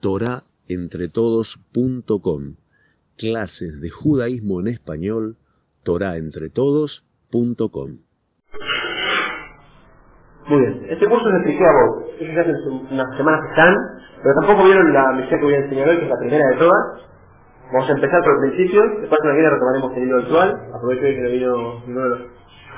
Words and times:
torahentretodos.com. 0.00 2.42
Clases 3.16 3.80
de 3.80 3.90
judaísmo 3.90 4.60
en 4.60 4.68
español, 4.68 5.36
torahentretodos.com. 5.84 7.88
Muy 10.48 10.60
bien, 10.60 10.86
este 10.88 11.06
curso 11.06 11.26
es 11.28 11.32
de 11.32 11.38
expliqué 11.40 11.64
a 11.66 11.72
vos. 11.72 12.04
Ellos 12.20 12.38
hace 12.38 12.52
unas 12.94 13.16
semanas 13.16 13.40
que 13.42 13.48
están, 13.50 13.74
pero 14.22 14.34
tampoco 14.40 14.64
vieron 14.64 14.92
la 14.94 15.12
misión 15.12 15.38
que 15.40 15.44
voy 15.44 15.54
a 15.54 15.58
enseñar 15.58 15.88
hoy, 15.88 15.98
que 15.98 16.04
es 16.04 16.10
la 16.10 16.18
primera 16.18 16.48
de 16.48 16.56
todas. 16.56 17.02
Vamos 17.72 17.88
a 17.90 17.92
empezar 17.92 18.24
por 18.24 18.32
el 18.32 18.40
principio, 18.48 18.82
después 19.00 19.20
de 19.22 19.28
la 19.28 19.34
guía 19.34 19.50
retomaremos 19.50 19.92
el 19.94 20.00
libro 20.04 20.18
actual. 20.20 20.48
Aprovecho 20.74 21.02
que 21.02 21.20
no 21.20 21.28
vino 21.30 21.80
ninguno 21.86 22.04
de 22.04 22.10
los 22.10 22.20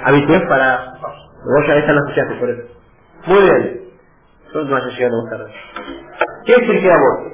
habitués 0.04 0.42
para... 0.48 0.94
Vos 1.00 1.66
ya 1.66 1.76
están 1.76 1.96
escuchaste, 1.96 2.34
por 2.40 2.50
eso. 2.50 2.62
Muy 3.26 3.42
bien. 3.42 3.89
No 4.54 4.76
haya 4.76 4.86
llegado 4.98 5.22
más 5.22 5.30
tarde. 5.30 5.52
¿Qué 6.46 6.52
expliqué 6.52 6.92
a 6.92 6.96
vos? 6.98 7.32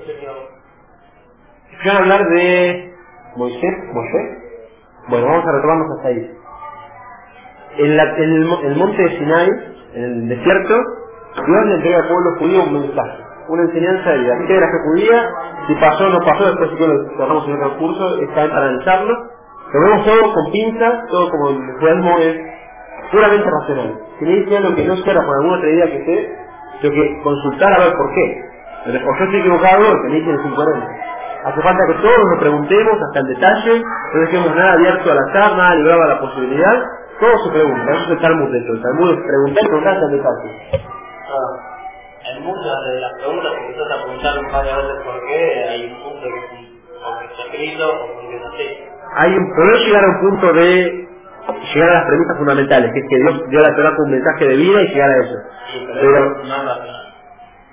Quiero 1.82 1.98
hablar 1.98 2.29
de 2.29 2.94
Moisés, 3.36 3.74
Moisés. 3.93 4.38
Bueno, 5.08 5.26
vamos 5.29 5.46
a 5.46 5.52
retomarnos 5.52 5.96
hasta 5.98 6.08
ahí. 6.08 6.32
En, 7.79 7.96
la, 7.96 8.04
en 8.18 8.30
el, 8.32 8.52
el 8.66 8.76
monte 8.76 9.02
de 9.02 9.18
Sinai, 9.18 9.48
en 9.94 10.04
el 10.04 10.29
desierto, 10.29 10.74
Dios 11.46 11.66
le 11.66 11.74
entrega 11.76 11.98
al 11.98 12.08
pueblo 12.08 12.36
judío 12.40 12.64
un 12.64 12.72
mensaje, 12.82 13.24
una 13.48 13.62
enseñanza 13.64 14.10
de 14.10 14.18
vida. 14.18 14.35
¿Qué 14.46 14.57
era 14.57 14.66
fe 14.68 14.79
judía? 14.86 15.30
Si 15.68 15.74
pasó 15.76 16.07
o 16.07 16.10
no 16.10 16.21
pasó, 16.21 16.46
después 16.46 16.71
si 16.72 16.79
lo 16.86 17.07
tratamos 17.16 17.48
en 17.48 17.54
otro 17.57 17.79
curso, 17.79 18.22
está 18.22 18.43
bien 18.43 18.50
para 18.54 18.68
analizarlo. 18.68 19.14
Lo 19.72 19.80
vemos 19.80 20.07
todo 20.07 20.35
con 20.35 20.52
pinzas, 20.52 21.07
todo 21.10 21.30
como 21.30 21.50
el 21.50 21.72
judaísmo 21.80 22.18
es 22.21 22.36
puramente 23.12 23.50
racional. 23.50 24.00
Si 24.18 24.24
me 24.26 24.32
dice 24.36 24.57
algo 24.58 24.74
que 24.76 24.85
no 24.86 24.96
sea 24.96 25.14
por 25.14 25.36
alguna 25.36 25.58
otra 25.58 25.71
idea 25.71 25.86
que 25.86 26.04
sé, 26.07 26.46
tengo 26.80 26.94
que 26.94 27.22
consultar 27.22 27.72
a 27.72 27.85
ver 27.85 27.93
por 27.96 28.14
qué. 28.14 28.43
O 28.86 29.18
yo 29.18 29.25
estoy 29.25 29.40
equivocado, 29.40 29.93
o 29.93 30.03
que 30.03 30.18
es 30.18 30.46
incoherente. 30.46 30.86
Hace 31.44 31.62
falta 31.62 31.80
que 31.86 31.94
todos 32.02 32.19
nos 32.30 32.41
preguntemos 32.41 32.98
hasta 33.02 33.20
el 33.20 33.27
detalle, 33.28 33.82
no 33.82 34.20
dejemos 34.20 34.56
nada 34.56 34.72
abierto 34.72 35.10
al 35.10 35.19
azar, 35.19 35.56
nada 35.56 35.74
librado 35.77 36.02
a 36.02 36.06
la 36.08 36.20
posibilidad, 36.20 36.82
todo 37.20 37.38
se 37.44 37.50
pregunta, 37.52 37.92
eso 37.92 38.04
es 38.04 38.10
el 38.10 38.20
Talmud 38.20 38.50
de 38.50 38.58
esto, 38.58 38.72
el 38.72 38.82
Talmud 38.82 39.10
es 39.12 39.19
preguntar 39.27 39.64
y 39.64 39.69
preguntar 39.69 39.94
hasta 39.94 40.06
el 40.06 40.12
detalle. 40.12 40.60
Ah, 41.30 42.32
en 42.34 42.44
muchas 42.44 42.84
de 42.91 43.00
las 43.00 43.12
preguntas 43.14 43.52
que 43.52 43.60
empiezas 43.66 43.91
a 43.92 44.02
preguntar 44.02 44.38
un 44.38 44.50
par 44.50 44.64
de 44.64 44.74
veces 44.74 45.02
por 45.04 45.27
qué, 45.27 45.64
hay 45.70 45.86
un 45.92 46.02
punto 46.02 46.20
que 46.22 46.38
es 46.38 46.47
porque 47.04 47.27
está 47.27 47.42
escrito 47.44 47.88
o 47.88 48.14
porque 48.14 48.36
es 48.36 48.42
así. 48.44 48.84
Hay 49.16 49.36
un, 49.36 49.54
podemos 49.54 49.80
llegar 49.86 50.04
a 50.04 50.08
un 50.08 50.20
punto 50.20 50.52
de 50.52 51.08
llegar 51.75 51.91
a 51.91 51.94
las 51.94 52.05
premisas 52.06 52.39
fundamentales, 52.39 52.92
que 52.92 52.98
es 53.00 53.06
que 53.08 53.16
Dios 53.16 53.48
dio 53.48 53.58
a 53.58 53.70
la 53.70 53.77
Torah 53.77 53.97
con 53.97 54.06
un 54.06 54.12
mensaje 54.12 54.48
de 54.48 54.56
vida 54.56 54.83
y 54.83 54.89
llegar 54.89 55.11
a 55.11 55.16
eso. 55.16 55.34
Pero, 56.00 56.36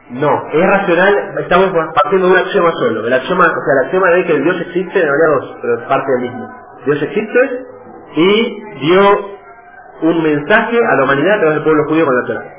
no 0.10 0.48
es 0.52 0.68
racional. 0.68 1.36
Estamos 1.40 1.72
partiendo 2.04 2.28
de 2.28 2.34
un 2.34 2.40
axioma 2.40 2.72
solo. 2.74 3.08
El 3.08 3.14
axioma, 3.14 3.42
o 3.42 3.46
sea, 3.46 3.74
el 3.80 3.86
axioma 3.86 4.10
de 4.12 4.26
que 4.26 4.34
el 4.34 4.44
Dios 4.44 4.62
existe, 4.68 5.00
en 5.00 5.08
realidad 5.08 5.40
dos, 5.40 5.58
pero 5.62 5.80
es 5.80 5.88
parte 5.88 6.12
del 6.12 6.22
mismo. 6.22 6.50
Dios 6.86 7.02
existe 7.02 7.66
y 8.16 8.64
dio 8.82 9.02
un 10.02 10.24
mensaje 10.24 10.78
a 10.78 10.96
la 10.96 11.04
humanidad 11.04 11.36
a 11.36 11.40
través 11.40 11.56
del 11.56 11.64
pueblo 11.64 11.84
judío 11.88 12.06
con 12.06 12.16
la 12.16 12.28
Torah. 12.28 12.54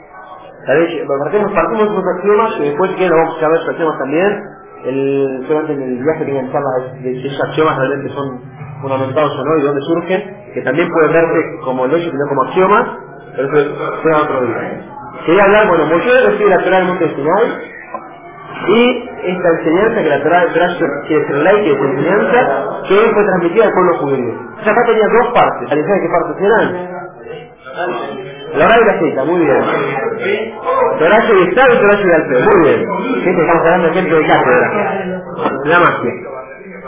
Partimos, 0.66 1.52
partimos 1.52 1.88
de 1.90 1.94
unos 1.94 2.16
axiomas 2.16 2.54
que 2.54 2.62
después 2.64 2.90
quieren 2.92 3.10
lo 3.10 3.16
vamos 3.18 3.42
a 3.42 3.48
ver 3.48 3.60
esos 3.60 3.68
axiomas 3.68 3.98
también. 3.98 4.42
El, 4.84 5.44
solamente 5.46 5.72
en 5.74 5.82
el 5.82 6.04
viaje 6.04 6.24
que 6.26 6.32
voy 6.32 6.40
a 6.40 6.52
charla 6.52 6.68
de 7.00 7.12
si 7.12 7.26
esos 7.26 7.48
axiomas 7.48 7.78
realmente 7.78 8.14
son 8.14 8.40
fundamentados 8.84 9.32
o 9.32 9.44
no 9.44 9.56
y 9.56 9.60
de 9.60 9.66
dónde 9.66 9.80
surgen, 9.80 10.36
que 10.52 10.60
también 10.60 10.88
pueden 10.90 11.12
verse 11.12 11.58
como 11.64 11.86
leyes 11.86 12.12
y 12.12 12.16
no 12.16 12.28
como 12.28 12.42
axiomas, 12.42 12.86
pero 13.34 13.48
eso 13.48 13.76
será 14.02 14.16
otro 14.22 14.40
día. 14.44 14.84
Quería 15.24 15.42
hablar, 15.46 15.68
bueno, 15.68 15.86
Moisés 15.86 16.26
recibe 16.26 16.50
la 16.50 16.62
Torah 16.62 16.78
del 16.78 16.88
monte 16.88 17.08
de 17.08 17.14
Sinai, 17.14 17.46
y 18.68 19.10
esta 19.24 19.48
enseñanza 19.58 20.02
que 20.02 20.08
la 20.08 20.22
Torah 20.22 20.46
que 21.08 21.16
es 21.16 21.30
ley, 21.30 21.64
que 21.64 21.72
es 21.72 21.80
enseñanza, 21.80 22.38
que 22.88 22.96
fue 23.14 23.24
transmitida 23.24 23.64
al 23.64 23.72
pueblo 23.72 23.98
judío. 23.98 24.34
Esa 24.60 24.70
acá 24.70 24.82
tenía 24.86 25.08
dos 25.08 25.32
partes, 25.32 25.68
¿sabes 25.68 25.86
de 25.86 26.00
qué 26.00 26.08
partes 26.08 26.42
eran? 26.44 26.94
La 28.54 28.66
oral 28.66 28.78
y 28.80 28.84
la 28.84 28.92
escrita, 28.92 29.24
muy 29.24 29.40
bien. 29.40 29.64
Torah 30.98 31.24
y 31.24 31.48
Estado 31.48 31.74
y 31.74 31.78
Torah 31.78 32.00
y 32.04 32.12
Alfeo, 32.12 32.40
muy 32.40 32.68
bien. 32.68 33.24
Gente, 33.24 33.40
estamos 33.40 33.64
hablando 33.64 33.92
gente 33.94 34.14
de 34.14 34.26
cátedra. 34.26 34.66
La 35.64 35.80
magia. 35.80 36.33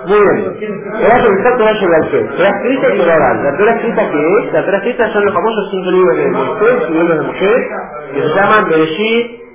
Muy 0.06 0.21
bien. 0.21 0.83
Torah 0.93 1.19
Estado, 1.19 1.56
Torah 1.59 1.72
y 1.72 1.84
Alfeo. 2.03 2.27
Torah 2.37 2.50
escrita 2.50 2.94
y 2.94 2.99
Torah 2.99 3.17
oral. 3.17 3.44
La 3.44 3.56
Torah 3.59 3.72
escrita 3.72 4.11
que 4.11 4.39
es, 4.39 4.53
la 4.53 4.65
Torah 4.65 4.78
escrita 4.78 5.12
son 5.12 5.25
los 5.25 5.34
famosos 5.34 5.69
cinco 5.71 5.91
libros 5.91 6.17
de 6.17 6.27
Moisés, 6.31 6.81
los 6.81 6.91
libros 6.91 7.19
de 7.19 7.25
Moisés, 7.25 7.67
que 8.15 8.22
se 8.22 8.28
llaman 8.28 8.69
Bereshit, 8.69 9.47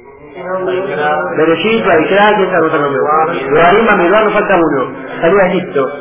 Bereshit, 1.38 1.86
Vaikra, 1.86 2.36
¿quién 2.36 2.52
sabe 2.52 2.66
otro 2.68 2.80
nombre? 2.82 3.02
Ibrahim, 3.42 3.88
Bamidbar, 3.92 4.24
nos 4.26 4.34
falta 4.34 4.56
uno. 4.58 4.92
Salida 5.22 5.44
de 5.44 5.50
Egipto. 5.50 5.92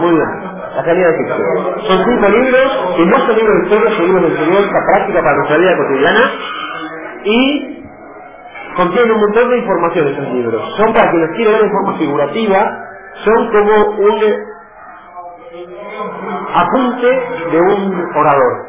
Muy 0.00 0.12
bien. 0.12 0.28
La 0.76 0.84
salida 0.84 1.08
de 1.08 1.14
Egipto. 1.14 1.34
Son 1.88 1.98
cinco 2.04 2.28
libros, 2.28 2.94
que 2.96 3.06
no 3.06 3.26
son 3.26 3.36
libros 3.36 3.56
de 3.56 3.62
historia, 3.64 3.96
son 3.96 4.06
libros 4.06 4.22
de 4.22 4.28
enseñanza 4.28 4.78
práctica 4.86 5.22
para 5.22 5.36
nuestra 5.36 5.56
vida 5.58 5.76
cotidiana. 5.76 6.30
Y 7.24 7.82
contienen 8.76 9.12
un 9.12 9.20
montón 9.20 9.50
de 9.50 9.58
información 9.58 10.08
esos 10.08 10.32
libros. 10.32 10.62
Son 10.76 10.92
para 10.92 11.10
quien 11.10 11.22
los 11.26 11.36
quiere 11.36 11.50
ver 11.52 11.62
de 11.62 11.70
forma 11.70 11.98
figurativa, 11.98 12.82
son 13.24 13.50
como 13.50 13.90
un 13.98 14.20
apunte 16.54 17.06
de 17.50 17.60
un 17.60 18.10
orador. 18.14 18.66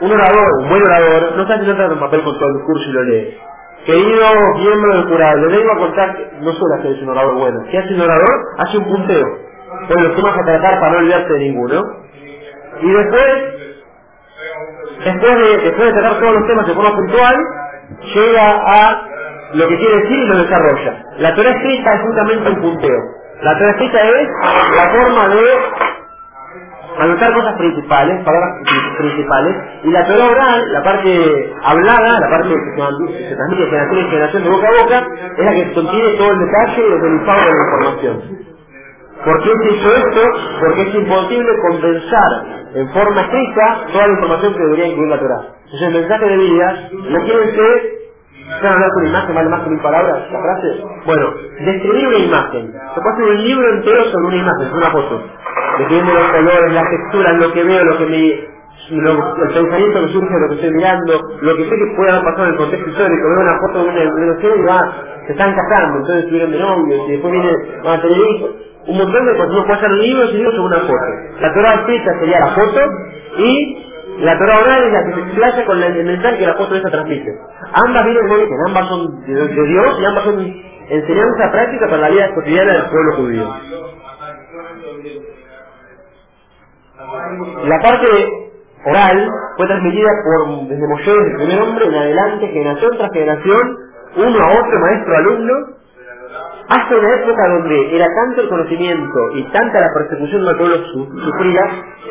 Un 0.00 0.12
orador, 0.12 0.62
un 0.62 0.68
buen 0.68 0.82
orador, 0.82 1.36
no 1.36 1.42
está 1.42 1.54
haciendo 1.54 1.94
un 1.94 2.00
papel 2.00 2.22
con 2.22 2.38
todo 2.38 2.48
el 2.48 2.54
discurso 2.56 2.88
y 2.88 2.92
lo 2.92 3.02
lee. 3.04 3.38
Querido 3.86 4.26
miembro 4.56 4.92
del 4.94 5.08
jurado, 5.08 5.46
le 5.46 5.56
vengo 5.56 5.72
a 5.72 5.78
contar, 5.78 6.16
que 6.16 6.30
no 6.40 6.52
suele 6.52 6.74
hacer 6.78 7.02
un 7.02 7.08
orador 7.10 7.34
bueno. 7.36 7.58
¿Qué 7.70 7.78
hace 7.78 7.94
un 7.94 8.00
orador? 8.02 8.36
Hace 8.58 8.78
un 8.78 8.84
punteo. 8.84 9.26
Con 9.88 10.02
los 10.02 10.16
temas 10.16 10.38
a 10.38 10.44
tratar 10.44 10.80
para 10.80 10.92
no 10.92 10.98
olvidarse 10.98 11.32
de 11.32 11.38
ninguno. 11.38 11.82
Y 12.80 12.90
después, 12.90 13.24
después 15.04 15.36
de, 15.38 15.58
después 15.64 15.86
de 15.86 16.00
tratar 16.00 16.20
todos 16.20 16.34
los 16.34 16.46
temas 16.46 16.66
de 16.66 16.74
forma 16.74 16.96
puntual, 16.96 17.36
llega 18.14 18.62
a 18.66 19.08
lo 19.54 19.68
que 19.68 19.78
quiere 19.78 19.96
decir 20.02 20.18
y 20.18 20.26
lo 20.26 20.34
desarrolla. 20.36 21.04
La 21.18 21.34
Torah 21.34 21.50
escrita 21.50 21.94
es 21.94 22.00
justamente 22.02 22.50
un 22.50 22.60
punteo. 22.60 23.00
La 23.42 23.52
escrita 23.52 24.02
es 24.02 24.28
la 24.74 24.90
forma 24.90 25.28
de 25.28 25.44
anotar 26.98 27.34
cosas 27.34 27.54
principales, 27.56 28.24
palabras 28.24 28.50
principales, 28.98 29.56
y 29.84 29.90
la 29.90 30.04
Torah 30.06 30.26
oral, 30.26 30.72
la 30.72 30.82
parte 30.82 31.54
hablada, 31.62 32.18
la 32.18 32.30
parte 32.30 32.48
que 32.48 33.28
se, 33.28 33.36
transmite 33.36 33.62
de 33.62 33.70
generación 33.70 33.98
en 33.98 34.10
generación 34.10 34.42
de 34.42 34.50
boca 34.50 34.66
a 34.66 34.82
boca, 34.82 35.06
es 35.36 35.44
la 35.44 35.52
que 35.52 35.72
contiene 35.72 36.08
todo 36.18 36.30
el 36.32 36.38
detalle 36.40 36.88
y 36.88 36.92
el 36.92 37.00
delicado 37.00 37.40
de 37.40 37.54
la 37.54 37.64
información. 37.64 38.38
¿Por 39.24 39.42
qué 39.42 39.50
se 39.50 39.74
hizo 39.74 39.94
esto? 39.94 40.22
Porque 40.60 40.82
es 40.82 40.94
imposible 40.94 41.48
condensar 41.68 42.44
en 42.74 42.88
forma 42.90 43.20
escrita 43.22 43.86
toda 43.92 44.06
la 44.06 44.12
información 44.14 44.54
que 44.54 44.60
debería 44.60 44.86
incluir 44.88 45.10
la 45.10 45.20
Torah. 45.20 45.42
Entonces 45.64 45.88
el 45.88 45.94
mensaje 45.94 46.26
de 46.26 46.36
vida 46.36 46.88
no 46.92 47.24
quiere 47.24 47.54
ser 47.54 47.97
¿Saben 48.48 48.72
hablar 48.74 48.90
con 48.94 49.06
imagen 49.06 49.34
vale 49.34 49.48
más 49.50 49.62
que 49.62 49.70
mil 49.70 49.80
palabras? 49.80 50.18
¿La 50.32 50.40
frase? 50.42 50.68
Bueno, 51.06 51.34
describir 51.60 52.08
una 52.08 52.18
imagen. 52.18 52.72
Se 52.72 53.00
puede 53.02 53.14
hacer 53.14 53.24
un 53.26 53.44
libro 53.44 53.68
entero 53.74 54.04
sobre 54.06 54.26
una 54.28 54.36
imagen, 54.36 54.68
sobre 54.70 54.78
una 54.84 54.90
foto. 54.92 55.22
Describiendo 55.78 56.14
los 56.14 56.28
colores, 56.32 56.72
las 56.74 56.90
texturas, 56.90 57.32
lo 57.38 57.52
que 57.52 57.64
veo, 57.64 57.84
lo 57.84 57.98
que 57.98 58.06
me, 58.06 58.48
lo- 59.02 59.36
el 59.44 59.54
pensamiento 59.54 60.00
que 60.06 60.12
surge 60.12 60.34
de 60.34 60.40
lo 60.40 60.48
que 60.48 60.54
estoy 60.56 60.70
mirando, 60.72 61.20
lo 61.42 61.56
que 61.56 61.64
sé 61.64 61.70
que 61.70 61.96
puede 61.96 62.10
haber 62.10 62.24
pasado 62.24 62.44
en 62.44 62.50
el 62.52 62.56
contexto 62.58 62.90
histórico. 62.90 63.22
Veo 63.28 63.40
una 63.42 63.58
foto 63.60 63.84
de 63.84 63.90
una 63.90 64.14
relación 64.16 64.52
y 64.58 64.62
va, 64.64 64.92
se 65.26 65.32
están 65.32 65.54
casando, 65.56 65.98
entonces 66.00 66.24
estuvieron 66.24 66.52
de 66.52 66.58
novios 66.60 67.00
y 67.08 67.12
después 67.12 67.32
viene, 67.32 67.52
van 67.84 67.98
a 67.98 68.02
tener 68.02 68.18
hijos. 68.18 68.50
Un 68.88 68.98
montón 68.98 69.26
de 69.26 69.32
cosas. 69.36 69.50
Uno 69.52 69.64
puede 69.66 69.78
hacer 69.78 69.90
libros 69.92 70.30
y 70.32 70.36
libros 70.38 70.54
sobre 70.56 70.68
una 70.76 70.80
foto. 70.86 71.06
La 71.40 71.54
Torah 71.54 71.74
escrita 71.74 72.18
sería 72.20 72.40
la 72.40 72.52
foto 72.54 72.80
y 73.38 73.87
la 74.18 74.36
Torah 74.36 74.58
oral 74.58 74.84
es 74.84 74.92
la 74.92 75.04
que 75.04 75.14
se 75.14 75.20
explaya 75.20 75.66
con 75.66 75.82
el 75.82 76.04
mensaje 76.04 76.38
que 76.38 76.46
la 76.46 76.54
foto 76.54 76.74
esa 76.74 76.90
transmite. 76.90 77.38
Ambas 77.86 78.04
vienen 78.04 78.26
de 78.26 78.34
origen, 78.34 78.56
ambas 78.66 78.88
son 78.88 79.26
de, 79.26 79.66
Dios 79.66 80.00
y 80.00 80.04
ambas 80.04 80.24
son 80.24 80.54
enseñanza 80.88 81.52
práctica 81.52 81.86
para 81.86 81.98
la 81.98 82.08
vida 82.08 82.34
cotidiana 82.34 82.72
del 82.72 82.90
pueblo 82.90 83.16
judío. 83.16 83.54
La 87.64 87.78
parte 87.78 88.50
oral 88.84 89.30
fue 89.56 89.66
transmitida 89.66 90.08
por 90.24 90.68
desde 90.68 90.86
desde 90.86 91.30
el 91.30 91.36
primer 91.36 91.62
hombre 91.62 91.86
en 91.86 91.94
adelante, 91.94 92.48
generación 92.48 92.96
tras 92.96 93.12
generación, 93.12 93.76
uno 94.16 94.38
a 94.38 94.50
otro, 94.50 94.80
maestro, 94.80 95.16
alumno, 95.16 95.54
hasta 96.68 96.96
una 96.96 97.14
época 97.16 97.48
donde 97.48 97.96
era 97.96 98.06
tanto 98.14 98.42
el 98.42 98.48
conocimiento 98.48 99.18
y 99.34 99.44
tanta 99.52 99.78
la 99.80 99.92
persecución 99.94 100.44
del 100.46 100.56
pueblo 100.56 100.76
su- 100.92 101.20
sufría 101.24 101.62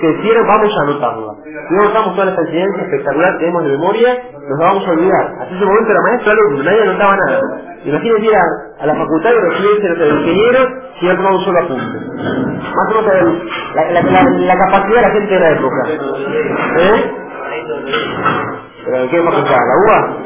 que 0.02 0.08
decidieron 0.08 0.48
vamos 0.48 0.74
a 0.78 0.84
anotarla. 0.84 1.34
No 1.72 1.82
anotamos 1.86 2.16
toda 2.16 2.30
esta 2.32 2.42
enseñanza 2.42 2.82
espectacular 2.84 3.34
que 3.34 3.40
tenemos 3.40 3.64
de 3.64 3.70
memoria, 3.72 4.10
nos 4.50 4.60
la 4.60 4.66
vamos 4.68 4.88
a 4.88 4.92
olvidar. 4.92 5.26
Hasta 5.42 5.56
ese 5.56 5.66
momento 5.66 5.92
era 5.92 6.02
maestro 6.04 6.32
alumno, 6.34 6.64
nadie 6.64 6.82
anotaba 6.84 7.18
nada. 7.18 7.42
Imagínense 7.86 8.26
ir 8.28 8.36
a, 8.36 8.84
a 8.84 8.88
la 8.88 8.96
facultad 8.96 9.32
de 9.32 9.42
recibirse 9.42 9.90
los 9.90 10.20
ingenieros 10.22 10.68
si 11.00 11.06
no 11.08 11.16
tomado 11.18 11.38
un 11.38 11.46
solo 11.46 11.60
apunte. 11.60 12.00
Más 12.76 12.96
o 12.96 13.02
menos 13.02 13.44
la, 13.76 13.84
capacidad 14.58 14.96
de 14.98 15.02
la 15.04 15.12
gente 15.12 15.34
de 15.36 15.40
la 15.42 15.52
época. 15.52 15.84
¿Eh? 16.80 17.16
¿Pero 18.86 19.10
qué 19.12 19.24
facultad? 19.24 19.58
¿La 19.58 19.78
UBA? 19.84 20.18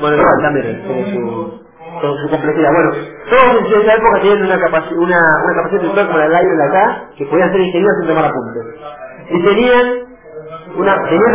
Bueno, 0.00 0.16
igual 0.16 0.42
también. 0.42 1.65
Con 2.00 2.16
su 2.18 2.30
complejidad. 2.30 2.70
Bueno, 2.72 2.90
todos 3.30 3.72
en 3.72 3.80
esa 3.82 3.94
época 3.94 4.20
tenían 4.20 4.42
una, 4.42 4.60
capaci 4.60 4.94
una, 4.94 5.16
una 5.44 5.54
capacidad 5.56 5.82
intelectual 5.82 6.06
como 6.06 6.18
la 6.18 6.28
de 6.28 6.64
acá, 6.64 7.04
que 7.16 7.26
podían 7.26 7.52
ser 7.52 7.60
ingenieros 7.60 7.96
sin 8.00 8.08
tomar 8.08 8.24
apuntes. 8.26 8.64
Y 9.30 9.42
tenían 9.42 9.86
una, 10.76 10.94
tenían, 11.08 11.32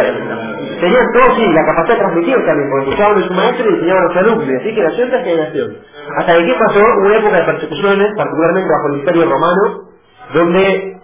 tenían 0.79 1.05
todos 1.13 1.37
sí, 1.37 1.45
la 1.53 1.65
capacidad 1.65 1.95
de 1.95 2.01
transmitir 2.01 2.45
también, 2.45 2.69
porque 2.69 2.89
escuchaban 2.89 3.21
de 3.21 3.27
su 3.27 3.33
maestro 3.33 3.65
y 3.69 3.73
enseñaban 3.73 4.03
a 4.03 4.07
los 4.07 4.17
alumnos, 4.17 4.49
así 4.61 4.75
que 4.75 4.83
nació 4.83 5.09
tras 5.09 5.23
generación. 5.23 5.77
Hasta 6.17 6.37
que 6.37 6.45
¿qué 6.45 6.55
pasó? 6.59 6.81
Una 7.01 7.17
época 7.17 7.35
de 7.37 7.45
persecuciones, 7.45 8.09
particularmente 8.15 8.69
bajo 8.69 8.87
el 8.89 8.99
Imperio 8.99 9.25
Romano, 9.29 9.63
donde 10.33 11.00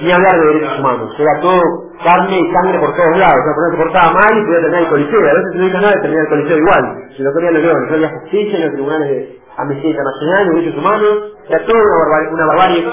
ni 0.00 0.12
hablar 0.12 0.32
de 0.32 0.46
derechos 0.46 0.78
humanos, 0.78 1.14
era 1.18 1.40
todo 1.40 1.60
carne 2.04 2.40
y 2.40 2.52
sangre 2.52 2.78
por 2.78 2.94
todos 2.96 3.16
lados, 3.16 3.40
o 3.40 3.44
sea, 3.44 3.70
se 3.70 3.76
portaba 3.76 4.12
mal 4.12 4.32
y 4.38 4.44
podía 4.44 4.60
tener 4.60 4.82
el 4.82 4.88
coliseo, 4.88 5.20
a 5.20 5.34
veces 5.34 5.54
no 5.54 5.66
hizo 5.66 5.80
nada 5.80 5.92
de 5.94 6.00
terminar 6.00 6.24
el 6.24 6.30
coliseo 6.30 6.56
igual, 6.58 6.84
si 7.16 7.22
lo 7.22 7.30
querían 7.34 7.54
lo 7.54 7.80
no 7.80 7.94
había 7.94 8.08
justicia 8.20 8.56
en 8.56 8.64
los 8.64 8.72
tribunales 8.72 9.08
de 9.08 9.40
Amnistía 9.56 9.90
Internacional, 9.90 10.48
de 10.48 10.54
derechos 10.54 10.78
humanos, 10.78 11.14
era 11.48 11.66
todo 11.66 11.76
una 11.76 11.96
barbarie, 11.96 12.28
una 12.34 12.46
barbarie, 12.46 12.84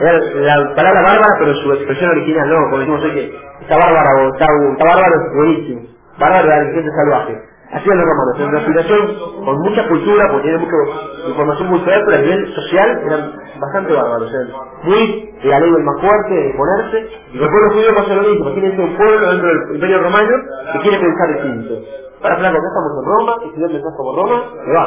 era 0.00 0.58
la 0.58 0.74
palabra 0.74 1.00
bárbara 1.02 1.32
pero 1.38 1.54
su 1.54 1.72
expresión 1.72 2.10
original, 2.10 2.48
no, 2.48 2.56
como 2.64 2.78
decimos 2.78 3.02
hoy 3.04 3.12
que 3.12 3.24
está 3.62 3.76
bárbara 3.76 4.10
o 4.20 4.32
está, 4.34 4.46
está 4.46 4.84
bárbaro 4.84 5.14
es 5.14 5.36
buenísimo, 5.36 5.80
bárbaro 6.18 6.48
la 6.48 6.54
gente 6.74 6.90
salvaje. 6.90 7.53
Así 7.72 7.88
eran 7.88 7.98
los 7.98 8.06
romanos, 8.06 8.34
en 8.38 8.48
una 8.48 8.66
situación 8.66 9.00
con 9.44 9.58
mucha 9.58 9.88
cultura, 9.88 10.28
porque 10.30 10.42
tienen 10.42 10.60
mucha 10.60 11.28
información 11.28 11.68
cultural, 11.68 12.02
pero 12.06 12.18
a 12.18 12.22
nivel 12.22 12.54
social 12.54 12.88
eran 13.06 13.32
bastante 13.60 13.92
bárbaros. 13.92 14.30
Eran 14.32 14.48
muy 14.84 15.32
de 15.42 15.48
la 15.48 15.60
ley 15.60 15.70
del 15.72 15.82
más 15.82 16.00
fuerte, 16.00 16.34
de 16.34 16.54
ponerse. 16.54 17.08
Y 17.32 17.38
los 17.38 17.48
pueblos 17.48 17.72
judíos 17.74 17.94
pasa 17.96 18.14
lo 18.14 18.22
mismo. 18.22 18.46
Imagínense 18.46 18.82
un 18.82 18.96
pueblo 18.96 19.30
dentro 19.30 19.48
del 19.48 19.74
imperio 19.74 20.02
romano 20.02 20.34
que 20.72 20.78
quiere 20.80 20.98
pensar 21.00 21.28
distinto. 21.34 21.74
Para 22.22 22.36
flaco, 22.36 22.56
acá 22.56 22.68
estamos 22.68 22.92
en 22.94 23.04
Roma, 23.10 23.32
y 23.44 23.54
si 23.54 23.60
no 23.60 23.68
pensás 23.68 23.94
como 23.96 24.16
Roma, 24.16 24.36
te 24.64 24.72
va. 24.72 24.86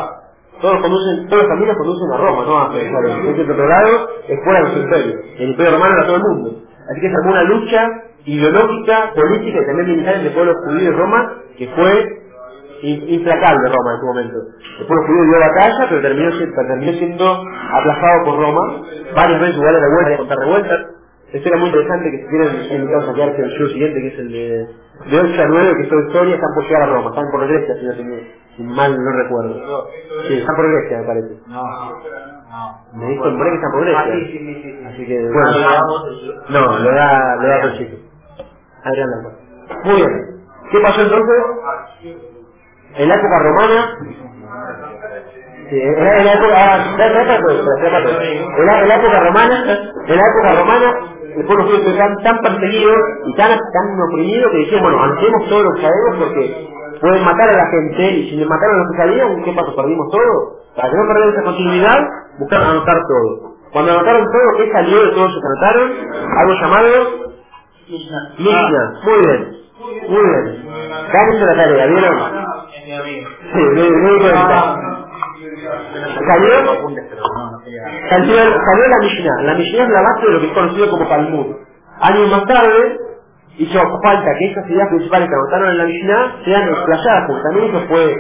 Todos 0.62 0.82
conducen, 0.82 1.28
todos 1.30 1.44
los 1.44 1.50
caminos 1.50 1.78
conducen 1.78 2.12
a 2.14 2.18
Roma, 2.18 2.46
no 2.46 2.58
a 2.58 2.72
pensar 2.72 3.06
en 3.06 3.52
otro 3.52 3.68
lado, 3.68 4.10
es 4.28 4.40
fuera 4.44 4.60
de 4.62 4.68
los 4.70 4.78
imperios. 4.78 5.16
El 5.38 5.50
imperio 5.50 5.72
romano 5.74 5.92
era 5.98 6.08
todo 6.08 6.16
el 6.16 6.24
mundo. 6.24 6.50
Así 6.90 7.02
que 7.02 7.10
se 7.10 7.16
armó 7.20 7.32
una 7.32 7.44
lucha 7.44 7.82
ideológica, 8.26 9.12
política 9.14 9.60
y 9.62 9.66
también 9.68 9.88
militar 9.92 10.16
entre 10.16 10.32
pueblos 10.32 10.56
judíos 10.66 10.94
y 10.94 10.98
Roma, 10.98 11.34
que 11.58 11.68
fue 11.76 12.22
implacable 12.84 13.70
Roma 13.70 13.94
en 13.94 14.00
su 14.00 14.06
momento. 14.08 14.38
El 14.80 14.88
pueblo 14.88 15.08
judío 15.08 15.24
dio 15.26 15.40
batalla, 15.40 15.86
pero 15.90 16.02
terminó, 16.02 16.32
terminó 16.38 16.92
siendo 16.94 17.26
aplazado 17.74 18.26
por 18.26 18.40
Roma. 18.40 18.82
Varias 19.16 19.42
veces 19.42 19.56
igual 19.58 19.76
a 19.76 19.80
revueltas, 19.80 20.18
contar 20.18 20.38
revueltas. 20.40 20.80
Esto 21.34 21.50
era 21.50 21.58
muy 21.60 21.70
interesante 21.70 22.12
que 22.12 22.18
si 22.20 22.28
quieren 22.28 22.82
invitados 22.82 23.10
a 23.10 23.14
quedarse 23.14 23.42
el 23.44 23.52
show 23.58 23.68
siguiente, 23.70 24.02
que 24.02 24.08
es 24.08 24.20
el 24.20 24.32
de, 24.32 24.50
de 25.12 25.20
8 25.20 25.42
a 25.44 25.48
9, 25.48 25.74
que 25.78 25.84
es 25.84 25.90
toda 25.90 26.02
historia, 26.08 26.36
están 26.36 26.56
por 26.56 26.64
llegar 26.66 26.84
a 26.84 26.88
Roma, 26.88 27.10
están 27.10 27.32
por 27.32 27.48
Grecia, 27.48 27.76
si, 27.76 27.86
no 27.86 27.96
si 28.58 28.64
mal 28.64 28.98
no 28.98 29.12
recuerdo. 29.24 29.90
Sí, 30.28 30.36
están 30.40 30.56
por 30.56 30.72
Grecia, 30.72 31.00
me 31.00 31.06
parece. 31.08 31.36
No, 31.48 31.64
no. 31.64 32.82
Me 32.94 33.08
dijo 33.12 33.28
en 33.28 33.40
breve 33.40 33.52
que 33.52 33.56
están 33.58 33.72
por 33.74 33.82
Grecia. 33.82 34.00
Ah, 34.02 34.12
sí, 34.14 34.26
sí, 34.32 34.40
sí, 34.40 34.64
sí. 34.64 34.86
Así 34.88 35.06
que, 35.08 35.20
bueno, 35.22 35.52
no, 36.50 36.80
lo 36.80 36.92
da, 36.92 37.36
lo 37.38 37.48
da 37.50 37.62
el 37.64 37.78
chico. 37.78 37.98
Adrián. 38.84 39.10
Muy 39.86 39.96
bien. 39.98 40.12
¿Qué 40.72 40.80
pasó 40.82 41.02
entonces? 41.02 41.44
En 42.98 43.10
la 43.10 43.16
época 43.16 43.40
romana 43.40 43.98
en, 45.70 46.26
la, 46.26 46.34
época 46.34 46.88
romana 49.20 49.56
en 50.08 50.16
la 50.16 50.24
época 50.24 50.56
romana 50.56 50.88
el 51.38 51.46
pueblo 51.46 51.66
judío 51.66 51.84
fue 51.84 51.94
tan, 51.98 52.16
tan 52.24 52.42
perseguido 52.42 52.94
y 53.26 53.36
tan, 53.36 53.50
tan 53.50 54.02
oprimido 54.10 54.50
que 54.52 54.58
dijeron 54.58 54.84
bueno 54.84 55.04
hacemos 55.04 55.50
todo 55.50 55.64
lo 55.64 55.74
que 55.74 55.82
sabemos 55.82 56.16
porque 56.20 56.68
pueden 57.02 57.24
matar 57.24 57.50
a 57.50 57.58
la 57.64 57.70
gente 57.70 58.12
y 58.12 58.30
si 58.30 58.36
le 58.38 58.46
mataron 58.46 58.76
a 58.76 58.80
los 58.80 58.88
que 58.96 59.02
¿qué 59.44 59.52
pasó? 59.54 59.76
perdimos 59.76 60.08
todo 60.12 60.56
para 60.76 60.90
que 60.90 60.96
no 60.98 61.08
perder 61.08 61.30
esa 61.34 61.44
continuidad 61.44 62.10
buscaron 62.40 62.70
anotar 62.70 62.98
todo. 63.08 63.54
Cuando 63.74 63.92
anotaron 63.92 64.26
todo 64.26 64.58
¿qué 64.58 64.72
salió 64.72 65.06
de 65.06 65.12
todo 65.12 65.26
eso 65.26 65.40
que 65.42 65.48
anotaron? 65.48 65.92
algo 66.38 66.54
llamado 66.54 67.28
Mishnah. 68.38 68.94
Muy 69.06 69.20
bien. 69.26 69.42
Muy 70.10 70.24
bien. 70.24 70.46
Cámense 71.12 71.46
la 71.46 71.56
tarea, 71.56 71.86
¿vieron? 71.88 72.47
Sí. 73.54 73.62
Salió, 78.10 78.38
salió, 78.66 78.88
la 78.88 79.00
Mishnah. 79.04 79.44
La 79.44 79.56
Mishnah 79.56 79.84
es 79.84 79.90
la 79.90 80.02
base 80.04 80.28
de 80.28 80.34
lo 80.34 80.42
que 80.42 80.48
es 80.48 80.54
conocido 80.54 80.90
como 80.92 81.08
Talmud. 81.08 81.56
Años 82.02 82.32
más 82.32 82.46
tarde, 82.46 82.98
hizo 83.58 83.80
falta 84.04 84.32
que 84.40 84.46
esas 84.52 84.70
ideas 84.70 84.90
principales 84.90 85.30
que 85.30 85.36
anotaron 85.36 85.70
en 85.72 85.78
la 85.80 85.86
Mishnah 85.86 86.36
sean 86.46 86.70
explayadas, 86.70 87.26
porque 87.28 87.44
también 87.44 87.66
eso 87.76 87.88
fue 87.90 88.16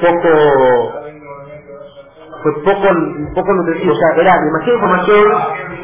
poco 0.00 0.92
fue 2.42 2.52
poco, 2.64 2.88
poco 3.34 3.54
nutritivo, 3.54 3.92
o 3.92 3.96
sea, 3.96 4.22
era 4.22 4.40
demasiada 4.40 4.74
información 4.74 5.24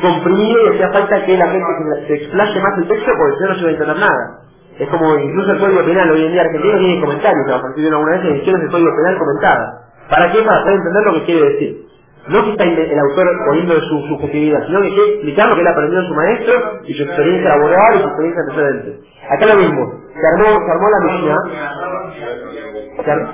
comprimida 0.02 0.58
y 0.62 0.68
hacía 0.74 0.92
falta 0.92 1.26
que 1.26 1.36
la 1.38 1.48
gente 1.48 1.66
se, 1.78 2.06
se 2.08 2.14
explaye 2.24 2.60
más 2.60 2.78
el 2.78 2.88
texto 2.88 3.12
porque 3.18 3.36
si 3.36 3.42
no 3.44 3.48
no 3.50 3.54
se 3.56 3.60
iba 3.60 3.68
a 3.68 3.72
entender 3.72 3.96
nada. 3.98 4.40
Es 4.78 4.88
como 4.88 5.18
incluso 5.18 5.52
el 5.52 5.58
Código 5.58 5.84
Penal 5.84 6.10
hoy 6.10 6.24
en 6.24 6.32
día 6.32 6.42
argentino 6.42 6.78
tiene 6.78 7.00
comentarios, 7.00 7.48
a 7.48 7.60
partir 7.60 7.84
de 7.84 7.90
alguna 7.90 8.12
vez 8.12 8.24
ediciones 8.24 8.62
del 8.62 8.70
Código 8.70 8.90
Penal 8.96 9.18
comentada. 9.18 9.82
¿Para 10.08 10.32
qué? 10.32 10.42
Para 10.42 10.60
hacer 10.62 10.72
entender 10.74 11.04
lo 11.04 11.12
que 11.14 11.24
quiere 11.24 11.50
decir. 11.50 11.86
No 12.28 12.44
que 12.44 12.50
está 12.52 12.64
el 12.64 12.98
autor 12.98 13.26
poniendo 13.46 13.74
su 13.80 14.06
subjetividad, 14.06 14.64
sino 14.66 14.80
que 14.80 14.94
quiere 14.94 15.10
explicar 15.14 15.48
lo 15.48 15.54
que 15.56 15.60
él 15.60 15.66
aprendió 15.66 15.98
en 15.98 16.06
su 16.06 16.14
maestro 16.14 16.80
y 16.84 16.94
su 16.94 17.02
experiencia 17.02 17.50
laboral 17.50 17.96
y 17.96 18.02
su 18.02 18.08
experiencia 18.08 18.42
antecedente. 18.42 19.00
Acá 19.28 19.46
lo 19.54 19.60
mismo, 19.60 19.92
se 20.14 20.26
armó, 20.28 20.64
se 20.64 20.70
armó 20.70 20.88
la 20.88 21.00
Mishnah, 21.12 21.38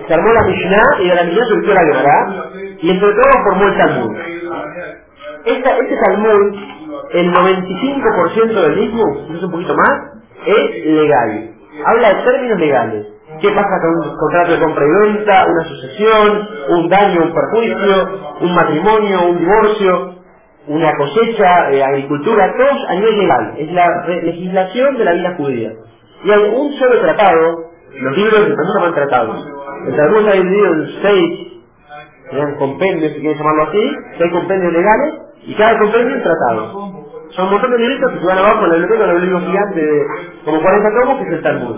se, 0.06 0.14
armó 0.14 0.32
la 0.32 0.42
Mishnah 0.42 1.02
y 1.02 1.08
de 1.08 1.14
la 1.14 1.24
Mishnah 1.24 1.44
surgió 1.46 1.74
la 1.74 1.84
Gemara 1.84 2.50
y 2.80 2.90
entre 2.90 3.08
todos 3.10 3.44
formó 3.44 3.68
el 3.68 3.76
Talmud. 3.76 4.16
Esta, 5.44 5.78
este 5.78 5.96
Talmud, 6.06 6.56
el 7.12 7.32
95% 7.32 8.62
del 8.62 8.76
mismo, 8.76 9.04
es 9.34 9.42
un 9.42 9.50
poquito 9.50 9.74
más, 9.74 10.17
es 10.46 10.86
legal. 10.86 11.50
Habla 11.84 12.14
de 12.14 12.22
términos 12.22 12.58
legales. 12.58 13.06
¿Qué 13.40 13.50
pasa 13.50 13.80
con 13.80 14.10
un 14.10 14.16
contrato 14.16 14.52
de 14.52 14.58
compra 14.58 14.84
y 14.84 15.06
venta, 15.06 15.46
una 15.46 15.64
sucesión, 15.64 16.48
un 16.70 16.88
daño, 16.88 17.22
un 17.22 17.34
perjuicio, 17.34 18.08
un 18.40 18.54
matrimonio, 18.54 19.28
un 19.28 19.38
divorcio, 19.38 20.14
una 20.66 20.92
cosecha, 20.96 21.70
eh, 21.70 21.84
agricultura? 21.84 22.52
Todos 22.56 22.88
a 22.88 22.94
nivel 22.94 23.18
legal. 23.18 23.54
Es 23.58 23.72
la 23.72 24.06
legislación 24.24 24.96
de 24.96 25.04
la 25.04 25.12
vida 25.12 25.34
judía. 25.36 25.72
Y 26.24 26.30
hay 26.30 26.42
un 26.52 26.72
solo 26.78 27.00
tratado, 27.00 27.64
los 28.00 28.16
libros 28.16 28.48
de 28.48 28.54
Talmud 28.56 28.74
llaman 28.74 28.94
tratados. 28.94 29.46
El 29.86 29.96
Talmud 29.96 30.18
está 30.18 30.32
dividido 30.32 30.66
en 30.72 30.88
seis 31.02 31.48
compendios, 32.58 33.12
si 33.12 33.20
quieren 33.20 33.38
llamarlo 33.38 33.62
así, 33.64 33.96
seis 34.18 34.32
compendios 34.32 34.72
legales, 34.72 35.14
y 35.42 35.54
cada 35.54 35.78
compendio 35.78 36.16
es 36.16 36.22
tratado. 36.22 37.07
Son 37.36 37.44
un 37.46 37.52
montón 37.52 37.70
de 37.70 37.78
libritos 37.78 38.12
que 38.12 38.18
se 38.20 38.26
van 38.26 38.38
abajo 38.38 38.64
en 38.64 38.70
la 38.70 38.76
biblioteca, 38.76 39.12
los 39.12 39.22
libros 39.22 39.42
gigantes 39.44 39.76
de 39.76 40.06
como 40.44 40.62
40 40.62 41.00
tomos, 41.00 41.18
que 41.18 41.24
es 41.24 41.32
el 41.32 41.42
Talmud. 41.42 41.76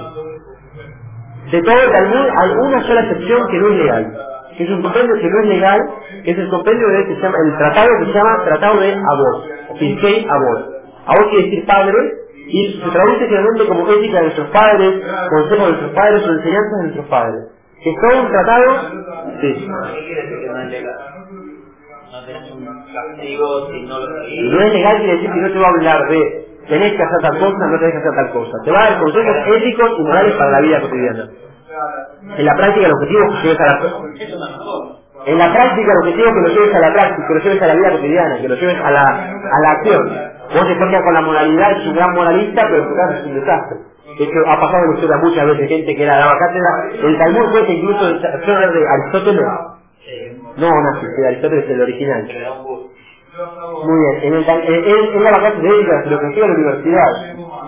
De 1.51 1.63
todo 1.63 1.83
el 1.83 1.93
Talmud 1.93 2.29
hay 2.41 2.51
una 2.51 2.87
sola 2.87 3.01
excepción 3.03 3.49
que 3.49 3.59
no 3.59 3.69
es 3.69 3.75
legal, 3.75 4.19
que 4.57 4.65
es 4.65 4.71
un 4.71 4.83
compendio 4.83 5.15
que 5.17 5.29
no 5.29 5.41
es 5.43 5.49
legal, 5.49 5.81
que 6.25 6.31
es 6.31 6.39
el 6.39 6.49
compendio 6.49 6.89
de 6.89 7.07
que 7.07 7.15
se 7.17 7.21
llama, 7.23 7.39
el 7.45 7.59
tratado 7.59 7.91
que 7.99 8.07
se 8.07 8.13
llama 8.13 8.45
Tratado 8.45 8.81
de 8.81 8.95
Abot, 8.95 9.79
Pirkei 9.79 10.27
Abot. 10.29 10.59
Abot 11.07 11.31
quiere 11.31 11.45
decir 11.45 11.67
padre, 11.67 12.21
y 12.47 12.81
se 12.83 12.91
traduce 12.91 13.27
generalmente 13.27 13.67
como 13.67 13.89
ética 13.91 14.19
de 14.19 14.23
nuestros 14.25 14.49
padres, 14.51 15.03
consejos 15.31 15.67
de 15.67 15.73
nuestros 15.73 15.93
padres 15.93 16.27
o 16.27 16.33
enseñanzas 16.33 16.73
de 16.73 16.83
nuestros 16.83 17.07
padres. 17.07 17.45
Que 17.83 17.91
es 17.91 17.97
todo 18.01 18.23
un 18.23 18.29
tratado, 18.29 18.67
sí. 19.41 19.69
Castigo 22.93 23.71
si 23.71 23.83
no 23.83 23.99
lo 23.99 24.07
seguís. 24.23 24.53
No 24.53 24.61
es 24.61 24.73
legal 24.73 24.97
quiere 24.99 25.13
decir 25.15 25.31
que 25.31 25.41
no 25.41 25.53
te 25.53 25.59
va 25.59 25.67
a 25.67 25.71
hablar 25.71 26.09
de 26.09 26.47
tenés 26.69 26.93
que 26.93 27.03
hacer 27.03 27.21
tal 27.23 27.39
cosa, 27.39 27.67
no 27.67 27.79
tenés 27.79 27.93
que 27.93 27.99
hacer 27.99 28.15
tal 28.15 28.31
cosa. 28.33 28.53
Te 28.65 28.71
va 28.71 28.79
a 28.81 28.91
dar 28.91 29.01
consejos 29.01 29.37
éticos 29.57 29.91
y 29.99 30.03
morales 30.03 30.35
para 30.35 30.51
la 30.51 30.61
vida 30.61 30.81
cotidiana. 30.81 31.29
En 32.37 32.45
la 32.45 32.55
práctica 32.55 32.87
el 32.87 32.93
objetivo 32.93 33.21
es 33.23 33.31
que 33.31 33.49
lleves 33.49 33.61
a 33.61 33.67
la 33.67 35.01
en 35.27 35.37
la 35.37 35.53
práctica 35.53 35.93
el 35.93 35.99
objetivo 35.99 36.29
es 36.29 36.35
que 36.35 36.41
lo 36.41 36.49
lleves 36.49 36.75
a 36.75 36.81
la 36.81 36.93
práctica, 36.93 37.29
que 37.29 37.35
lo 37.35 37.41
lleves 37.41 37.63
a 37.63 37.67
la 37.67 37.75
vida 37.75 37.91
cotidiana, 37.93 38.41
que 38.41 38.49
lo 38.49 38.55
lleves 38.55 38.81
a 38.81 38.91
la, 38.91 39.03
a 39.03 39.61
la 39.61 39.71
acción. 39.73 40.09
Vos 40.55 40.67
te 40.67 40.75
pones 40.77 41.03
con 41.03 41.15
la 41.15 41.21
moralidad, 41.21 41.73
es 41.73 41.87
un 41.87 41.95
gran 41.95 42.15
moralista, 42.15 42.63
pero 42.69 42.83
en 42.83 42.89
tu 42.89 42.97
caso 42.97 43.15
es 43.15 43.27
un 43.27 43.35
desastre. 43.35 43.79
De 44.19 44.25
hecho, 44.25 44.39
ha 44.49 44.61
pasado 44.61 44.85
en 44.85 45.21
muchas 45.21 45.47
veces 45.47 45.69
gente 45.69 45.95
que 45.95 46.03
era 46.03 46.19
daba 46.19 46.39
cátedra. 46.39 47.07
El 47.07 47.19
Talmud 47.19 47.51
fue 47.51 47.73
incluso 47.73 48.05
de 48.07 48.87
Aristóteles 48.89 49.45
no 50.61 50.69
Onassis, 50.69 51.09
que 51.17 51.27
Aristóteles 51.27 51.65
es 51.65 51.71
el 51.71 51.81
original. 51.83 52.29
Muy 53.85 53.99
bien, 54.01 54.17
en 54.25 54.35
el, 54.35 54.45
él, 54.45 54.85
él 55.15 55.25
daba 55.25 55.37
clases 55.39 55.63
de 55.63 55.69
ética, 55.71 55.97
de 55.97 56.03
filosofía 56.05 56.45
en 56.45 56.51
la 56.51 56.57
universidad. 56.57 57.13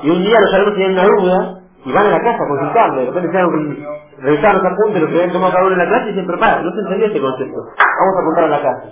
Y 0.03 0.11
un 0.11 0.23
día 0.23 0.41
los 0.41 0.55
alumnos 0.55 0.75
tenían 0.75 0.93
una 0.93 1.07
duda 1.07 1.61
y 1.85 1.93
van 1.93 2.07
a 2.07 2.11
la 2.11 2.21
casa 2.21 2.45
a 2.45 2.49
consultarle. 2.49 3.01
De 3.01 3.07
repente 3.11 3.33
se 3.33 4.23
revisaron 4.23 4.63
los 4.63 4.73
apuntes, 4.73 5.03
lo 5.03 5.09
que 5.09 5.15
habían 5.15 5.33
tomado 5.33 5.53
cada 5.53 5.65
uno 5.65 5.73
en 5.73 5.79
la 5.79 5.89
clase 5.89 6.11
y 6.11 6.15
siempre 6.15 6.39
para, 6.39 6.63
no 6.63 6.73
se 6.73 6.81
entendía 6.81 7.07
este 7.09 7.21
concepto. 7.21 7.57
Vamos 7.57 8.17
a 8.17 8.21
apuntar 8.21 8.45
a 8.45 8.49
la 8.49 8.63
casa. 8.63 8.85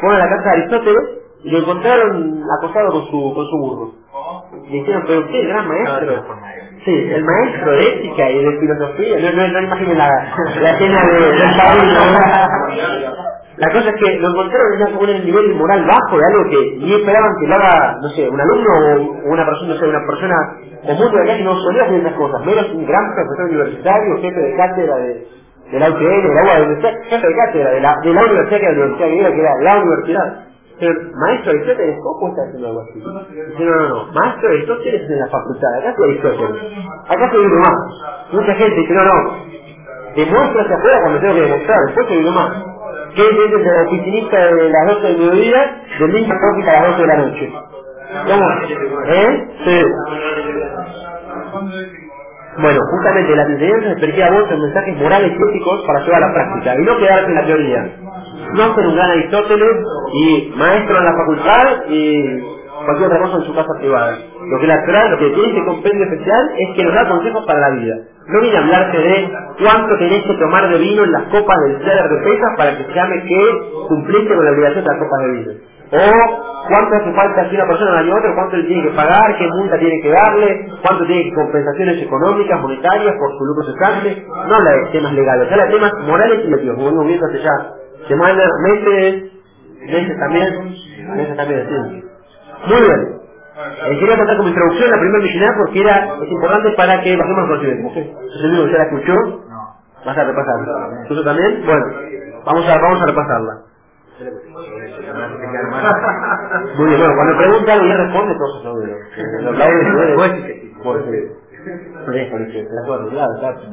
Fueron 0.00 0.20
a 0.20 0.24
la 0.24 0.30
casa 0.36 0.44
de 0.44 0.50
Aristóteles 0.50 1.04
y 1.44 1.50
lo 1.50 1.58
encontraron 1.58 2.42
acostado 2.58 2.92
con 2.92 3.06
su, 3.10 3.34
con 3.34 3.46
su 3.46 3.58
burro. 3.58 3.92
Y 4.68 4.72
dijeron, 4.80 5.04
pero 5.06 5.20
usted, 5.20 5.48
gran 5.48 5.68
maestro. 5.68 6.24
Sí, 6.84 6.92
el 6.92 7.24
maestro 7.24 7.72
de 7.72 7.80
ética 7.80 8.30
y 8.30 8.44
de 8.44 8.60
filosofía. 8.60 9.18
No, 9.20 9.32
no, 9.36 9.48
no 9.48 9.60
imaginen 9.62 9.98
la, 9.98 10.08
la 10.60 10.70
escena 10.72 11.00
de, 11.02 11.42
padrino. 11.58 13.15
La 13.56 13.72
cosa 13.72 13.88
es 13.88 13.96
que 13.96 14.18
lo 14.20 14.28
encontraron 14.28 14.82
en 14.82 14.96
un 14.96 15.24
nivel 15.24 15.54
moral 15.54 15.86
bajo 15.88 16.18
de 16.18 16.24
algo 16.28 16.50
que 16.50 16.76
ni 16.76 16.92
esperaban 16.92 17.32
que 17.40 17.46
lo 17.46 17.54
haga, 17.54 17.96
no 18.02 18.08
sé, 18.10 18.28
un 18.28 18.38
alumno 18.38 18.70
o 19.24 19.32
una 19.32 19.46
persona, 19.46 19.72
no 19.72 19.80
sé, 19.80 19.88
una 19.88 20.06
persona 20.06 20.36
común 20.86 21.12
de 21.12 21.22
acá 21.22 21.36
que 21.38 21.44
no 21.44 21.56
solía 21.56 21.84
hacer 21.84 22.00
esas 22.00 22.12
cosas, 22.12 22.44
menos 22.44 22.68
un 22.74 22.86
gran 22.86 23.14
profesor 23.14 23.46
universitario, 23.48 24.20
jefe 24.20 24.40
de 24.40 24.56
cátedra 24.56 24.96
de, 24.96 25.26
de 25.72 25.78
la 25.80 25.88
UTN, 25.88 26.22
de 26.28 26.34
la 26.34 26.44
jefe 27.08 27.26
de 27.26 27.36
cátedra 27.36 27.70
de 27.70 27.80
la, 27.80 27.96
universidad 28.04 28.58
que 28.60 28.66
era 28.66 28.72
la 28.72 28.84
universidad 28.84 29.08
griega, 29.08 29.30
que 29.32 29.40
era 29.40 29.54
la 29.62 29.80
universidad. 29.80 30.46
Pero, 30.78 30.92
maestro 31.16 31.50
Aristóteles, 31.52 31.98
¿cómo 32.02 32.28
está 32.28 32.42
haciendo 32.42 32.68
algo 32.68 32.80
así? 32.82 33.00
Dice, 33.00 33.64
no, 33.64 33.74
no, 33.74 33.88
no, 33.88 34.12
maestro 34.12 34.50
Aristóteles 34.50 35.02
es 35.02 35.10
en 35.10 35.18
la 35.18 35.28
facultad, 35.28 35.74
acá 35.80 35.90
es 35.90 36.04
Aristóteles, 36.04 36.62
acá 37.08 37.30
se 37.30 37.38
vive 37.38 37.56
más. 37.56 37.78
Mucha 38.32 38.54
gente 38.54 38.80
dice, 38.80 38.92
no, 38.92 39.04
no, 39.04 39.46
demuestra 40.14 40.62
hacia 40.62 40.76
afuera 40.76 41.00
cuando 41.00 41.20
tengo 41.20 41.34
que 41.34 41.40
demostrar, 41.40 41.78
después 41.86 42.06
se 42.08 42.16
vive 42.18 42.30
más. 42.30 42.75
¿Qué 43.16 43.22
dices 43.24 43.52
de 43.52 43.64
la 43.72 43.82
oficinista 43.88 44.38
de 44.38 44.70
las 44.70 44.86
12 44.96 45.08
del 45.08 45.18
mediodía, 45.18 45.82
del 46.00 46.16
hipócrita 46.18 46.72
a 46.72 46.82
las 46.82 46.98
12 46.98 47.02
de 47.02 47.08
la 47.08 47.16
noche? 47.18 47.52
¿Cómo? 48.26 48.46
¿Eh? 49.06 49.48
Sí. 49.64 49.82
Bueno, 52.58 52.80
justamente 52.90 53.36
las 53.36 53.48
enseñanzas 53.50 53.98
a 54.22 54.30
vos 54.32 54.50
en 54.52 54.60
mensajes 54.60 54.96
morales 54.98 55.32
y 55.32 55.50
éticos 55.50 55.84
para 55.86 56.00
llevar 56.04 56.24
a 56.24 56.28
la 56.28 56.34
práctica 56.34 56.74
y 56.76 56.84
no 56.84 56.98
quedarse 56.98 57.26
en 57.26 57.34
la 57.36 57.46
teoría. 57.46 57.96
No 58.54 58.74
ser 58.74 58.86
un 58.88 58.96
gran 58.96 59.10
Aristóteles 59.10 59.76
y 60.14 60.54
maestro 60.56 60.98
en 60.98 61.04
la 61.04 61.12
facultad 61.14 61.84
y 61.90 62.40
cualquier 62.86 63.08
otra 63.08 63.20
cosa 63.20 63.36
en 63.36 63.42
su 63.42 63.54
casa 63.54 63.72
privada. 63.78 64.18
Lo 64.46 64.60
que 64.60 64.66
la 64.66 64.86
Torah, 64.86 65.08
lo 65.10 65.18
que 65.18 65.30
tiene 65.30 65.48
este 65.48 65.64
compendio 65.64 66.04
especial 66.04 66.50
es 66.56 66.76
que 66.76 66.84
nos 66.84 66.94
da 66.94 67.08
consejos 67.08 67.44
para 67.46 67.60
la 67.60 67.70
vida. 67.70 67.96
No 68.28 68.40
viene 68.40 68.56
a 68.56 68.60
hablarte 68.60 68.98
de 68.98 69.30
cuánto 69.58 69.98
tenés 69.98 70.24
que 70.24 70.34
tomar 70.34 70.68
de 70.68 70.78
vino 70.78 71.04
en 71.04 71.12
las 71.12 71.24
copas 71.24 71.58
del 71.66 71.78
ceder 71.78 72.08
de 72.08 72.24
pesas 72.24 72.50
para 72.56 72.76
que 72.76 72.84
se 72.84 72.94
llame 72.94 73.22
que 73.22 73.60
cumpliste 73.88 74.34
con 74.34 74.44
la 74.44 74.50
obligación 74.52 74.84
de 74.84 74.90
las 74.90 74.98
copas 74.98 75.20
de 75.20 75.32
vino. 75.32 75.52
O 75.86 76.66
cuánto 76.68 76.96
hace 76.96 77.12
falta 77.14 77.48
si 77.48 77.54
una 77.54 77.66
persona 77.66 77.98
año 77.98 78.12
a 78.14 78.18
otro, 78.18 78.34
cuánto 78.34 78.56
le 78.56 78.64
tiene 78.64 78.82
que 78.82 78.96
pagar, 78.96 79.36
qué 79.38 79.46
multa 79.48 79.78
tiene 79.78 80.00
que 80.02 80.10
darle, 80.10 80.68
cuánto 80.84 81.06
tiene 81.06 81.24
que 81.24 81.34
compensaciones 81.34 82.02
económicas, 82.02 82.60
monetarias 82.60 83.14
por 83.18 83.30
su 83.38 83.44
lucro 83.44 83.72
cesante. 83.72 84.26
No 84.48 84.54
habla 84.56 84.70
de 84.72 84.86
temas 84.90 85.12
legales, 85.12 85.50
habla 85.50 85.66
de 85.66 85.72
temas 85.72 85.92
morales 86.06 86.40
y 86.44 86.52
éticos, 86.52 86.74
como 86.74 86.86
venimos 86.86 87.06
viendo 87.06 87.26
hace 87.26 87.42
ya 87.42 87.74
semanas, 88.08 88.50
meses, 88.62 89.32
meses 89.86 90.18
también, 90.18 90.76
meses 91.16 91.36
también, 91.36 91.66
sí. 91.68 92.05
Muy 92.64 92.80
bien. 92.80 93.20
Eh, 93.56 93.98
quería 94.00 94.16
contar 94.18 94.36
como 94.36 94.48
introducción 94.48 94.90
la 94.90 94.98
primera 95.00 95.22
misionera 95.24 95.54
porque 95.58 95.80
era, 95.80 96.14
es 96.22 96.30
importante 96.30 96.70
para 96.76 97.02
que 97.02 97.16
bajemos 97.16 97.42
el 97.42 97.48
conocimiento. 97.48 98.00
¿Eso 98.00 98.38
es 98.38 98.44
el 98.44 98.50
único 98.50 98.66
que 98.66 98.72
ya 98.72 98.78
la 98.78 98.84
escuchó? 98.84 99.14
Vas 100.04 100.18
a 100.18 100.24
repasarla. 100.24 101.04
¿Tú 101.08 101.24
también? 101.24 101.62
Bueno, 101.66 101.86
vamos 102.44 102.68
a, 102.68 102.78
vamos 102.80 103.02
a 103.02 103.06
repasarla. 103.06 103.52
Muy 106.76 106.86
bien, 106.88 107.00
bueno, 107.00 107.14
cuando 107.16 107.38
pregunta 107.38 107.72
algo 107.74 107.86
ya 107.86 107.96
responde 107.96 108.34
todo 108.36 108.58
eso. 108.58 108.74
Los 109.42 109.58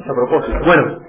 a 0.09 0.13
propósito. 0.13 0.59
Bueno, 0.65 0.99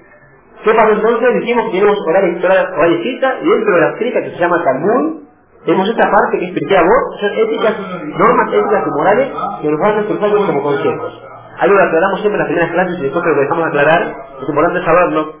¿qué 0.63 0.73
pasó 0.73 0.91
entonces? 0.93 1.35
Dijimos 1.41 1.65
que 1.65 1.71
tenemos 1.71 1.97
horario, 2.07 2.37
horario 2.39 2.97
y 3.43 3.49
dentro 3.49 3.75
de 3.75 3.81
la 3.81 3.89
escrita 3.91 4.21
que 4.21 4.31
se 4.31 4.37
llama 4.37 4.63
Talmud, 4.63 5.24
tenemos 5.65 5.89
esta 5.89 6.09
parte 6.11 6.37
que 6.37 6.77
a 6.77 6.81
vos, 6.83 7.19
son 7.19 7.31
éticas, 7.33 7.73
normas 8.05 8.53
éticas 8.53 8.83
y 8.85 8.89
morales 8.91 9.27
que 9.61 9.69
nos 9.69 9.79
van 9.79 9.97
a 9.97 10.03
cruzar 10.05 10.29
como 10.29 10.61
consejos. 10.61 11.23
Algo 11.57 11.75
que 11.75 11.83
aclaramos 11.83 12.21
siempre 12.21 12.35
en 12.35 12.39
las 12.39 12.47
primeras 12.47 12.71
clases 12.71 12.99
y 12.99 13.01
después 13.01 13.25
lo 13.25 13.41
dejamos 13.41 13.65
aclarar, 13.65 14.15
es 14.41 14.49
importante 14.49 14.85
saberlo. 14.85 15.33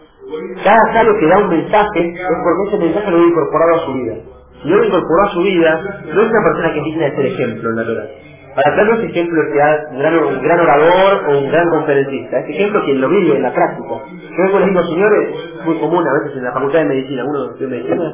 Cada 0.63 0.93
sabio 0.93 1.13
que 1.19 1.27
da 1.27 1.37
un 1.37 1.49
mensaje 1.49 2.09
es 2.09 2.37
porque 2.41 2.63
ese 2.69 2.77
mensaje 2.85 3.11
lo 3.11 3.17
ha 3.17 3.27
incorporado 3.27 3.75
a 3.75 3.85
su 3.85 3.93
vida. 3.93 4.15
Si 4.63 4.69
no 4.69 4.77
lo 4.77 4.85
incorporó 4.85 5.21
a 5.21 5.29
su 5.29 5.41
vida, 5.43 5.81
no 6.09 6.21
es 6.21 6.27
una 6.27 6.43
persona 6.43 6.73
que 6.73 6.79
es 6.79 6.85
digna 6.85 7.05
de 7.05 7.15
ser 7.15 7.25
ejemplo 7.27 7.69
en 7.69 7.75
la 7.75 7.85
Torah. 7.85 8.07
Para 8.55 8.71
acá 8.71 8.83
no 8.85 8.93
es 8.95 9.03
ejemplo 9.03 9.41
que 9.51 9.59
da 9.59 9.87
un 9.91 9.99
gran, 9.99 10.15
un 10.15 10.41
gran 10.41 10.59
orador 10.59 11.25
o 11.27 11.37
un 11.37 11.51
gran 11.51 11.69
conferencista, 11.69 12.39
es 12.39 12.49
ejemplo 12.49 12.83
quien 12.85 13.01
lo 13.01 13.09
vive 13.09 13.35
en 13.35 13.43
la 13.43 13.53
práctica. 13.53 13.89
Yo 14.09 14.59
les 14.59 14.69
digo, 14.69 14.83
señores, 14.87 15.29
muy 15.65 15.77
común 15.77 16.03
a 16.07 16.13
veces 16.23 16.37
en 16.37 16.45
la 16.45 16.53
facultad 16.53 16.79
de 16.79 16.85
medicina, 16.85 17.25
uno 17.27 17.47
de 17.49 17.67
medicina, 17.67 18.13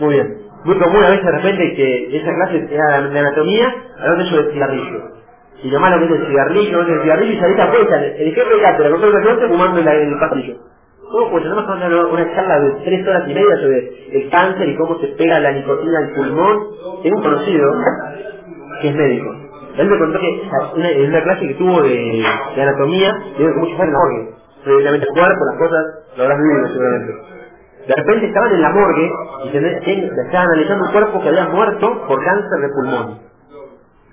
muy 0.00 0.14
bien 0.14 0.47
muy 0.64 0.78
común 0.78 1.02
a 1.04 1.08
veces 1.10 1.24
de 1.24 1.32
repente 1.32 1.74
que 1.76 2.16
esa 2.18 2.34
clase 2.34 2.68
era 2.74 3.02
de 3.08 3.18
anatomía, 3.20 3.74
hablando 3.98 4.24
de 4.24 4.28
eso 4.30 4.36
del 4.42 4.52
cigarrillo. 4.52 5.00
Y 5.62 5.70
lo 5.70 5.80
malo 5.80 5.98
que 6.00 6.06
es 6.14 6.20
el 6.20 6.28
cigarrillo, 6.28 6.82
es 6.82 6.88
el 6.88 7.02
cigarrillo 7.02 7.32
y 7.32 7.40
salís 7.40 7.58
afuera, 7.60 8.04
el 8.06 8.34
jefe 8.34 8.54
de 8.56 8.62
cátedra 8.62 8.90
con 8.90 9.00
todo 9.00 9.16
el 9.18 9.48
fumando 9.48 9.80
en, 9.80 9.88
el 9.88 10.20
pasillo. 10.20 10.56
¿Cómo 11.10 11.30
pues 11.30 11.44
tenemos 11.44 11.64
una, 11.66 12.06
una 12.06 12.34
charla 12.36 12.60
de 12.60 12.70
tres 12.84 13.08
horas 13.08 13.24
y 13.28 13.34
media 13.34 13.56
sobre 13.56 13.92
el 14.12 14.30
cáncer 14.30 14.68
y 14.68 14.76
cómo 14.76 14.98
se 15.00 15.08
pega 15.08 15.40
la 15.40 15.52
nicotina 15.52 15.98
al 16.00 16.10
pulmón? 16.14 16.58
Tengo 17.02 17.16
un 17.18 17.22
conocido 17.24 17.72
que 18.82 18.88
es 18.88 18.96
médico. 18.96 19.36
Él 19.78 19.88
me 19.88 19.98
contó 19.98 20.20
que 20.20 20.42
en 21.02 21.10
una 21.10 21.22
clase 21.24 21.48
que 21.48 21.54
tuvo 21.54 21.82
de, 21.82 22.24
de 22.56 22.62
anatomía, 22.62 23.12
digo 23.38 23.50
que 23.54 23.60
mucho 23.60 23.76
fue 23.76 23.86
en 23.86 23.92
la 23.92 23.98
morgue. 23.98 24.30
Cuerpo, 25.14 25.44
las 25.46 25.58
cosas, 25.58 25.86
lo 26.16 26.24
habrás 26.24 26.38
vivido 26.38 26.68
seguramente. 26.68 27.37
De 27.88 27.96
repente 27.96 28.26
estaban 28.28 28.52
en 28.52 28.62
la 28.62 28.70
morgue 28.70 29.10
y 29.46 29.50
se, 29.52 29.58
estaban 29.58 30.48
analizando 30.52 30.86
un 30.86 30.92
cuerpo 30.92 31.22
que 31.22 31.30
había 31.30 31.46
muerto 31.48 32.06
por 32.08 32.24
cáncer 32.24 32.60
de 32.62 32.70
pulmón. 32.76 33.20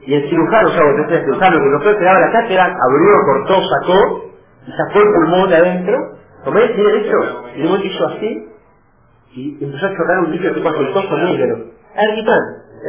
Y 0.01 0.15
el 0.15 0.29
cirujano, 0.29 0.69
o 0.69 0.73
sea, 0.73 0.83
el 1.17 1.25
cirujano 1.25 1.59
que 1.59 1.69
lo 1.71 1.81
fue 1.81 1.97
que 1.97 2.05
daba 2.05 2.21
la 2.21 2.31
cátedra, 2.31 2.65
abrió, 2.65 3.13
cortó, 3.25 3.55
sacó, 3.69 4.25
y 4.67 4.71
sacó 4.71 4.99
el 5.01 5.13
pulmón 5.13 5.49
de 5.49 5.57
adentro, 5.57 5.97
tomé 6.45 6.63
el 6.65 6.77
derecho, 6.77 7.17
y 7.55 7.63
luego 7.63 7.77
hizo 7.83 8.07
así, 8.07 8.49
y 9.33 9.63
empezó 9.65 9.87
a 9.87 9.91
chocar 9.97 10.19
un 10.25 10.31
líquido 10.31 10.53
tipo 10.55 10.69
aceitoso 10.69 11.17
negro. 11.17 11.57
El 11.95 12.15
quitán, 12.15 12.41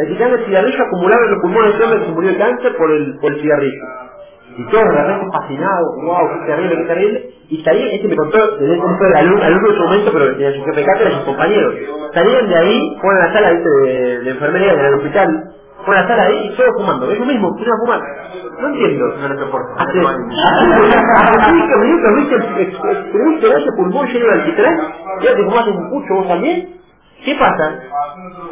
el 0.02 0.18
del 0.18 0.46
cigarrillo 0.46 0.84
acumulado 0.84 1.24
en 1.24 1.30
los 1.32 1.40
pulmones 1.42 1.78
de 1.78 1.84
hombre 1.84 2.00
que 2.06 2.12
murió 2.12 2.32
de 2.32 2.38
cáncer 2.38 2.76
por 2.76 2.90
el, 2.92 3.18
por 3.20 3.32
el 3.32 3.40
cigarrillo. 3.40 4.05
Y 4.58 4.64
todos 4.70 4.84
realmente 4.84 5.26
fascinados, 5.32 5.88
wow, 6.02 6.28
qué 6.40 6.46
terrible, 6.46 6.76
qué 6.78 6.84
terrible. 6.84 7.30
Y 7.50 7.62
salían, 7.64 7.88
este 7.90 8.08
me 8.08 8.16
contó, 8.16 8.38
desde 8.58 8.76
momento 8.76 9.04
el 9.06 9.16
alumno, 9.16 9.44
alumno 9.44 9.68
de 9.68 9.76
su 9.76 9.82
momento, 9.84 10.10
pero 10.12 10.32
tenía 10.32 10.52
su 10.52 10.64
jefe 10.64 10.80
de 10.80 10.86
cátedra 10.86 11.10
y 11.10 11.14
sus 11.16 11.24
compañeros. 11.24 11.74
Salían 12.14 12.48
de 12.48 12.56
ahí, 12.56 12.98
fueron 13.00 13.22
a 13.22 13.26
la 13.28 13.32
sala 13.34 13.48
de, 13.54 14.20
de 14.24 14.30
enfermería 14.30 14.74
del 14.74 14.94
hospital, 14.94 15.28
fueron 15.84 15.98
a 15.98 16.02
la 16.02 16.08
sala 16.08 16.22
ahí 16.24 16.50
y 16.52 16.56
todos 16.56 16.70
fumando. 16.78 17.10
Es 17.12 17.18
lo 17.20 17.26
mismo, 17.26 17.54
quieren 17.56 17.74
a 17.74 17.78
fumar. 17.78 18.00
No 18.60 18.68
entiendo. 18.68 19.06
No 19.20 19.28
lo 19.28 19.38
soporto. 19.44 19.68
Hace, 19.78 20.00
hace 20.00 21.52
cinco 21.52 21.78
minutos 21.78 22.16
viste, 22.16 22.66
tuviste 23.12 23.48
ese 23.48 23.72
pulmón 23.76 24.06
lleno 24.08 24.26
de 24.26 24.32
alquitrán, 24.34 24.78
ya 25.22 25.36
te 25.36 25.44
fumaste 25.44 25.70
un 25.70 25.90
pucho 25.90 26.14
vos 26.14 26.28
también. 26.28 26.68
¿Qué 27.24 27.34
pasa? 27.40 27.80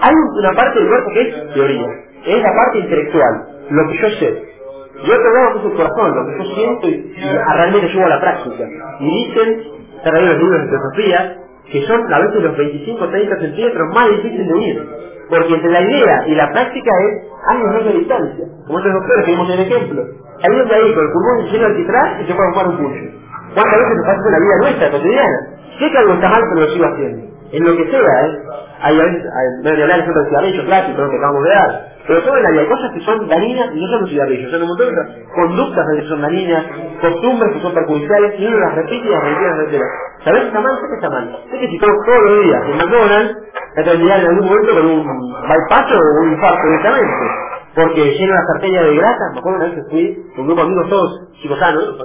Hay 0.02 0.14
una 0.40 0.52
parte 0.54 0.78
del 0.80 0.88
cuerpo 0.88 1.10
que 1.12 1.22
es 1.22 1.54
teoría, 1.54 1.88
es 2.26 2.42
la 2.42 2.52
parte 2.54 2.78
intelectual, 2.80 3.46
lo 3.70 3.88
que 3.90 3.98
yo 3.98 4.10
sé. 4.20 4.53
Y 5.02 5.10
otro 5.10 5.32
lado 5.34 5.52
que 5.52 5.58
es 5.58 5.64
el 5.64 5.76
corazón, 5.76 6.14
lo 6.14 6.26
que 6.26 6.38
yo 6.38 6.54
siento 6.54 6.88
y, 6.88 7.14
realmente 7.56 7.88
llevo 7.88 8.06
a 8.06 8.08
la 8.10 8.20
práctica. 8.20 8.64
Y 9.00 9.26
dicen, 9.26 9.60
están 9.96 10.14
ahí 10.14 10.26
los 10.26 10.38
libros 10.38 10.60
de 10.60 10.66
filosofía, 10.68 11.36
que 11.70 11.82
son 11.86 12.12
a 12.12 12.18
veces 12.20 12.42
los 12.42 12.56
25 12.56 13.08
30 13.08 13.40
centímetros 13.40 13.88
más 13.88 14.10
difíciles 14.10 14.48
de 14.48 14.58
ir. 14.58 14.88
Porque 15.28 15.54
entre 15.54 15.70
la 15.70 15.80
idea 15.80 16.24
y 16.26 16.34
la 16.34 16.52
práctica 16.52 16.90
es 17.00 17.54
años 17.54 17.84
de 17.84 17.92
distancia. 17.98 18.44
Como 18.66 18.78
estos 18.78 18.92
doctores 18.92 19.24
que 19.24 19.30
vimos 19.32 19.50
en 19.50 19.60
el 19.60 19.66
ejemplo. 19.72 20.02
Saliendo 20.40 20.68
de 20.68 20.74
ahí 20.74 20.94
con 20.94 21.04
el 21.04 21.12
pulmón 21.12 21.46
lleno 21.50 21.64
de 21.64 21.70
alquitrán 21.72 22.20
y 22.20 22.26
se 22.26 22.34
puede 22.34 22.50
fumar 22.50 22.68
un 22.68 22.76
pucho. 22.76 23.24
¿Cuántas 23.54 23.78
veces 23.78 23.96
nos 23.96 24.06
pasa 24.06 24.20
en 24.26 24.32
la 24.32 24.38
vida 24.38 24.56
nuestra, 24.60 24.90
cotidiana? 24.90 25.38
Sé 25.78 25.90
que 25.90 25.98
algo 25.98 26.14
está 26.14 26.28
mal, 26.28 26.42
pero 26.48 26.60
lo 26.60 26.72
sigo 26.72 26.84
haciendo. 26.86 27.34
En 27.52 27.64
lo 27.64 27.76
que 27.76 27.90
sea, 27.90 28.26
¿eh? 28.26 28.38
Hay 28.82 29.00
a 29.00 29.04
veces, 29.04 29.24
a 29.24 29.70
hablar 29.70 29.98
ejemplo 30.00 30.20
del 30.20 30.28
cigarrillo 30.28 30.64
clásico 30.66 31.10
que 31.10 31.16
acabamos 31.16 31.44
de 31.44 31.50
dar, 31.50 31.93
pero 32.06 32.22
todo 32.22 32.36
en 32.36 32.42
la 32.42 32.50
vida 32.50 32.60
hay 32.62 32.68
cosas 32.68 32.92
que 32.92 33.00
son 33.00 33.28
dañinas 33.28 33.70
y 33.74 33.80
no 33.80 33.88
son 33.88 34.00
los 34.02 34.10
cigarrillos, 34.10 34.50
son 34.50 34.62
un 34.62 34.68
montón 34.68 34.88
de 34.94 35.26
conductas 35.34 35.86
que 35.96 36.08
son 36.08 36.20
dañinas, 36.22 36.64
costumbres 37.00 37.52
que 37.54 37.60
son 37.62 37.74
perjudiciales 37.74 38.34
y 38.38 38.46
uno 38.46 38.58
las 38.60 38.74
repite 38.74 39.08
y 39.08 39.10
las 39.10 39.22
repite 39.24 39.42
y 39.42 39.48
las 39.48 39.58
repite. 39.58 39.84
¿Sabes 40.24 40.40
qué 40.40 40.46
está 40.48 40.60
mal? 40.60 40.78
¿Qué 40.80 40.94
está 40.94 41.10
mal? 41.10 41.38
Sé 41.50 41.58
que 41.58 41.68
si 41.68 41.78
todos, 41.78 41.96
los 42.24 42.44
días 42.44 42.62
en 42.68 42.76
McDonald's, 42.76 43.38
te 43.74 43.84
terminar 43.84 44.20
en 44.20 44.26
algún 44.26 44.46
momento 44.46 44.74
con 44.74 44.86
un 44.86 45.32
bypass 45.48 45.92
o 45.92 46.22
un 46.22 46.32
infarto 46.32 46.66
directamente. 46.68 47.26
Porque 47.74 48.14
lleno 48.18 48.34
las 48.34 48.50
arterias 48.54 48.84
de 48.84 48.96
grasa, 48.96 49.30
me 49.32 49.38
acuerdo 49.40 49.58
una 49.58 49.66
vez 49.66 49.74
que 49.74 49.90
fui 49.90 50.14
con 50.36 50.40
un 50.42 50.46
grupo 50.46 50.62
de 50.62 50.66
amigos 50.68 50.88
todos 50.90 51.32
chicos 51.42 51.58
sanos, 51.58 51.98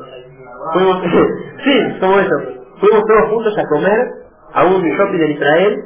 fuimos, 0.73 1.03
sí, 1.63 1.97
como 1.99 2.19
eso, 2.19 2.35
fuimos 2.79 3.05
todos 3.05 3.29
juntos 3.29 3.57
a 3.57 3.67
comer 3.69 4.07
a 4.53 4.65
un 4.65 4.83
shopping 4.83 5.21
en 5.21 5.31
Israel 5.31 5.85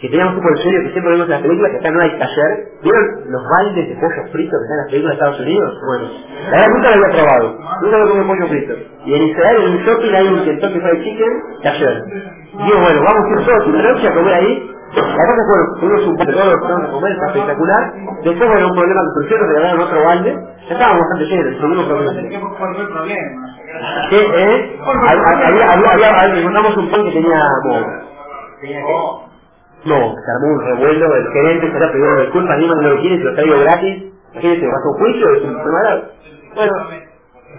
que 0.00 0.08
teníamos 0.08 0.34
un 0.34 0.56
sueño 0.58 0.82
que 0.82 0.90
siempre 0.90 1.12
vemos 1.12 1.26
en 1.26 1.30
las 1.30 1.42
películas, 1.42 1.70
que 1.70 1.78
acá 1.78 1.90
no 1.92 2.00
hay 2.00 2.10
taller. 2.18 2.50
¿Vieron 2.82 3.04
los 3.30 3.42
baldes 3.54 3.88
de 3.88 3.94
pollo 3.94 4.22
frito 4.32 4.50
que 4.50 4.64
están 4.66 4.74
en 4.74 4.82
las 4.82 4.90
películas 4.90 5.10
de 5.10 5.14
Estados 5.14 5.40
Unidos? 5.40 5.78
Bueno, 5.86 6.04
la 6.42 6.50
verdad 6.50 6.68
nunca 6.74 6.88
lo 6.90 6.94
había 6.96 7.14
probado, 7.14 7.46
nunca 7.82 7.98
lo 7.98 8.08
comí 8.10 8.24
pollo 8.26 8.46
frito. 8.48 8.74
Y 9.06 9.14
en 9.14 9.22
Israel, 9.22 9.62
en 9.62 9.70
un 9.70 9.78
shopping, 9.86 10.12
hay 10.12 10.26
un 10.26 10.44
Kentucky 10.44 10.80
Fried 10.80 11.02
Chicken 11.04 11.32
taller. 11.62 12.02
Digo, 12.52 12.80
bueno, 12.82 13.00
vamos 13.06 13.24
a 13.24 13.40
ir 13.40 13.46
todos 13.46 13.66
una 13.68 13.82
noche 13.82 14.08
a 14.08 14.14
comer 14.14 14.34
ahí. 14.34 14.71
La 14.94 15.26
cosa 15.26 15.42
fue, 15.52 15.80
tuvimos 15.80 16.06
un 16.06 16.16
de 16.16 16.32
todo, 16.34 16.52
a 16.52 16.90
comer, 16.90 17.12
está 17.12 17.26
espectacular. 17.28 17.92
Después, 18.24 18.50
bueno, 18.50 18.68
un 18.68 18.76
problema 18.76 19.02
que 19.02 19.14
surgió, 19.22 19.38
nos 19.38 19.48
regalaron 19.48 19.80
otro 19.82 20.04
balde. 20.04 20.32
Ya 20.68 20.74
estábamos 20.74 21.00
bastante 21.00 21.24
llenos, 21.26 21.60
seguimos 21.60 21.86
comiendo. 21.88 22.22
¿Qué 24.10 24.16
eh? 24.18 24.78
Había, 24.86 25.66
había, 25.72 25.88
había, 25.94 26.40
encontramos 26.40 26.76
un 26.78 26.90
pan 26.90 27.04
que 27.04 27.12
tenía. 27.12 27.40
¿Tenía 28.60 28.80
qué? 28.86 28.94
No, 29.86 29.96
se 29.96 30.32
armó 30.32 30.48
un 30.54 30.62
revuelo, 30.66 31.16
el 31.16 31.28
gerente 31.32 31.72
se 31.72 31.80
la 31.80 31.92
pidiendo 31.92 32.20
disculpas, 32.22 32.58
ni 32.58 32.68
no 32.68 32.74
lo 32.82 33.00
quiere, 33.00 33.18
se 33.18 33.24
lo 33.24 33.34
traigo 33.34 33.60
gratis. 33.60 34.04
Imagínense, 34.32 34.66
vas 34.66 34.84
a 34.84 34.88
un 34.90 34.98
juicio, 34.98 35.34
es 35.34 35.44
un 35.44 35.62
problema 35.62 36.02
Bueno, 36.56 36.74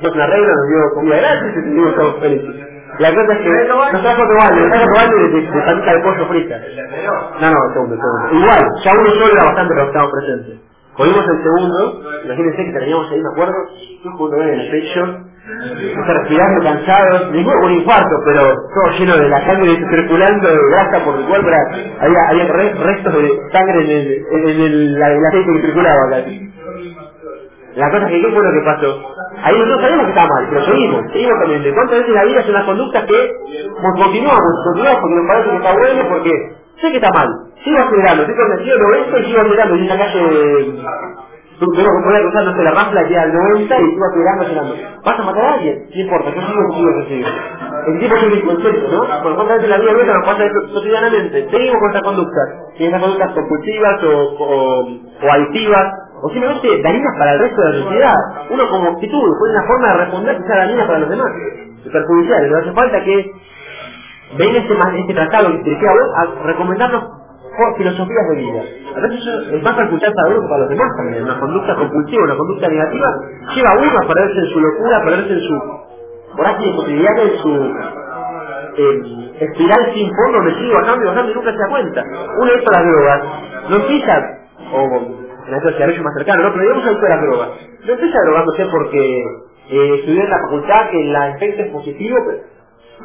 es 0.02 0.14
una 0.16 0.28
regla, 0.28 0.54
nos 0.56 0.70
dio 0.70 0.96
comida 0.96 1.18
gratis 1.18 1.52
y 1.52 1.56
seguimos 1.64 1.96
todos 1.96 2.20
felices. 2.22 2.73
La 3.00 3.10
cosa 3.16 3.34
es 3.34 3.40
que 3.40 3.50
nos 3.50 4.02
trajo 4.04 4.24
tomando, 4.28 4.62
nos 4.62 4.70
trajo 4.70 4.86
tomando 4.94 5.18
de, 5.18 5.30
de, 5.30 5.42
de 5.42 5.62
patita 5.64 5.94
de 5.94 6.02
pollo 6.04 6.28
frita. 6.28 6.58
No, 7.42 7.52
no, 7.52 7.58
el 7.68 7.74
segundo, 7.74 7.96
el 7.96 8.02
segundo. 8.02 8.28
Igual, 8.34 8.62
ya 8.86 8.92
uno 9.00 9.10
solo 9.12 9.34
era 9.34 9.46
bastante 9.46 9.74
pero 9.76 9.88
estaba 9.88 10.12
presente. 10.12 10.60
Cogimos 10.96 11.26
el 11.28 11.44
segundo, 11.44 12.02
imagínense 12.26 12.66
que 12.66 12.74
teníamos 12.80 13.12
ahí, 13.12 13.22
me 13.22 13.30
acuerdo, 13.32 13.56
yo 14.04 14.12
junto 14.12 14.38
en 14.44 14.50
el 14.60 14.72
pecho, 14.72 15.20
respirando 16.08 16.64
cansados, 16.64 17.32
ningún 17.32 17.56
un 17.66 17.72
infarto, 17.72 18.16
pero 18.26 18.42
todo 18.76 18.92
lleno 19.00 19.18
de 19.18 19.30
la 19.30 19.46
sangre 19.46 19.76
circulando 19.90 20.50
de 20.50 20.70
grasa 20.72 21.04
por 21.06 21.16
el 21.16 21.26
cuerpo, 21.28 21.50
había, 22.00 22.30
había 22.30 22.46
re- 22.54 22.74
restos 22.76 23.14
de 23.16 23.30
sangre 23.52 23.82
en 23.86 23.92
el, 23.92 24.26
en 24.52 24.62
el, 24.62 24.98
el 24.98 25.26
aceite 25.26 25.54
que 25.54 25.62
circulaba 25.68 26.08
acá. 26.10 26.18
La 27.76 27.92
cosa 27.92 28.06
es 28.06 28.12
que, 28.12 28.22
¿qué 28.22 28.32
fue 28.34 28.44
lo 28.44 28.52
que 28.52 28.66
pasó? 28.66 29.13
Ahí 29.44 29.56
nosotros 29.60 29.82
sabemos 29.82 30.06
que 30.06 30.12
está 30.14 30.28
mal, 30.28 30.48
pero 30.50 30.66
seguimos, 30.66 31.02
seguimos 31.14 31.36
comiendo. 31.44 31.70
¿Y 31.70 31.74
cuántas 31.76 32.00
veces 32.00 32.16
la 32.16 32.26
vida 32.26 32.44
son 32.44 32.54
las 32.54 32.66
conductas 32.66 33.06
que 33.06 33.20
continuamos, 34.02 34.54
continuamos 34.66 35.02
porque 35.02 35.16
nos 35.18 35.28
parece 35.28 35.50
que 35.52 35.58
está 35.58 35.74
bueno, 35.74 36.04
porque 36.10 36.34
sé 36.82 36.92
que 36.92 36.98
está 36.98 37.12
mal. 37.12 37.30
Sigo 37.64 37.80
acelerando, 37.80 38.24
estoy 38.24 38.38
convencido 38.38 38.78
de 38.78 38.84
90 38.84 39.20
y 39.20 39.26
sigo 39.26 39.42
acelerando. 39.42 39.76
Y 39.76 39.82
en 39.82 39.90
la 39.90 39.98
calle, 40.00 40.22
tengo 41.60 41.74
que 41.74 42.04
poner 42.04 42.22
cruzando 42.24 42.64
la 42.64 42.72
rampla 42.72 43.08
que 43.08 43.18
al 43.20 43.34
90 43.34 43.80
y 43.80 43.86
sigo 43.92 44.06
acelerando, 44.06 44.44
acelerando. 44.44 44.76
¿Vas 45.06 45.20
a 45.20 45.24
matar 45.24 45.46
a 45.46 45.54
alguien? 45.56 45.76
No 45.96 46.02
importa, 46.02 46.30
yo 46.36 46.42
sigo, 46.42 46.64
sigo, 46.74 47.04
sigo. 47.08 47.30
El 47.88 48.00
tipo 48.00 48.16
es 48.16 48.24
un 48.24 48.34
inconsciente, 48.34 48.88
¿no? 48.92 49.24
Por 49.24 49.36
cuántas 49.36 49.58
veces 49.58 49.70
la 49.72 49.80
vida 49.80 49.94
nuestra 49.94 50.16
nos 50.20 50.26
pasa 50.28 50.46
esto 50.46 50.74
cotidianamente. 50.74 51.50
Seguimos 51.52 51.78
con 51.80 51.90
estas 51.90 52.04
conductas. 52.04 52.48
Y 52.80 52.86
esas 52.86 53.02
conductas 53.02 53.32
compulsivas 53.34 54.04
o, 54.04 54.18
o, 54.40 54.82
o 55.24 55.32
adictivas 55.34 55.88
o 56.24 56.30
simplemente 56.30 56.82
dañinas 56.82 57.14
para 57.20 57.34
el 57.34 57.40
resto 57.40 57.62
de 57.62 57.74
la 57.74 57.84
sociedad. 57.84 58.16
Uno 58.50 58.70
como 58.70 58.90
actitud, 58.92 59.28
fue 59.38 59.50
una 59.52 59.68
forma 59.68 59.88
de 59.92 59.98
responder 60.06 60.38
que 60.38 60.48
sea 60.48 60.58
dañina 60.58 60.88
para 60.88 61.00
los 61.00 61.10
demás, 61.10 61.28
y 61.84 61.90
perjudicial. 61.90 62.50
No 62.50 62.58
hace 62.58 62.72
falta 62.72 63.04
que 63.04 63.32
ven 64.38 64.56
este, 64.56 64.74
este 64.74 65.14
tratado 65.14 65.52
que 65.52 65.64
dirige 65.64 65.86
a 65.86 65.94
vos 65.94 66.10
a 66.16 66.48
recomendarnos 66.48 67.04
filosofías 67.78 68.30
de 68.30 68.36
vida. 68.36 68.62
A 68.96 69.00
veces 69.02 69.20
es 69.52 69.64
más 69.64 69.76
perjudicial 69.76 70.14
para 70.16 70.30
uno 70.30 70.48
para 70.48 70.60
los 70.62 70.70
demás 70.70 70.90
también. 70.98 71.24
Una 71.24 71.40
conducta 71.40 71.76
compulsiva, 71.76 72.24
una 72.24 72.38
conducta 72.38 72.68
negativa, 72.70 73.08
lleva 73.56 73.70
a 73.70 73.78
uno 73.78 74.00
a 74.00 74.08
perderse 74.08 74.40
en 74.40 74.48
su 74.48 74.60
locura, 74.60 74.98
a 74.98 75.04
perderse 75.04 75.34
en 75.34 75.42
su 75.42 75.56
vorágine 76.38 76.76
cotidiana, 76.76 77.22
en 77.22 77.38
su 77.38 77.52
eh, 78.76 79.36
espiral 79.40 79.94
sin 79.94 80.10
fondo 80.16 80.38
donde 80.40 80.56
sigue 80.56 80.74
bajando 80.74 81.04
y 81.04 81.08
bajando 81.08 81.32
y 81.32 81.36
nunca 81.36 81.52
se 81.52 81.58
da 81.58 81.70
cuenta. 81.70 82.04
Uno 82.40 82.52
es 82.54 82.64
para 82.64 82.88
drogas, 82.88 83.22
no 83.70 83.76
empieza, 83.76 84.40
o 84.74 85.23
en 85.48 85.54
el 85.56 85.74
cigarrillo 85.76 86.04
más 86.04 86.14
cercano, 86.16 86.44
¿no? 86.44 86.54
pero 86.54 86.64
digamos 86.64 86.86
esto 86.88 87.02
de 87.02 87.10
las 87.10 87.22
drogas. 87.22 87.50
No 87.86 87.94
empieza 87.94 88.20
drogándose 88.26 88.66
porque 88.72 89.02
eh, 89.72 89.96
estudió 90.00 90.24
en 90.24 90.30
la 90.32 90.40
facultad 90.42 90.90
que 90.92 91.02
el 91.02 91.16
efecto 91.36 91.64
es 91.64 91.72
positivo, 91.72 92.18
pero 92.28 92.40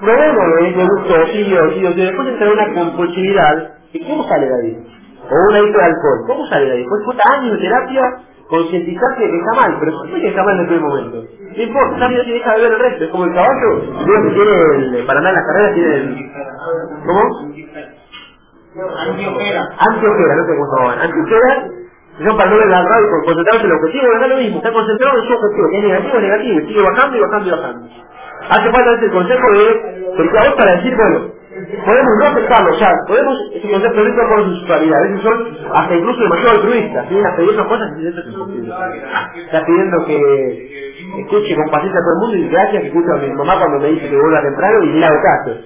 probemos 0.00 0.46
de 0.56 0.72
de 0.72 0.84
gusto, 0.86 1.14
sí, 1.32 1.54
o 1.56 1.70
sí, 1.74 1.86
o 1.86 1.92
sí, 1.92 2.00
después 2.02 2.28
entra 2.28 2.52
una 2.52 2.74
compulsividad, 2.74 3.74
¿y 3.92 4.00
cómo 4.06 4.28
sale 4.28 4.46
de 4.46 4.54
ahí? 4.62 4.86
O 5.30 5.48
un 5.50 5.56
adicto 5.56 5.78
de 5.78 5.84
alcohol, 5.84 6.20
¿cómo 6.28 6.46
sale 6.48 6.66
de 6.66 6.72
ahí? 6.72 6.78
Después 6.80 7.02
cuesta 7.06 7.24
años 7.34 7.52
de 7.52 7.58
terapia 7.58 8.02
concientizarse 8.48 9.22
de 9.24 9.30
que 9.30 9.38
está 9.38 9.54
mal, 9.62 9.76
pero 9.80 9.92
sí 10.06 10.20
que 10.22 10.28
está 10.28 10.44
mal 10.44 10.54
en 10.56 10.60
el 10.62 10.66
primer 10.68 10.84
momento. 10.84 11.24
No 11.56 11.62
importa, 11.64 12.08
bien 12.08 12.24
si 12.24 12.32
deja 12.32 12.54
de 12.54 12.62
ver 12.62 12.72
el 12.72 12.80
resto, 12.80 13.04
es 13.04 13.10
como 13.10 13.24
el 13.26 13.34
caballo, 13.34 13.70
veo 14.06 14.22
que 14.24 14.30
tiene 14.34 14.98
el, 15.00 15.06
para 15.06 15.18
andar 15.20 15.34
en 15.34 15.38
las 15.40 15.46
carreras 15.46 15.74
tiene 15.74 15.96
el, 15.96 16.32
¿cómo? 17.06 17.22
Antiojera. 18.76 19.62
Antiojera, 19.88 20.36
no 20.36 20.46
sé 20.46 20.52
cómo 20.56 20.66
se 20.70 20.82
llaman, 20.82 21.00
antiojera, 21.00 21.68
que 22.18 22.24
son 22.24 22.36
para 22.36 22.50
no 22.50 22.56
ver 22.58 22.68
la 22.68 22.82
radio 22.82 23.06
concentrarse 23.24 23.64
en 23.64 23.70
el 23.70 23.78
objetivo, 23.78 24.06
es 24.12 24.28
lo 24.28 24.36
mismo, 24.36 24.56
está 24.58 24.72
concentrado 24.72 25.18
en 25.18 25.24
su 25.28 25.34
objetivo, 25.34 25.68
que 25.70 25.76
es 25.78 25.84
negativo, 25.84 26.20
negativo, 26.20 26.60
y 26.60 26.66
sigue 26.66 26.82
bajando 26.82 27.16
y 27.16 27.20
bajando 27.20 27.48
y 27.48 27.52
bajando. 27.52 27.88
Hace 28.50 28.72
falta 28.72 28.92
ese 28.94 29.10
consejo 29.10 29.46
de 29.52 29.66
predicador 30.16 30.56
para 30.58 30.72
decir, 30.76 30.96
bueno, 30.96 31.18
podemos 31.84 32.12
no 32.18 32.26
aceptarlo, 32.26 32.74
sea, 32.78 32.92
podemos, 33.06 33.36
ese 33.54 33.70
concepto 33.70 34.04
de 34.04 34.12
por 34.12 34.44
su 34.44 34.56
sexualidad, 34.58 34.98
a 34.98 35.02
veces 35.02 35.20
son 35.22 35.58
hasta 35.74 35.94
incluso 35.94 36.22
demasiado 36.22 36.54
altruistas, 36.58 37.06
a 37.06 37.36
pedirnos 37.36 37.66
cosas 37.68 37.88
eso 37.98 38.20
es 38.20 38.26
imposible. 38.26 38.74
Está 39.46 39.64
pidiendo 39.64 40.06
que 40.06 40.90
escuche 41.22 41.54
con 41.56 41.70
paciencia 41.70 42.00
a 42.00 42.04
todo 42.04 42.14
el 42.14 42.20
mundo 42.20 42.36
y 42.36 42.48
gracias 42.50 42.82
que 42.82 42.88
escuche 42.88 43.12
a 43.12 43.16
mi 43.22 43.30
mamá 43.34 43.58
cuando 43.58 43.78
me 43.80 43.88
dice 43.94 44.10
que 44.10 44.16
vuelva 44.16 44.42
temprano 44.42 44.82
y 44.84 44.92
le 44.92 45.06
hago 45.06 45.18
caso. 45.22 45.56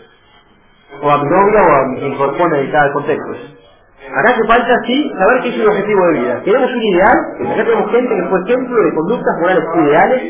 O 1.02 1.10
a 1.10 1.18
mi 1.18 1.30
novia 1.30 1.60
o 1.66 1.72
a 1.72 1.86
mi 1.88 2.00
que 2.00 2.08
incorpora 2.08 2.60
en 2.60 2.70
cada 2.70 2.92
contexto. 2.92 3.61
Acá 4.10 4.30
hace 4.30 4.44
falta, 4.46 4.74
sí, 4.86 5.12
saber 5.16 5.42
qué 5.42 5.48
es 5.50 5.56
un 5.58 5.68
objetivo 5.68 6.06
de 6.08 6.20
vida. 6.20 6.42
Queremos 6.44 6.70
un 6.72 6.82
ideal, 6.82 7.18
acá 7.52 7.64
tenemos 7.64 7.90
gente 7.92 8.14
que 8.14 8.24
fue 8.28 8.40
ejemplo 8.42 8.82
de 8.82 8.94
conductas 8.94 9.34
morales 9.40 9.64
ideales, 9.86 10.22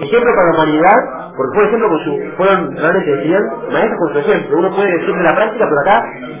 ejemplo 0.00 0.30
para 0.34 0.46
la 0.48 0.54
humanidad, 0.54 0.98
porque 1.36 1.54
por 1.54 1.64
ejemplo 1.64 1.88
con 1.88 2.00
su, 2.04 2.12
fueron, 2.36 2.76
realmente 2.76 3.16
decían, 3.16 3.42
maestros 3.72 3.98
con 3.98 4.12
su 4.12 4.18
ejemplo. 4.20 4.58
Uno 4.58 4.76
puede 4.76 4.92
decir 4.92 5.14
de 5.14 5.22
la 5.24 5.34
práctica, 5.34 5.66
pero 5.68 5.80
acá, 5.82 5.96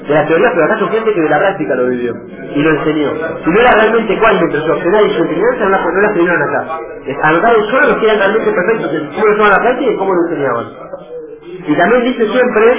de 0.08 0.14
la 0.14 0.26
teoría, 0.26 0.50
pero 0.54 0.64
acá 0.64 0.78
son 0.78 0.88
gente 0.90 1.12
que 1.14 1.20
de 1.20 1.28
la 1.28 1.38
práctica 1.38 1.74
lo 1.74 1.86
vivió 1.88 2.14
y 2.54 2.62
lo 2.62 2.70
enseñó. 2.70 3.10
Si 3.44 3.50
no 3.50 3.60
era 3.60 3.72
realmente 3.74 4.18
cuál 4.18 4.36
entre 4.38 4.60
su 4.60 4.72
opcional 4.72 5.06
y 5.06 5.14
su 5.14 5.22
enseñanza, 5.22 5.64
no 5.68 6.00
las 6.00 6.14
vinieron 6.14 6.42
acá. 6.42 6.78
Anotaron 7.22 7.64
solo 7.66 7.88
los 7.88 7.96
que 7.98 8.06
eran 8.06 8.18
realmente 8.18 8.52
perfectos 8.52 8.90
cómo 9.12 9.26
lo 9.26 9.44
la 9.50 9.62
práctica 9.62 9.90
y 9.90 9.96
cómo 9.96 10.14
lo 10.14 10.22
enseñaban. 10.28 10.66
Y 11.66 11.76
también 11.76 12.04
dice 12.04 12.26
siempre 12.28 12.76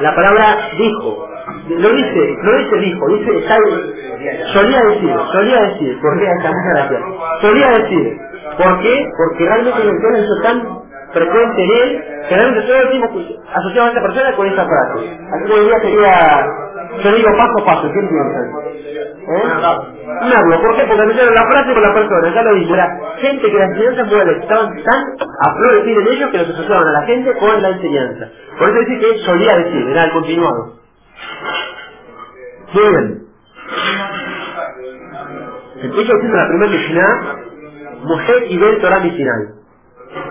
la 0.00 0.14
palabra 0.14 0.70
dijo. 0.76 1.35
No 1.46 1.88
dice, 1.90 2.36
no 2.42 2.58
dice 2.58 2.76
dijo, 2.78 3.08
dice 3.08 3.38
está, 3.38 3.56
solía 4.52 4.82
decir, 4.84 5.14
solía 5.32 5.62
decir, 5.62 6.00
¿por 6.00 6.18
qué? 6.18 6.28
Hasta 6.28 6.50
muchas 6.50 6.74
gracias. 6.74 7.02
Solía 7.40 7.68
decir, 7.68 8.18
¿por 8.58 8.80
qué? 8.82 9.06
Porque 9.16 9.44
realmente 9.46 9.82
el 9.82 9.88
entorno 9.90 10.18
hizo 10.18 10.42
tan 10.42 10.78
frecuente 11.12 11.62
en 11.64 11.70
él 11.70 12.04
que 12.28 12.36
realmente 12.36 12.66
todo 12.68 12.82
el 12.82 12.90
tiempo 12.90 13.20
asociaba 13.54 13.88
a 13.88 13.90
esta 13.90 14.02
persona 14.02 14.36
con 14.36 14.46
esa 14.48 14.66
frase. 14.66 15.18
Así 15.32 15.44
que 15.46 15.52
hoy 15.54 15.66
día 15.66 15.80
sería, 15.80 16.12
yo 17.04 17.12
digo 17.14 17.28
paso 17.38 17.62
a 17.62 17.66
paso, 17.66 17.92
¿qué 17.92 18.00
piensan? 18.00 18.46
¿Eh? 19.28 19.44
Un 20.22 20.32
hablo, 20.34 20.62
¿por 20.62 20.76
qué? 20.76 20.84
Porque 20.86 21.02
asociaron 21.02 21.34
la 21.34 21.50
frase 21.50 21.74
con 21.74 21.82
la 21.82 21.94
persona, 21.94 22.34
ya 22.34 22.42
lo 22.42 22.54
dije, 22.54 22.74
era 22.74 22.98
gente 23.20 23.50
que 23.52 23.58
las 23.58 23.70
enseñanzas 23.70 24.08
morales 24.08 24.38
estaban 24.42 24.68
tan 24.82 25.02
a 25.46 25.54
flor 25.56 25.74
de 25.76 25.80
piel 25.82 25.98
en 25.98 26.08
ellos 26.14 26.30
que 26.32 26.38
los 26.38 26.50
asociaban 26.50 26.88
a 26.88 26.92
la 26.92 27.02
gente 27.06 27.32
con 27.38 27.62
la 27.62 27.68
enseñanza. 27.70 28.28
Por 28.58 28.70
eso 28.70 28.78
dice 28.80 28.98
que 29.00 29.18
solía 29.24 29.56
decir, 29.58 29.88
era 29.90 30.04
el 30.06 30.12
continuado. 30.12 30.74
Bien. 32.72 33.26
Empiezo 35.82 36.12
diciendo 36.14 36.36
la 36.36 36.48
primera 36.48 36.72
Mishnah, 36.72 37.36
Moshe 38.04 38.46
Ibel 38.48 38.80
Torah 38.80 39.00
Misinai. 39.00 39.48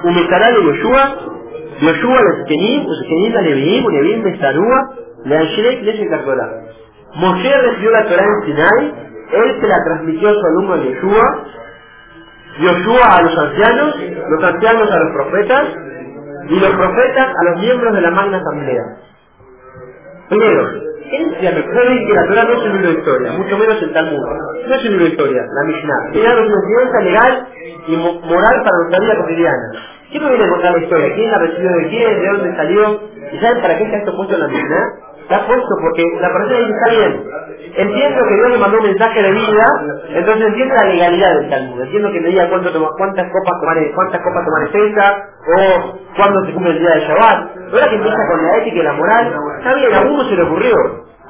Umestará 0.04 0.56
de 0.56 0.64
Yoshua, 0.64 1.18
Yoshua 1.82 2.16
los 2.24 2.48
Kenim, 2.48 2.84
los 2.88 3.02
Kenim 3.08 3.34
la 3.34 3.42
Neviim, 3.42 3.86
Neviim 3.88 4.24
de 4.24 4.40
Sarúa, 4.40 4.90
le 5.26 5.38
Anshrek 5.38 5.82
le 5.82 6.18
Torah. 6.24 6.52
Moshe 7.16 7.62
recibió 7.62 7.92
la 7.92 8.04
Torah 8.06 8.24
en 8.24 8.46
Sinai, 8.46 8.94
él 9.32 9.58
se 9.62 9.68
la 9.68 9.76
transmitió 9.86 10.30
a 10.30 10.34
su 10.34 10.46
alumno 10.46 10.78
Yoshua, 10.78 11.46
Yoshua 12.60 13.18
a 13.18 13.22
los 13.24 13.38
ancianos, 13.38 13.96
los 14.30 14.44
ancianos 14.44 14.92
a 14.92 15.00
los 15.00 15.14
profetas, 15.14 15.68
y 16.50 16.60
los 16.60 16.72
profetas 16.72 17.26
a 17.26 17.44
los 17.50 17.60
miembros 17.62 17.94
de 17.94 18.02
la 18.02 18.12
Magna 18.12 18.38
Asamblea. 18.38 18.84
Primero, 20.30 20.70
¿quién 21.10 21.36
se 21.40 21.52
recuerden 21.52 22.08
que 22.08 22.14
la 22.14 22.28
Torah 22.28 22.44
no 22.46 22.54
es 22.54 22.64
un 22.66 22.74
libro 22.74 22.90
de 22.92 23.00
historia, 23.00 23.32
mucho 23.34 23.58
menos 23.58 23.82
el 23.84 23.94
Talmud? 23.94 24.20
No 24.68 24.76
es 24.76 24.84
un 24.86 24.90
libro 24.92 25.06
de 25.06 25.12
historia, 25.12 25.42
la 25.54 25.64
Mishnah. 25.68 26.12
Tiene 26.14 26.28
una 26.34 26.42
enseñanza 26.42 27.02
legal 27.02 27.48
y 27.88 27.98
mo- 27.98 28.22
moral 28.22 28.64
para 28.64 28.78
nuestra 28.80 29.00
vida 29.02 29.18
cotidiana. 29.22 29.72
¿Quién 30.10 30.24
nos 30.24 30.32
viene 30.32 30.46
a 30.46 30.50
contar 30.50 30.72
la 30.74 30.84
historia? 30.84 31.16
¿Quién 31.16 31.32
la 31.32 31.38
recibió 31.40 31.72
de 31.72 31.88
quién? 31.90 32.22
¿De 32.22 32.28
dónde 32.30 32.56
salió? 32.56 33.00
¿Y 33.34 33.38
saben 33.40 33.62
para 33.62 33.78
qué 33.78 33.84
está 33.86 33.98
esto 33.98 34.16
puesto 34.16 34.34
en 34.36 34.42
la 34.42 34.48
Mishnah? 34.48 34.86
Está 35.26 35.48
puesto 35.48 35.76
porque 35.82 36.04
la 36.22 36.30
persona 36.34 36.60
dice, 36.60 36.72
está 36.74 36.90
bien, 36.92 37.14
entiendo 37.78 38.20
que 38.30 38.36
Dios 38.36 38.50
le 38.52 38.60
mandó 38.60 38.78
un 38.80 38.86
mensaje 38.86 39.24
de 39.24 39.32
vida, 39.34 39.66
entonces 40.10 40.48
entiendo 40.48 40.76
la 40.76 40.90
legalidad 40.90 41.36
del 41.36 41.50
Talmud, 41.52 41.82
entiendo 41.82 42.12
que 42.14 42.22
me 42.22 42.30
diga 42.30 42.50
cuánto 42.50 42.72
toma- 42.74 42.92
cuántas 42.98 43.32
copas 43.32 43.56
tomar, 43.62 43.78
cuántas 43.96 44.22
copas 44.22 44.46
tomar 44.46 44.72
cesa, 44.72 45.08
o 45.48 46.00
cuándo 46.18 46.46
se 46.46 46.54
cumple 46.54 46.72
el 46.74 46.80
día 46.80 46.92
de 46.96 47.02
Shabbat. 47.08 47.40
Ahora 47.74 47.90
que 47.90 47.98
empieza 47.98 48.28
con 48.30 48.44
la 48.44 48.58
ética 48.60 48.78
y 48.78 48.84
la 48.84 48.94
moral, 48.94 49.34
está 49.60 49.76
bien, 49.76 49.96
a 49.96 50.02
uno 50.02 50.26
se 50.26 50.36
le 50.36 50.44
ocurrió. 50.44 50.76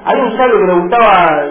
Hay 0.06 0.20
un 0.20 0.36
sabio 0.36 0.58
que 0.60 0.66
le 0.66 0.74
gustaba 0.74 1.06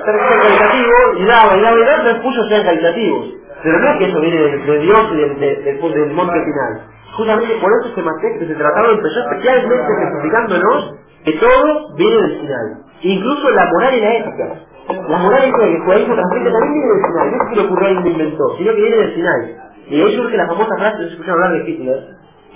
ser, 0.05 0.15
caritativo, 0.17 0.95
y 1.19 1.25
daba, 1.25 1.58
y 1.58 1.62
daba, 1.62 1.77
y 1.77 1.86
daba, 1.86 1.97
entonces 1.97 2.23
puso 2.23 2.43
ser 2.49 2.65
caritativos. 2.65 3.27
Pero 3.63 3.79
no 3.79 3.89
es 3.91 3.97
que 3.99 4.05
eso 4.12 4.21
viene 4.21 4.38
de, 4.41 4.58
de 4.60 4.79
Dios 4.79 5.01
y 5.13 5.17
del, 5.17 5.39
de- 5.39 5.58
del, 5.63 5.79
monte 6.13 6.39
final. 6.45 6.81
Justamente 7.17 7.55
por 7.62 7.71
eso 7.73 7.91
ese 7.93 8.03
materia, 8.03 8.38
ese 8.43 8.55
tratado 8.55 8.91
empezó 8.93 9.21
especialmente 9.21 9.93
especificándonos 9.93 10.94
que 11.26 11.34
todo 11.34 11.96
viene 11.98 12.18
del 12.18 12.42
final. 12.42 12.68
Incluso 13.04 13.52
la 13.52 13.66
moral 13.72 13.96
y 13.96 14.02
la 14.02 14.16
ética. 14.18 14.62
La 15.10 15.20
moral 15.20 15.48
y 15.48 15.52
la 15.52 15.58
que 15.60 15.74
el 15.76 15.84
judaísmo 15.84 16.16
transmite 16.16 16.52
también 16.52 16.74
viene 16.74 16.88
del 16.94 17.06
final. 17.08 17.32
No 17.32 17.38
es 17.44 17.50
que 17.50 17.58
lo 17.58 17.64
ocurrió 17.68 17.92
y 17.92 17.96
lo 17.96 18.10
inventó, 18.10 18.46
sino 18.58 18.72
que 18.76 18.82
viene 18.82 18.98
del 18.98 19.14
final. 19.14 19.58
Y 19.90 20.02
ahí 20.02 20.18
surge 20.18 20.38
la 20.38 20.48
famosa 20.48 20.78
frase, 20.80 20.98
no 20.98 21.04
se 21.08 21.14
escucharon 21.14 21.44
hablar 21.44 21.64
de 21.64 21.72
Hitler. 21.72 22.00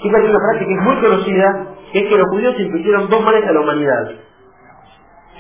Hitler 0.03 0.21
tiene 0.23 0.35
una 0.37 0.45
frase 0.51 0.65
que 0.65 0.73
es 0.73 0.81
muy 0.83 0.95
conocida, 1.01 1.67
que 1.93 1.99
es 1.99 2.09
que 2.09 2.17
los 2.17 2.27
judíos 2.29 2.55
impusieron 2.59 3.09
dos 3.09 3.23
males 3.25 3.45
a 3.47 3.53
la 3.53 3.61
humanidad. 3.61 4.11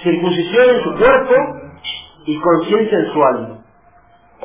circuncisión 0.03 0.69
en 0.69 0.83
su 0.83 0.95
cuerpo 0.97 1.35
y 2.25 2.39
conciencia 2.41 2.99
en 2.99 3.13
su 3.13 3.23
alma. 3.25 3.57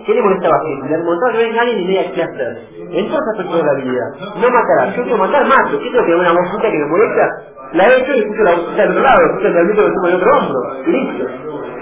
¿Qué 0.07 0.15
le 0.15 0.23
molestaba 0.23 0.57
a 0.57 0.69
Hitler? 0.71 0.99
Le 1.01 1.05
molestaba 1.05 1.33
que 1.33 1.39
venga 1.39 1.63
alguien 1.63 1.81
y 1.81 1.85
me 1.85 1.91
diga 1.91 2.13
qué 2.15 2.23
hacer. 2.25 2.59
En 2.93 3.09
todos 3.09 3.65
la 3.65 3.75
vida. 3.75 4.05
No 4.37 4.51
matarás. 4.51 4.97
Yo 4.97 5.03
quiero 5.05 5.19
matar, 5.19 5.47
mato. 5.47 5.79
¿Qué 5.81 5.91
tengo 5.91 6.07
que 6.07 6.15
una 6.17 6.33
vocita 6.33 6.71
que 6.71 6.79
me 6.79 6.87
molesta? 6.87 7.29
La 7.73 7.89
he 7.89 8.01
hecho 8.01 8.13
y 8.15 8.45
la 8.45 8.55
vocita 8.55 8.83
del 8.83 8.91
otro 8.93 9.03
lado, 9.03 9.27
escucho 9.27 9.47
el 9.49 9.53
realmente 9.55 9.83
que 9.83 9.91
tuvo 9.91 10.07
el 10.09 10.15
otro 10.15 10.39
hombro. 10.39 10.61
Listo. 10.87 11.27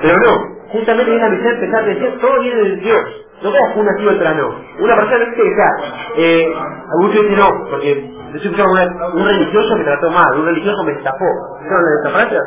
Pero 0.03 0.19
no. 0.19 0.53
Justamente 0.73 1.11
viene 1.11 1.25
la 1.25 1.31
misión 1.35 1.55
empezar 1.55 1.83
a 1.83 1.87
decir 1.87 2.19
todo 2.21 2.41
viene 2.41 2.63
de 2.63 2.77
Dios. 2.77 3.05
No 3.43 3.53
veas 3.53 3.77
una 3.77 3.97
sí 3.97 4.05
no. 4.37 4.55
Una 4.85 4.97
persona 4.97 5.19
no 5.19 5.25
dice 5.27 5.43
que 5.43 5.55
sea, 5.55 5.73
eh, 6.17 6.55
algunos 6.93 7.13
dicen 7.13 7.37
no, 7.37 7.67
porque 7.71 8.11
yo 8.33 8.37
escuchando 8.37 8.73
un 9.15 9.27
religioso 9.27 9.77
que 9.77 9.85
trató 9.85 10.11
mal, 10.11 10.39
un 10.39 10.47
religioso 10.47 10.85
me 10.85 10.93
estafó. 10.93 11.27
¿Saben 11.69 11.85
la 11.85 12.25
esta 12.25 12.41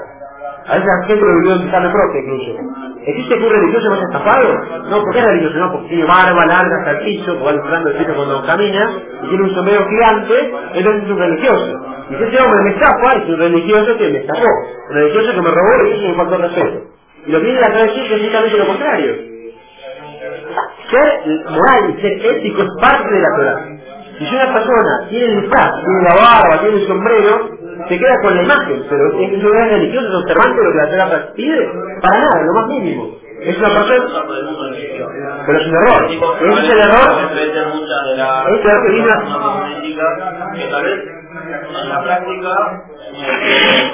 a 0.67 0.75
veces 0.75 0.87
la 0.87 1.07
gente 1.07 1.25
lo 1.25 1.35
vivió 1.41 1.55
en 1.55 1.71
Carne 1.71 1.89
propia 1.91 2.21
incluso. 2.21 2.51
¿Existe 3.05 3.37
que 3.37 3.45
un 3.45 3.51
religioso 3.53 3.89
no 3.89 3.95
haya 3.95 4.05
estafado? 4.05 4.53
No, 4.89 5.01
porque 5.03 5.19
es 5.19 5.25
religioso, 5.25 5.57
no, 5.59 5.71
porque 5.73 5.89
tiene 5.89 6.05
barba 6.05 6.45
larga 6.45 6.77
hasta 6.79 6.91
el 6.91 6.99
piso, 7.05 7.33
porque 7.33 7.45
va 7.45 7.53
disfrutando 7.53 7.89
el 7.91 7.97
piso 7.97 8.15
cuando 8.15 8.45
camina, 8.45 8.91
y 9.23 9.29
tiene 9.29 9.43
un 9.45 9.55
sombrero 9.55 9.85
gigante, 9.89 10.53
entonces 10.73 11.03
es 11.03 11.11
un 11.11 11.19
religioso. 11.19 11.94
Y 12.09 12.15
si 12.15 12.23
ese 12.23 12.41
hombre 12.41 12.61
me 12.63 12.69
estafa, 12.71 13.17
es 13.17 13.29
un 13.29 13.39
religioso 13.39 13.97
que 13.97 14.09
me 14.09 14.19
estafó, 14.19 14.45
un 14.89 14.95
religioso 14.95 15.33
que 15.33 15.41
me 15.41 15.49
robó 15.51 15.85
y 15.87 15.91
eso 15.91 16.07
me 16.07 16.15
faltó 16.15 16.37
respeto. 16.37 16.79
Y 17.25 17.31
lo 17.31 17.39
que 17.39 17.45
viene 17.45 17.59
la 17.59 17.73
tradición 17.73 18.05
es 18.05 18.11
precisamente 18.11 18.57
lo 18.57 18.67
contrario. 18.67 19.15
Ser 20.91 21.09
moral 21.49 21.95
y 21.97 22.01
ser 22.01 22.25
ético 22.25 22.61
es 22.61 22.69
parte 22.79 23.13
de 23.13 23.21
la 23.21 23.35
Torah. 23.35 23.65
Si 24.19 24.35
una 24.35 24.53
persona 24.53 25.07
tiene 25.09 25.25
el 25.25 25.41
disfraz, 25.41 25.73
tiene 25.83 26.01
la 26.03 26.15
barba, 26.15 26.61
tiene 26.61 26.77
el 26.77 26.87
sombrero, 26.87 27.49
se 27.89 27.99
queda 27.99 28.21
con 28.21 28.35
la 28.35 28.43
imagen, 28.43 28.85
pero 28.89 29.07
es 29.07 29.13
que 29.29 29.35
es 29.35 29.43
religioso, 29.71 30.07
es 30.07 30.15
observante 30.15 30.63
lo 30.63 30.71
que 30.71 30.77
la 30.77 30.89
Torah 30.89 31.33
pide, 31.35 31.69
para 32.01 32.19
nada, 32.19 32.43
lo 32.45 32.53
más 32.53 32.67
mínimo. 32.67 33.17
Es 33.41 33.57
una 33.57 33.69
persona, 33.69 34.23
pero 35.45 35.59
es 35.59 35.67
un 35.67 35.75
error. 35.75 36.05
Ese 36.05 36.59
es 36.59 36.69
el 36.69 36.79
error. 36.79 37.11
Es 38.47 38.65
el 38.65 38.69
error 38.69 38.93
que 40.53 40.65
que 40.65 40.81
vez 40.81 41.24
en 41.45 41.89
la 41.89 42.03
práctica 42.03 42.49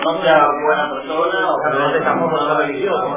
no 0.05 0.21
sea 0.21 0.47
buena 0.63 0.89
persona 0.91 1.51
o 1.51 1.61
que 1.61 1.69
no 1.77 2.03
tampoco 2.03 2.31
no 2.37 2.45
sea 2.47 2.57
religioso. 2.65 3.07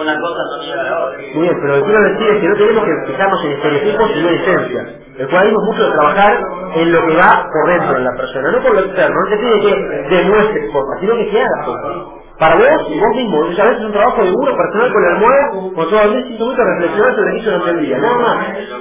Una 0.00 0.20
cosa 0.20 0.42
no 0.50 0.62
llega 0.62 0.80
a 0.80 0.84
la 0.84 1.04
otra. 1.04 1.18
Bien, 1.18 1.58
pero 1.60 1.76
lo 1.76 1.84
que 1.84 1.90
quiero 1.90 2.02
decir 2.02 2.28
es 2.28 2.40
que 2.40 2.48
no 2.48 2.56
tenemos 2.56 2.84
que 2.84 3.06
fijarnos 3.06 3.44
en 3.44 3.50
estereotipos 3.52 4.10
sino 4.12 4.28
en 4.28 4.34
esencia. 4.34 4.82
El 5.18 5.26
es 5.26 5.52
mucho 5.52 5.84
de 5.84 5.90
trabajar 5.92 6.40
en 6.76 6.92
lo 6.92 7.06
que 7.06 7.16
va 7.16 7.48
por 7.52 7.66
dentro 7.68 7.94
de 7.94 8.00
la 8.00 8.16
persona, 8.16 8.52
no 8.52 8.62
por 8.62 8.74
lo 8.74 8.80
externo. 8.80 9.16
No 9.20 9.30
se 9.30 9.36
pide 9.36 9.60
que 9.60 10.16
demuestres 10.16 10.72
cosas, 10.72 11.00
sino 11.00 11.14
que 11.16 11.30
se 11.30 11.40
haga 11.42 11.64
cosas 11.64 12.19
para 12.40 12.56
vos 12.56 12.82
y 12.90 12.98
vos 13.00 13.16
mismo. 13.16 13.42
Muchas 13.44 13.66
veces 13.66 13.80
es 13.80 13.86
un 13.86 13.92
trabajo 13.92 14.22
de 14.24 14.30
duro, 14.30 14.56
personal 14.56 14.92
con 14.92 15.04
el 15.04 15.10
almohada, 15.12 15.50
con 15.50 15.90
todo 15.90 16.02
el 16.02 16.24
mucho 16.40 16.62
reflexionar 16.64 17.14
sobre 17.16 17.36
eso 17.38 17.50
durante 17.52 17.70
el 17.70 17.80
día. 17.86 17.98
Nada 17.98 18.18
más. 18.18 18.38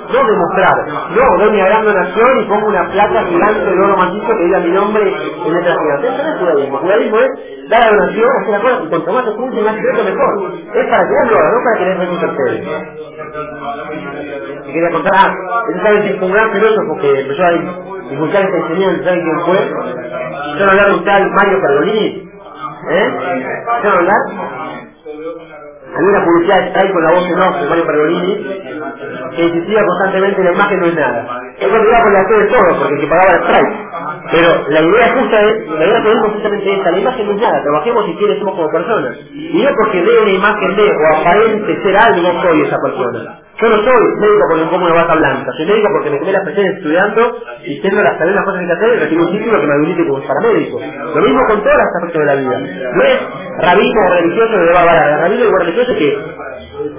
No 0.09 0.19
demostrar. 0.25 0.77
No, 1.11 1.25
doy 1.39 1.51
mi 1.51 1.59
gran 1.59 1.85
donación 1.85 2.39
y 2.39 2.45
pongo 2.49 2.67
una 2.69 2.89
placa 2.91 3.23
gigante 3.25 3.65
de 3.65 3.81
oro 3.81 3.97
macizo 3.97 4.37
que 4.37 4.45
diga 4.45 4.59
mi 4.61 4.71
nombre 4.71 5.03
en 5.03 5.53
letra 5.53 5.75
gigante. 5.75 6.07
Eso 6.07 6.23
no 6.23 6.29
es 6.31 6.39
judaísmo. 6.39 6.77
Judaísmo 6.79 7.17
es 7.19 7.69
dar 7.69 7.79
la 7.85 7.91
donación, 7.91 8.29
hacer 8.41 8.51
la 8.51 8.61
cosa 8.61 8.83
y 8.83 8.89
cuanto 8.89 9.13
más 9.13 9.27
oculto 9.27 9.57
y 9.59 9.63
más 9.65 9.75
secreto 9.75 10.03
mejor. 10.05 10.53
Es 10.73 10.87
para 10.89 11.03
que 11.03 11.13
vos 11.13 11.31
lo 11.31 11.37
no 11.51 11.59
para 11.65 11.77
que 11.77 11.85
les 11.85 11.99
den 11.99 12.19
tercero. 12.21 12.71
Y 14.65 14.73
quería 14.73 14.91
contar, 14.91 15.13
ah, 15.15 15.63
ese 15.69 15.81
sabe 15.83 16.25
un 16.25 16.31
gran 16.33 16.51
filósofo 16.51 16.97
que 17.01 17.21
empezó 17.21 17.43
a 17.43 17.51
divulgar 18.09 18.43
esta 18.43 18.57
enseñanza, 18.57 19.03
¿saben 19.05 19.21
quién 19.23 19.39
fue? 19.45 19.69
Yo 20.59 20.65
no 20.65 20.71
hablar 20.71 20.87
de 20.89 20.95
un 20.95 21.05
tal 21.05 21.31
Mario 21.31 21.61
Pergolini, 21.61 22.31
¿Eh? 22.89 23.09
¿Quiero 23.81 23.97
hablar? 23.97 24.21
Había 25.95 26.09
una 26.09 26.25
publicidad 26.25 26.61
de 26.61 26.69
Strike 26.69 26.93
con 26.93 27.03
la 27.03 27.11
voz 27.11 27.21
en 27.29 27.39
off 27.41 27.61
de 27.61 27.69
Mario 27.69 27.85
Pergolini 27.87 28.78
que 29.35 29.43
insistía 29.43 29.85
constantemente 29.85 30.43
la 30.43 30.51
imagen 30.51 30.79
no 30.79 30.85
es 30.87 30.95
nada. 30.95 31.41
Él 31.59 31.69
iba 31.69 32.03
por 32.03 32.11
la 32.11 32.23
de 32.23 32.47
todo 32.47 32.79
porque 32.79 32.93
el 32.95 33.01
que 33.01 33.07
pagaba 33.07 33.37
el 33.37 33.43
Strike. 33.43 33.89
Pero 34.31 34.69
la 34.69 34.81
idea 34.81 35.15
justa 35.15 35.41
es, 35.41 35.67
la 35.69 35.85
idea 35.85 36.03
que 36.03 36.09
vimos 36.09 36.33
justamente 36.33 36.73
esta, 36.73 36.91
la 36.91 36.97
imagen 36.99 37.25
no 37.25 37.31
es 37.33 37.41
nada, 37.41 37.63
trabajemos 37.63 38.05
si 38.05 38.15
quieres 38.15 38.39
somos 38.39 38.55
como 38.55 38.69
personas. 38.69 39.17
Y 39.33 39.63
no 39.63 39.69
porque 39.75 40.03
dé 40.03 40.19
una 40.19 40.31
imagen 40.31 40.75
de 40.75 40.91
o 40.91 41.15
aparente 41.15 41.83
ser 41.83 41.97
algo, 41.97 42.41
soy 42.43 42.61
esa 42.61 42.77
persona. 42.83 43.39
Yo 43.59 43.67
no 43.67 43.75
soy 43.75 44.03
médico 44.21 44.45
porque 44.47 44.63
me 44.63 44.71
pongo 44.71 44.85
una 44.85 44.95
bata 44.95 45.17
blanca, 45.17 45.51
soy 45.57 45.65
médico 45.65 45.87
porque 45.91 46.09
me 46.11 46.19
quemé 46.19 46.31
las 46.31 46.43
presiones 46.43 46.77
estudiando 46.77 47.37
y 47.65 47.81
tengo 47.81 48.01
las 48.01 48.19
las 48.19 48.45
cosas 48.45 48.61
que 48.65 48.71
hacer 48.71 48.95
y 48.95 48.99
recibo 48.99 49.23
un 49.23 49.31
título 49.31 49.59
que 49.59 49.67
me 49.67 49.73
habilite 49.73 50.07
como 50.07 50.23
paramédico. 50.23 50.79
Lo 50.79 51.21
mismo 51.21 51.41
con 51.47 51.63
todos 51.63 51.75
los 51.75 51.87
aspectos 51.95 52.19
de 52.21 52.25
la 52.25 52.35
vida. 52.35 52.59
No 52.95 53.03
es 53.03 53.19
rabino 53.59 53.99
o 53.99 54.09
religioso 54.15 54.53
que 54.53 54.73
va 54.73 54.81
a 54.81 54.85
valer, 54.85 55.19
rabino 55.19 55.49
o 55.49 55.59
religioso 55.59 55.93
que 55.93 56.17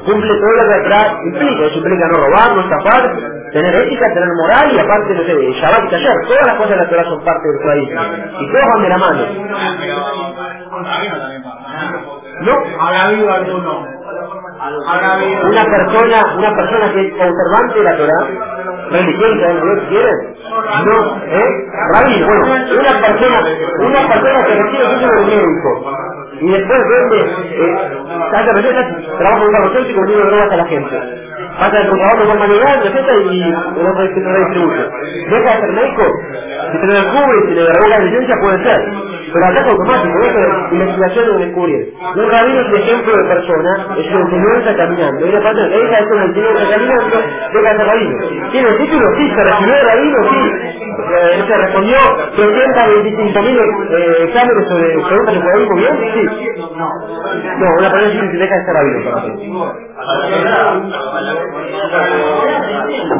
cumple 0.04 0.34
todo 0.40 0.52
lo 0.54 0.68
que 0.68 0.74
atrás 0.74 1.06
implica, 1.24 1.64
eso 1.66 1.78
implica 1.78 2.08
no 2.08 2.14
robar, 2.26 2.56
no 2.56 2.60
escapar, 2.62 3.02
tener 3.52 3.74
ética, 3.76 4.14
tener 4.14 4.28
moral 4.34 4.72
y 4.72 4.78
aparte, 4.78 5.14
no 5.14 5.22
sé, 5.24 5.52
Shabbat 5.60 5.84
y 5.86 5.90
taller, 5.90 6.16
todas 6.28 6.46
las 6.46 6.56
cosas 6.56 6.70
de 6.70 6.76
la 6.76 6.88
Torah 6.88 7.04
son 7.04 7.24
parte 7.24 7.48
del 7.48 7.60
país 7.64 7.90
y 8.40 8.46
todas 8.52 8.66
van 8.74 8.82
de 8.82 8.88
la 8.88 8.98
mano. 8.98 9.26
No, 12.42 12.52
alguno. 13.32 13.86
Una 15.44 15.62
persona, 15.64 16.36
una 16.38 16.56
persona 16.56 16.92
que 16.92 17.08
es 17.08 17.14
observante 17.14 17.78
de 17.78 17.84
la 17.84 17.96
Torah, 17.96 18.28
religiosa, 18.90 19.54
¿no 19.54 19.64
Dios 19.74 19.88
quiere? 19.88 20.12
No, 20.84 21.16
¿eh? 21.26 21.66
Bueno, 22.26 22.80
una 22.80 23.02
persona, 23.02 23.40
una 23.80 24.08
persona 24.12 24.38
que 24.46 24.54
recibe 24.54 24.84
un 24.84 25.00
de 25.00 25.36
médico 25.36 25.70
y 26.40 26.50
después 26.50 26.80
vende, 26.88 27.18
eh, 27.18 27.76
saca 28.32 28.52
recetas, 28.54 28.86
trabaja 29.18 29.44
un 29.46 29.52
farmacéutico 29.52 30.00
vendiendo 30.00 30.26
drogas 30.26 30.52
a 30.52 30.56
la 30.56 30.66
gente. 30.66 30.96
Pasa 31.58 31.80
el 31.80 31.88
computador 31.88 32.20
de 32.20 32.26
forma 32.26 32.46
legal, 32.46 32.80
receta 32.84 33.16
y 33.16 33.40
no 33.50 33.92
redistribuye. 33.94 34.90
Deja 35.30 35.54
de 35.56 35.60
ser 35.60 35.72
médico, 35.72 36.02
si 36.72 36.78
te 36.80 36.86
lo 36.86 36.94
descubre 36.94 37.40
si 37.48 37.54
le 37.54 37.62
revoca 37.66 37.88
la 37.88 37.98
licencia 38.04 38.36
puede 38.40 38.64
ser 38.64 39.10
pero 39.32 39.44
acá 39.46 39.54
es 39.64 39.72
automático, 39.72 40.14
no 40.18 40.24
es 40.24 40.72
investigación 40.72 41.30
o 41.30 41.38
descubrir. 41.38 41.94
Un 42.16 42.30
rabino 42.30 42.60
es 42.60 42.68
un 42.68 42.76
ejemplo 42.76 43.16
de 43.16 43.24
persona, 43.28 43.72
es 43.98 44.06
una 44.12 44.20
enseñanza 44.22 44.76
caminando. 44.76 45.26
Y 45.26 45.32
la 45.32 45.42
parte 45.42 45.60
de 45.62 45.76
ella 45.76 45.98
es 46.00 46.06
una 46.10 46.24
enseñanza 46.24 46.70
caminando, 46.70 47.16
deja 47.54 47.74
de 47.74 47.84
rabino. 47.84 48.18
¿Tiene 48.52 48.72
título? 48.78 49.06
Sí, 49.16 49.30
se 49.34 49.44
recibió 49.44 49.74
de 49.74 49.82
rabino, 49.84 50.18
sí. 50.30 50.52
Eh, 51.12 51.44
se 51.46 51.56
respondió 51.56 51.96
325 52.36 53.42
mil 53.42 53.58
eh, 53.58 54.24
exámenes 54.24 54.68
sobre 54.68 54.88
preguntas 55.08 55.34
de 55.34 55.40
judaísmo, 55.40 55.76
¿bien? 55.76 55.98
Sí. 56.14 56.19
No, 56.26 57.68
una 57.78 57.90
persona 57.90 58.30
que 58.32 58.38
deja 58.38 58.56
de 58.56 58.72
rabino 58.72 59.04
para 59.04 59.20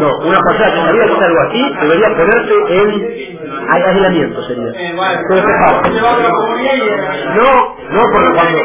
No, 0.00 0.18
una 0.20 0.38
persona 0.44 0.72
que 0.72 0.80
sabía 0.80 1.04
hacer 1.04 1.24
algo 1.24 1.40
así 1.40 1.76
debería 1.80 2.08
ponerse 2.16 2.54
en 2.70 2.88
aislamiento 3.70 4.42
sería. 4.44 4.72
No, 7.36 7.48
no, 7.90 8.02
porque 8.12 8.30
cuando... 8.34 8.58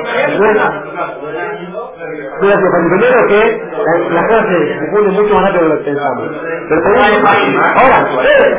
No 2.41 2.49
es, 2.49 2.57
primero 2.57 3.27
que 3.27 3.41
la, 4.13 4.27
cosa 4.27 4.43
se 4.47 4.79
confunde 4.79 5.11
mucho 5.11 5.33
más 5.35 5.43
rápido 5.53 5.63
de 5.63 5.69
lo 5.69 5.77
que 5.79 5.85
pensamos. 5.85 6.29
Ahora, 7.77 7.97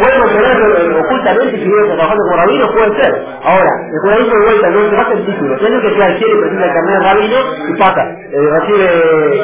pueden 0.01 0.21
mantenerlo 0.21 1.01
ocultamente 1.01 1.59
si 1.59 1.65
vienen 1.65 1.87
trabajando 1.87 2.25
como 2.25 2.37
rabino, 2.37 2.67
puede 2.73 3.03
ser. 3.03 3.27
Ahora, 3.45 3.71
el 3.93 4.01
judaísmo 4.01 4.35
de 4.35 4.45
vuelta 4.47 4.71
no 4.71 4.91
se 4.91 4.97
basa 4.97 5.13
en 5.13 5.27
título. 5.27 5.59
Que 5.67 6.01
sea 6.01 6.11
el 6.11 6.19
cielo 6.19 6.41
presenta 6.41 6.67
el 6.67 6.87
de 6.87 7.01
rabino 7.01 7.39
y 7.69 7.75
pasa. 7.79 8.03
Eh, 8.31 8.39
recibe 8.61 8.87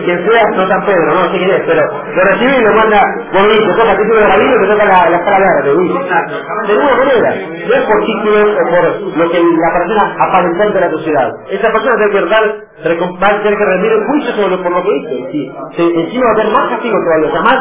quien 0.04 0.18
sea, 0.28 0.44
no 0.54 0.68
San 0.68 0.86
Pedro, 0.86 1.14
no 1.14 1.32
sé 1.32 1.38
quién 1.38 1.50
es, 1.50 1.62
pero 1.66 1.82
lo 1.82 2.22
recibe 2.30 2.58
y 2.58 2.62
lo 2.62 2.72
manda 2.78 2.98
bonito, 3.34 3.74
toca 3.74 3.96
título 3.98 4.20
de 4.20 4.26
rabino 4.26 4.54
y 4.54 4.60
te 4.62 4.66
toca 4.72 4.84
la, 4.86 5.10
la 5.10 5.16
escala 5.18 5.46
verde. 5.56 5.70
De 5.72 6.74
ninguna 6.74 6.96
manera, 7.02 7.30
no 7.66 7.74
es 7.74 7.82
por 7.90 8.00
títulos 8.06 8.48
o 8.54 8.64
por 8.70 8.84
lo 9.18 9.30
que 9.32 9.38
la 9.42 9.70
persona 9.74 10.16
aparentante 10.22 10.74
de 10.74 10.80
la 10.86 10.90
sociedad. 10.92 11.28
Esa 11.50 11.72
persona 11.72 11.92
tiene 11.98 12.12
que 12.12 12.20
dar, 12.30 12.44
va 13.18 13.28
a 13.34 13.42
tener 13.42 13.58
que 13.58 13.64
rendir 13.66 13.92
el 13.92 14.04
juicio 14.06 14.32
sobre 14.36 14.56
por 14.62 14.72
lo 14.72 14.82
que 14.84 14.96
hizo. 14.96 15.30
Si, 15.32 15.82
encima 15.82 16.26
va 16.26 16.32
a 16.32 16.36
tener 16.36 16.52
más 16.54 16.68
castigo 16.70 16.96
todavía, 17.02 17.28
o 17.28 17.32
sea, 17.32 17.42
más 17.42 17.58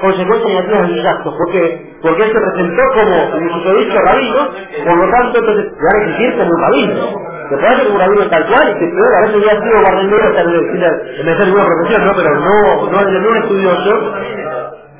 consecuencias 0.00 0.48
negativas 0.50 0.88
de 0.88 0.96
sus 0.96 1.06
actos. 1.06 1.34
¿Por 1.36 1.52
qué? 1.52 1.96
Porque 2.02 2.22
él 2.24 2.32
se 2.32 2.40
presentó 2.40 2.82
como 2.94 3.16
un 3.38 3.50
susodicho 3.52 3.98
rabino, 4.00 4.40
por 4.84 4.96
lo 4.98 5.10
tanto, 5.12 5.38
entonces 5.40 5.66
le 5.66 5.84
van 5.84 5.96
a 5.96 6.04
exigir 6.10 6.38
como 6.38 6.50
un 6.50 6.62
rabino. 6.62 7.02
Se 7.50 7.56
puede 7.56 7.68
hacer 7.68 7.88
un 7.92 7.98
rabino 8.00 8.28
tal 8.30 8.46
cual, 8.46 8.66
y 8.70 8.78
que 8.78 8.86
a 8.86 9.22
veces 9.26 9.44
ya 9.44 9.52
ha 9.52 9.62
sido 9.62 9.78
barrendero 9.82 10.24
hasta 10.28 10.42
en 10.42 11.26
vez 11.26 11.38
de 11.38 11.46
ninguna 11.46 11.66
profesión, 11.66 12.06
¿no? 12.06 12.12
Pero 12.16 12.30
no, 12.36 12.90
no, 12.90 13.10
no 13.10 13.30
un 13.30 13.36
estudioso, 13.38 14.14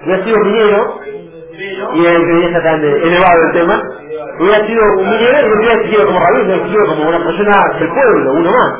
ya 0.07 0.15
ha 0.17 0.25
sido 0.25 0.39
minero, 0.41 1.01
y 1.95 2.07
el 2.07 2.27
que 2.27 2.47
está 2.47 2.63
tan 2.63 2.85
elevado 2.85 3.43
el 3.47 3.53
tema, 3.53 3.83
hubiera 4.41 4.67
sido 4.67 4.83
un 4.99 5.11
minero 5.11 5.39
y 5.49 5.59
hubiera 5.59 5.75
existido 5.75 6.07
como 6.07 6.21
rabino, 6.21 6.45
hubiera 6.45 6.57
existido 6.63 6.87
como 6.89 7.09
una 7.09 7.25
persona 7.25 7.53
del 7.79 7.89
pueblo, 7.91 8.33
uno 8.35 8.51
más. 8.53 8.75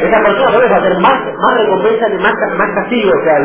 Esa 0.00 0.24
persona 0.24 0.76
a 0.76 0.82
tener 0.82 0.98
más, 1.00 1.18
más 1.38 1.60
recompensa 1.60 2.08
más, 2.20 2.34
más 2.58 2.70
castigo, 2.76 3.10
o 3.10 3.24
sea, 3.24 3.38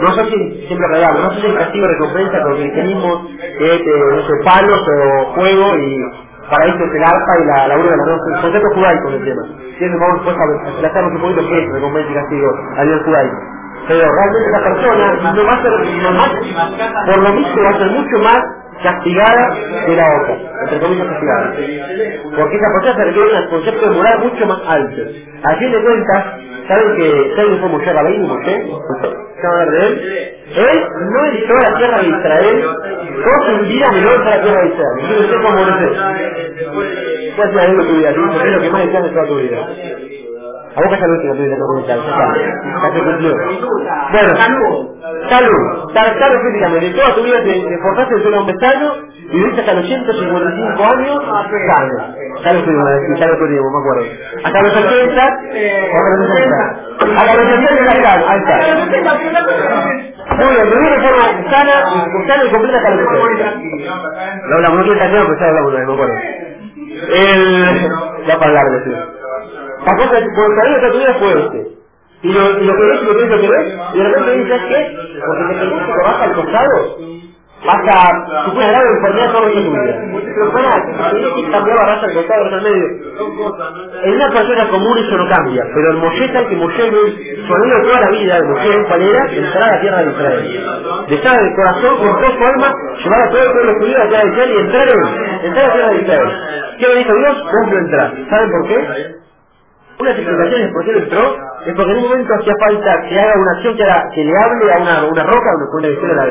no 0.00 0.14
sé 0.14 0.24
si, 0.30 0.66
siempre 0.68 0.88
regalo, 0.88 1.20
no 1.22 1.30
sé 1.34 1.40
si 1.42 1.46
el 1.48 1.58
castigo 1.58 1.86
recompensa 1.88 2.42
con 2.42 2.52
el 2.52 2.58
cristianismo 2.62 3.28
que 3.58 3.66
es, 3.76 3.82
no 3.86 4.22
sé, 4.22 4.34
palos 4.44 4.82
o 4.88 5.34
fuego 5.34 5.76
y 5.78 5.98
para 6.50 6.66
esto 6.66 6.84
es 6.84 6.92
el 6.94 7.02
arpa 7.04 7.32
y 7.42 7.46
la, 7.46 7.68
la 7.68 7.76
de 7.78 7.96
los 7.96 8.06
dos 8.06 8.20
conceptos 8.42 8.74
judaicos 8.74 9.12
del 9.12 9.24
tema. 9.24 9.42
Siempre 9.78 9.98
vamos 10.00 10.16
después 10.24 10.36
a 10.38 10.66
desplazarnos 10.70 11.12
un 11.14 11.20
poquito 11.22 11.48
qué 11.48 11.58
es 11.64 11.72
recompensa 11.72 12.10
y 12.10 12.14
castigo 12.14 12.48
a 12.78 12.84
nivel 12.84 13.04
judaico. 13.04 13.36
Pero 13.88 14.00
realmente 14.12 14.50
esa 14.50 14.64
persona 14.64 15.32
no 15.34 15.44
va 15.44 15.50
a 15.50 15.62
ser 15.62 15.72
más, 16.12 16.30
por 17.06 17.22
lo 17.22 17.32
mismo 17.34 17.62
va 17.64 17.70
a 17.70 17.78
ser 17.78 17.90
mucho 17.90 18.18
más 18.20 18.40
castigada 18.82 19.54
que 19.86 19.96
la 19.96 20.06
otra, 20.22 20.36
entre 20.64 20.80
comillas 20.80 21.08
castigada. 21.08 21.52
Porque 22.36 22.56
esa 22.56 22.68
persona 22.74 22.96
se 22.96 23.04
requiere 23.04 23.40
un 23.44 23.50
concepto 23.50 23.90
de 23.90 23.96
moral 23.96 24.20
mucho 24.20 24.46
más 24.46 24.60
alto. 24.68 25.02
A 25.44 25.56
fin 25.56 25.72
de 25.72 25.82
cuentas, 25.82 26.24
¿saben 26.68 26.96
que 26.96 27.32
¿saben 27.36 27.58
cómo 27.60 27.78
Moshe 27.78 27.92
Rabbeinu, 27.92 28.28
Moshe? 28.28 28.64
¿Se 29.02 29.23
a 29.42 29.64
de 29.70 29.86
él? 29.86 30.36
Él 30.56 30.78
no 31.10 31.24
entró 31.26 31.56
a 31.56 31.70
la 31.70 31.78
tierra 31.78 31.98
de 32.00 32.08
Israel, 32.08 32.64
su 33.46 33.66
vida 33.66 33.84
no 33.92 33.96
entró 33.98 34.12
a 34.32 34.36
la 34.36 34.42
tierra 34.42 34.60
de 34.60 34.68
Israel. 34.68 34.96
Yo 35.00 35.16
no 35.20 35.28
sé 35.28 35.42
cómo 35.42 35.60
lo 35.64 35.78
sé. 35.78 35.88
¿Cuál 37.36 37.48
es 37.48 37.54
la 37.54 37.66
de 37.66 37.74
tu 37.76 37.96
vida? 37.96 38.14
¿Qué 38.14 38.48
es 38.48 38.54
lo 38.54 38.60
que 38.62 38.70
más 38.70 38.84
deseas 38.86 39.04
de 39.04 39.10
toda 39.10 39.26
tu 39.26 39.36
vida? 39.38 39.68
A 40.76 40.80
vos 40.82 40.90
que 40.90 41.00
salud 41.00 41.20
que 41.22 41.28
no 41.28 41.34
tuviste 41.36 41.94
que 42.82 42.98
se 42.98 43.04
cumplió. 43.04 43.34
Bueno, 44.12 44.28
salud, 44.40 44.88
salud, 45.30 45.92
salud 46.20 46.38
físicamente, 46.48 46.90
toda 46.98 47.14
tu 47.16 47.22
vida 47.24 47.38
te, 47.44 47.52
te 47.54 47.78
forzaste 47.82 48.14
de 48.16 48.22
ser 48.24 48.34
un 48.34 48.46
pestaño 48.46 48.92
y 49.30 49.36
viviste 49.38 49.60
hasta 49.62 49.74
los 49.74 49.86
155 49.86 50.84
años 50.96 51.24
sano. 51.24 51.98
Salud 52.44 52.64
físicamente, 52.64 53.20
salud 53.20 53.38
turismo, 53.38 53.70
me 53.70 53.78
acuerdo. 53.80 54.04
Hasta 54.44 54.62
los 54.62 54.76
80, 54.76 55.24
hasta 57.16 57.36
los 57.36 57.48
80 57.52 57.74
de 57.74 57.86
la 57.86 58.04
cara, 58.04 58.30
ahí 58.30 58.40
está. 58.40 58.56
Muy 60.36 60.54
bien, 60.54 60.70
vivir 60.70 60.90
de 60.90 61.06
forma 61.06 61.22
sana, 61.54 61.74
sana 62.28 62.44
y 62.44 62.50
completa 62.50 62.78
hasta 62.78 62.90
los 62.90 63.08
80. 63.08 63.54
Lo 64.48 64.56
hablamos, 64.56 64.78
no 64.78 64.82
quiero 64.84 64.94
estar 64.94 65.10
claro, 65.10 65.26
pero 65.28 65.40
ya 65.40 65.46
hablamos, 65.48 65.72
me 65.74 65.94
acuerdo. 65.94 66.14
El... 67.08 67.90
Ya 68.26 68.38
para 68.38 68.50
hablar 68.52 68.66
de 68.84 69.23
cosa 69.84 70.14
es, 70.14 70.28
por 70.34 70.66
el 70.66 70.80
de 70.80 70.90
tu 70.90 70.98
vida 70.98 71.14
fue 71.18 71.30
este. 71.32 71.74
Y 72.22 72.32
lo, 72.32 72.58
y 72.58 72.64
lo 72.64 72.72
que 72.74 72.88
ves 72.88 73.02
y 73.02 73.04
lo 73.04 73.14
que 73.14 73.20
ves, 73.20 73.30
lo 73.30 73.40
que 73.40 73.48
ves, 73.48 73.74
y 73.92 73.98
de 73.98 74.04
repente 74.04 74.32
dices, 74.32 74.60
¿qué? 74.68 74.96
Porque 75.26 75.44
te 75.44 75.60
pensás 75.60 75.86
que 75.86 76.02
vas 76.02 76.22
al 76.22 76.32
costado, 76.34 76.98
vas 77.64 77.80
a 77.96 78.44
sufrir 78.44 78.68
grave 78.68 78.88
enfermedad 78.96 79.32
todo 79.32 79.46
el 79.46 79.52
tu 79.52 79.70
vida. 79.70 79.96
Pero 80.34 80.52
para, 80.52 80.70
tienes 81.10 81.32
que 81.34 81.50
cambiar 81.50 81.76
la 81.80 81.86
raza 81.86 82.06
al 82.06 82.14
costado, 82.14 82.44
al 82.44 82.62
medio. 82.62 82.86
En 84.04 84.14
una 84.14 84.28
persona 84.30 84.68
común 84.68 84.98
eso 84.98 85.16
no 85.16 85.28
cambia, 85.28 85.64
pero 85.74 85.90
el 85.90 85.96
Moshe 85.98 86.28
tal 86.28 86.48
que 86.48 86.56
Moshe 86.56 86.90
su 87.46 87.54
anhelo 87.54 87.82
toda 87.82 88.00
la 88.04 88.10
vida 88.10 88.34
de 88.36 88.42
Moshe, 88.48 88.84
¿cuál 88.88 89.02
era? 89.02 89.32
Entrar 89.32 89.68
a 89.68 89.74
la 89.74 89.80
tierra 89.80 90.02
de 90.02 90.10
Israel. 90.10 91.06
De 91.08 91.14
en 91.14 91.46
el 91.46 91.54
corazón, 91.56 91.96
con 91.98 92.20
toda 92.20 92.30
su 92.32 92.52
alma, 92.52 92.74
llevar 93.02 93.20
a 93.20 93.30
todo 93.30 93.42
el 93.42 93.52
pueblo 93.52 93.74
judío 93.80 93.96
a 93.96 94.04
la 94.04 94.08
tierra 94.08 94.24
de 94.24 94.30
Israel 94.30 94.50
y 94.50 94.60
entrar 94.60 94.84
en, 94.94 95.46
entrar 95.46 95.64
a 95.64 95.68
la 95.68 95.74
tierra 95.74 95.90
de 95.90 96.00
Israel. 96.00 96.28
¿Qué 96.78 96.88
le 96.88 96.94
dijo 96.96 97.14
Dios? 97.14 97.44
Vos 97.44 97.70
no 97.70 97.78
entrar. 97.78 98.14
¿Saben 98.30 98.50
por 98.50 98.68
qué? 98.68 99.23
Una 99.98 100.10
de 100.10 100.16
las 100.16 100.28
explicaciones 100.28 100.72
por 100.72 100.84
qué 100.84 100.90
él 100.92 101.04
entró 101.04 101.24
es 101.66 101.74
porque 101.76 101.92
en 101.92 101.98
un 101.98 102.04
momento 102.04 102.34
hacía 102.34 102.54
falta 102.60 103.02
que 103.08 103.20
haga 103.20 103.34
una 103.38 103.52
acción 103.52 103.76
que, 103.76 103.84
que 104.14 104.24
le 104.24 104.32
hable 104.42 104.72
a 104.72 104.78
una, 104.78 105.04
una 105.06 105.22
roca, 105.24 105.50
una, 105.56 105.66
una 105.78 105.88
historia 105.88 106.14
la, 106.16 106.26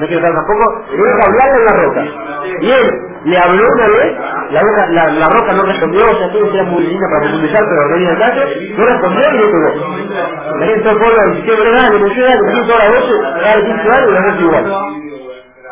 no 0.00 0.06
quiero 0.06 0.26
hablar 0.26 0.34
tampoco, 0.34 0.64
le 0.90 0.96
que 0.96 1.26
hablarle 1.28 1.56
a 1.56 1.62
una 1.62 1.74
roca. 1.84 2.02
Y 2.62 2.70
él 2.72 2.86
le 3.24 3.38
habló 3.38 3.64
una 3.74 3.88
vez, 3.88 4.12
la, 4.52 4.62
la, 4.62 5.06
la 5.12 5.26
roca 5.26 5.52
no 5.54 5.64
respondió, 5.66 6.00
o 6.06 6.18
sea, 6.18 6.32
todo 6.32 6.46
era 6.54 6.64
muy 6.64 6.84
linda 6.86 7.06
para 7.10 7.22
profundizar, 7.22 7.64
pero 7.68 7.88
no 7.90 7.96
viene 7.98 8.12
el 8.12 8.18
caso, 8.18 8.40
no 8.78 8.86
respondió 8.86 9.22
y 9.32 9.38
le 9.38 9.48
tuvo. 9.52 9.70
La 10.60 10.66
gente 10.66 10.80
todo 10.82 10.92
el 10.92 10.98
pueblo 10.98 11.34
dice, 11.34 11.50
verdad, 11.56 11.90
le 11.92 11.96
emocionó, 11.98 12.28
le 12.30 12.52
puso 12.52 12.74
voz, 12.88 13.06
era 13.42 13.56
de 13.56 13.64
15 13.64 13.82
años 13.82 14.08
y 14.08 14.12
la 14.12 14.20
igual 14.40 14.66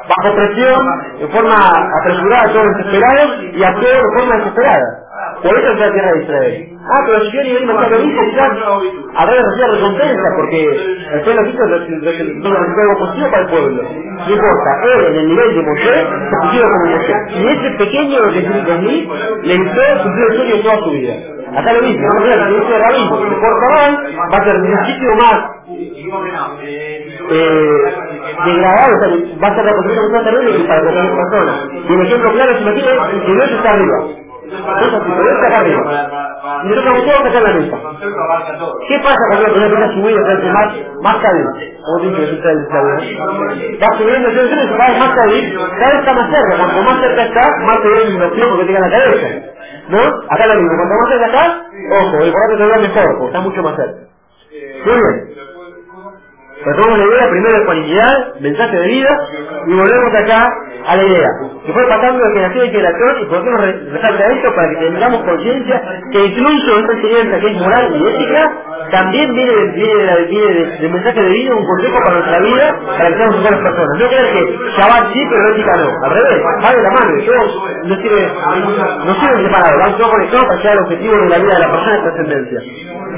bajo 0.08 0.36
presión, 0.36 0.80
de 1.20 1.28
forma 1.28 1.56
apresurada, 2.00 2.52
todos 2.52 2.66
desesperados, 2.76 3.44
y 3.54 3.64
actuó 3.64 3.88
de 3.88 4.18
forma 4.18 4.36
desesperada. 4.38 5.04
Por 5.42 5.58
eso 5.58 5.68
a 5.72 5.74
la 5.76 5.92
tierra 5.92 6.12
de 6.12 6.22
Israel. 6.24 6.79
Ah, 6.82 7.02
pero 7.06 7.20
si 7.24 7.32
yo 7.36 7.42
ni 7.44 7.52
vengo 7.54 7.78
a 7.78 7.88
lo 7.90 8.00
hice, 8.02 8.30
quizás 8.30 8.52
habrá 9.16 9.34
recibido 9.36 9.68
recompensa, 9.76 10.28
porque 10.36 10.64
el 11.14 11.22
pueblo 11.22 11.48
hizo 11.50 11.66
lo 11.66 11.86
que 11.86 12.82
algo 12.82 12.98
positivo 13.00 13.30
para 13.30 13.42
el 13.42 13.48
pueblo. 13.50 13.82
No 13.84 14.32
importa, 14.34 14.70
él 14.84 15.06
en 15.06 15.16
el 15.16 15.28
nivel 15.28 15.54
de 15.56 15.62
Moshe 15.62 15.92
se 15.92 16.36
pusieron 16.42 16.70
como 16.72 16.86
Moshe. 16.96 17.14
Y 17.36 17.48
ese 17.48 17.70
pequeño 17.78 18.22
de 18.22 18.30
500.000 18.32 19.42
le 19.42 19.54
hizo 19.54 20.02
cumplir 20.04 20.26
el 20.30 20.36
sueño 20.36 20.62
toda 20.62 20.78
su 20.84 20.90
vida. 20.92 21.14
Acá 21.56 21.72
lo 21.74 21.82
mismo, 21.82 22.08
vamos 22.14 22.22
a 22.22 22.38
ver, 22.38 22.48
el 22.48 22.68
de 22.68 22.78
rabino, 22.78 23.18
si 23.18 23.34
porta 23.34 23.68
mal, 23.74 24.06
va 24.32 24.38
a 24.38 24.44
ser 24.44 24.58
muchísimo 24.60 25.12
más 25.16 25.38
eh, 27.30 27.82
degradado, 28.46 28.96
o 28.96 29.00
sea, 29.00 29.38
va 29.42 29.48
a 29.48 29.56
ser 29.56 29.64
la 29.66 29.72
construcción 29.74 30.12
más 30.12 30.24
terrible 30.24 30.56
que 30.58 30.64
para 30.68 30.82
cualquier 30.82 31.16
persona. 31.16 31.52
Y 31.88 31.92
el 31.94 32.02
ejemplo 32.06 32.32
claro 32.32 32.52
es, 32.52 32.62
imagínate, 32.62 33.26
que 33.26 33.32
Dios 33.34 33.50
está 33.52 33.70
arriba. 33.70 33.98
Y 34.50 34.52
nosotros 36.68 37.08
a 37.08 37.28
en 37.28 37.44
la 37.44 37.52
mesa. 37.54 37.76
¿Qué 38.88 38.96
pasa 38.98 39.22
cuando 39.28 39.46
la 39.46 39.54
persona 39.54 39.86
hacerse 39.86 40.50
más, 40.50 40.68
más 41.02 41.16
cadena? 41.22 41.52
Como 41.84 41.98
dice 42.00 42.26
Va 43.78 43.90
subiendo 43.96 44.28
se 44.30 44.72
va 44.72 44.88
más 44.98 45.14
cadena, 45.14 45.68
cada 45.70 45.78
vez 45.78 45.94
está 46.00 46.12
más 46.14 46.26
cerca. 46.30 46.56
Cuanto 46.56 46.82
más 46.82 46.96
cerca 47.00 47.22
está, 47.22 47.40
más 47.60 47.78
te 47.82 47.88
viene 47.88 48.16
el 48.16 48.22
opción 48.22 48.46
porque 48.50 48.64
tenga 48.66 48.80
la 48.80 48.90
cabeza. 48.90 49.28
¿No? 49.88 50.00
Acá 50.30 50.46
lo 50.46 50.54
mismo. 50.54 50.76
Cuanto 50.76 50.94
más 50.94 51.08
cerca 51.10 51.26
está, 51.26 51.44
ojo, 52.00 52.16
el 52.24 52.32
corazón 52.32 52.58
te 52.58 52.64
ve 52.66 52.78
mejor, 52.88 53.06
porque 53.18 53.26
está 53.26 53.40
mucho 53.40 53.62
más 53.62 53.76
cerca. 53.76 54.00
Muy 54.84 54.94
bien. 54.96 55.16
Retomamos 56.64 56.98
la 56.98 57.04
idea, 57.06 57.30
primero 57.30 57.62
ecuanimidad, 57.62 58.34
mensaje 58.40 58.76
de 58.76 58.86
vida, 58.86 59.08
y 59.66 59.72
volvemos 59.72 60.14
acá 60.14 60.40
a 60.86 60.96
la 60.96 61.04
idea, 61.04 61.28
que 61.64 61.72
fue 61.72 61.86
pasando 61.88 62.24
de 62.24 62.32
generación 62.32 62.64
en 62.64 62.72
generación, 62.72 63.16
y 63.20 63.24
por 63.26 63.44
qué 63.44 63.50
nos 63.50 63.60
resalta 63.92 64.26
esto, 64.32 64.54
para 64.54 64.68
que 64.70 64.76
tengamos 64.76 65.22
conciencia 65.24 65.82
que 66.12 66.18
incluso 66.26 66.78
esta 66.78 66.92
enseñanza 66.92 67.40
que 67.40 67.46
es 67.46 67.58
moral 67.58 67.96
y 67.96 68.06
ética, 68.06 68.52
también 68.90 69.32
viene, 69.34 69.54
viene, 69.74 70.24
viene 70.26 70.76
del 70.80 70.90
mensaje 70.90 71.22
de 71.22 71.28
vida, 71.28 71.54
un 71.54 71.66
consejo 71.66 71.98
para 72.04 72.18
nuestra 72.18 72.38
vida, 72.40 72.80
para 72.86 73.06
que 73.06 73.14
seamos 73.14 73.42
buenas 73.42 73.60
personas. 73.60 73.98
No 74.00 74.08
creer 74.08 74.32
que 74.32 74.42
Shabbat 74.50 75.12
sí, 75.12 75.20
pero 75.30 75.48
ética 75.50 75.72
no, 75.78 75.88
al 76.04 76.10
revés, 76.10 76.42
va 76.42 76.70
de 76.70 76.82
la 76.82 76.90
mano, 76.90 77.24
todos 77.26 77.70
no 77.84 77.94
sirve, 77.96 78.32
no 79.06 79.14
sirven 79.14 79.44
separados, 79.44 79.78
van 79.84 79.96
todos 79.98 80.10
conectados 80.10 80.44
para 80.44 80.58
llegar 80.58 80.72
al 80.78 80.84
objetivo 80.84 81.14
de 81.14 81.28
la 81.28 81.38
vida 81.38 81.52
de 81.54 81.60
la 81.60 81.70
persona 81.70 81.92
de 81.92 82.02
trascendencia. 82.02 82.60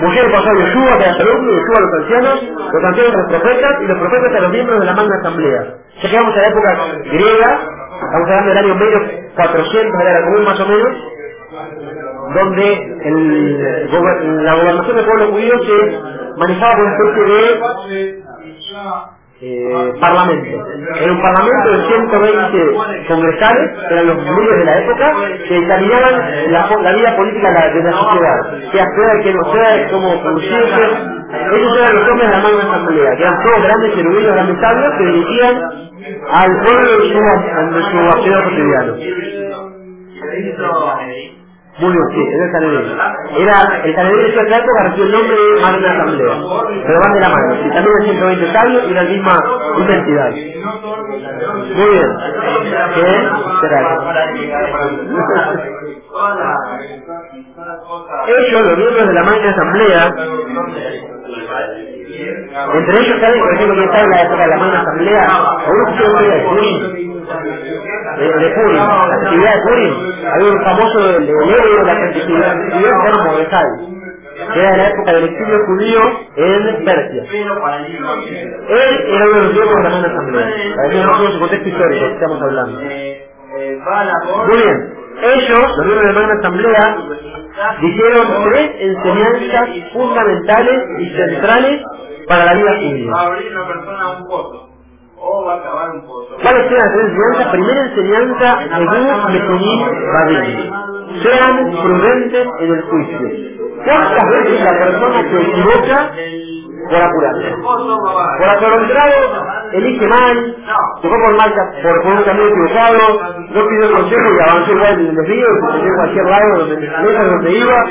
Mujer 0.03 0.33
pasó 0.33 0.51
a 0.51 0.55
Yeshua, 0.55 0.99
que 0.99 1.05
era 1.05 1.15
alumno, 1.15 1.53
Yeshua 1.53 1.77
a 1.79 1.83
los 1.83 1.95
ancianos, 2.03 2.39
los 2.73 2.85
ancianos 2.85 3.15
a 3.15 3.19
los 3.19 3.29
profetas, 3.31 3.73
y 3.83 3.87
los 3.87 3.99
profetas 3.99 4.35
a 4.35 4.41
los 4.41 4.51
miembros 4.51 4.81
de 4.81 4.87
la 4.87 4.93
magna 4.95 5.17
asamblea. 5.21 5.63
Ya 6.01 6.11
que 6.11 6.17
vamos 6.17 6.35
a 6.35 6.39
la 6.39 6.45
época 6.51 6.95
griega, 7.05 7.61
estamos 7.93 8.29
hablando 8.31 8.49
del 8.49 8.59
año 8.59 8.75
medio 8.77 9.01
400 9.37 9.99
de 9.99 10.05
la 10.13 10.23
común 10.25 10.45
más 10.45 10.61
o 10.61 10.67
menos, 10.67 10.97
donde 12.35 12.73
el, 13.05 14.45
la 14.45 14.55
gobernación 14.55 14.97
del 14.97 15.05
pueblo 15.07 15.33
judío 15.33 15.55
se 15.65 16.01
manejaba 16.39 16.71
por 16.71 16.81
una 16.81 16.97
especie 16.97 17.25
de 17.25 17.61
eh, 19.43 19.93
parlamento. 20.01 20.65
Era 21.01 21.13
un 21.13 21.21
parlamento 21.21 21.71
de 21.71 21.89
120 21.89 23.07
congresales, 23.09 23.71
que 23.89 23.95
eran 23.95 24.07
los 24.07 24.17
líderes 24.19 24.59
de 24.59 24.65
la 24.65 24.79
época, 24.79 25.15
que 25.49 25.59
examinaban 25.59 26.15
la, 26.53 26.93
vida 26.93 27.17
política 27.17 27.49
de 27.51 27.83
la 27.83 27.93
sociedad, 27.93 28.39
que 28.71 28.79
sea, 28.79 29.23
que 29.23 29.35
no 29.35 29.53
sea, 29.53 29.91
cómo 29.91 30.23
producirse. 30.23 30.85
Ellos 31.53 31.77
eran 31.77 31.95
los 31.97 32.09
hombres 32.11 32.31
de 32.31 32.37
la 32.37 32.43
magna 32.43 32.63
asamblea, 32.71 33.17
que 33.17 33.23
eran 33.25 33.43
todos 33.45 33.63
grandes 33.65 33.99
eruditos, 33.99 34.35
grandes 34.35 34.59
sabios, 34.61 34.93
que 34.99 35.05
dirigían 35.07 35.57
al 36.31 36.63
pueblo 36.63 37.05
en 37.05 37.11
su, 37.13 37.19
su 37.91 37.99
acción 37.99 38.43
cotidiano. 38.45 38.93
Muy 41.79 41.91
bien, 41.91 42.05
sí, 42.13 42.21
es 42.21 42.41
el 42.43 42.53
Sanedrín. 42.53 42.99
Era, 43.39 43.85
el 43.85 43.95
Sanedrín 43.95 44.21
de 44.23 44.29
esa 44.29 44.59
época 44.59 44.83
recibió 44.85 45.05
el 45.07 45.13
nombre 45.13 45.37
de 45.37 45.61
Magna 45.63 45.93
Asamblea. 45.93 46.35
Pero 46.87 47.01
van 47.05 47.15
de 47.15 47.21
la 47.21 47.31
mano. 47.31 47.55
Y 47.67 47.71
también 47.71 47.97
el 47.99 48.05
120 48.05 48.59
sabios 48.59 48.85
y 48.89 48.95
la 48.95 49.03
misma 49.05 49.33
identidad. 49.79 50.31
Muy 51.75 51.91
bien. 51.91 52.11
¿Qué? 52.95 53.31
Espera. 56.17 56.57
Ellos, 58.29 58.69
los 58.69 58.79
miembros 58.79 59.09
de 59.09 59.15
la 59.15 59.23
Magna 59.25 59.51
Asamblea, 59.51 60.01
entre 62.75 62.95
ellos 63.05 63.21
saben, 63.23 63.41
por 63.41 63.55
ejemplo, 63.55 63.75
que 63.77 63.85
está 63.85 64.05
en 64.05 64.11
la 64.11 64.19
época 64.19 64.43
de 64.45 64.49
la 64.51 64.57
Magna 64.59 64.81
Asamblea, 64.83 65.27
pusieron 65.87 66.13
un 66.13 66.25
día 66.25 66.35
de 66.35 66.43
Purim, 66.45 66.79
de, 68.19 68.27
de 68.41 68.51
Purim, 68.55 68.77
la 68.83 69.19
festividad 69.21 69.55
de 69.55 69.63
Purim, 69.63 69.95
había 70.33 70.51
un 70.53 70.63
famoso 70.65 70.99
de 71.01 71.85
la 71.85 71.97
festividad 71.97 72.55
de 72.57 73.23
Mordecai, 73.31 73.67
que 74.55 74.61
era 74.61 74.71
de 74.73 74.77
la 74.79 74.89
época 74.91 75.13
del 75.15 75.25
exilio 75.25 75.59
judío 75.67 76.01
en 76.37 76.85
Persia. 76.85 77.23
Él 78.69 79.05
era 79.09 79.25
uno 79.27 79.35
de 79.37 79.43
los 79.45 79.53
miembros 79.55 79.77
de 79.77 79.83
la 79.85 79.91
Magna 79.91 80.09
Asamblea, 80.09 80.47
para 80.77 80.89
que 80.91 80.97
no 81.03 81.33
su 81.33 81.41
contexto 81.41 81.69
histórico, 81.69 82.07
estamos 82.07 82.43
hablando. 82.43 82.81
Muy 84.47 84.63
bien, 84.63 84.95
ellos, 85.21 85.77
los 85.77 85.87
miembros 85.87 86.01
de 86.01 86.13
la 86.13 86.21
Magna 86.21 86.35
Asamblea, 86.41 86.97
dijeron 87.81 88.45
tres 88.51 88.71
enseñanzas 88.81 89.69
fundamentales 89.93 90.83
y 91.01 91.11
centrales 91.17 91.83
para 92.29 92.45
la 92.47 92.55
vida 92.55 92.77
judía. 92.79 93.13
¿Cuáles 96.43 96.73
eran 96.73 96.73
las 96.73 96.93
tres 96.93 97.05
enseñanzas? 97.05 97.53
Primera 97.53 97.83
enseñanza, 97.87 98.47
Ebu 98.81 99.29
Metunim. 99.31 99.81
Sean 101.23 101.71
prudentes 101.83 102.49
en 102.61 102.73
el 102.73 102.83
juicio. 102.83 103.19
¿Cuántas 103.85 104.31
veces 104.31 104.61
la 104.61 104.79
persona 104.79 105.23
se 105.23 105.43
equivoca 105.43 106.13
por 106.91 107.03
apurarse? 107.03 107.57
Por 108.39 108.49
atolondrado, 108.51 109.47
elige 109.73 110.07
mal, 110.09 110.57
se 111.03 111.09
fue 111.09 111.19
por, 111.19 111.33
mal, 111.37 111.55
por, 111.83 112.03
por 112.03 112.13
un 112.15 112.25
camino 112.25 112.49
equivocado, 112.49 113.23
no 113.51 113.69
pidió 113.69 113.93
consejo 113.93 114.27
y 114.35 114.41
avanzó 114.41 114.73
igual 114.73 115.01
en 115.01 115.07
el 115.09 115.17
desvío, 115.17 115.47
se 115.73 115.79
en 115.89 115.97
cualquier 115.97 116.27
lado, 116.27 116.59
donde, 116.59 116.77
lejos 116.81 117.27
donde 117.31 117.53
iba. 117.53 117.85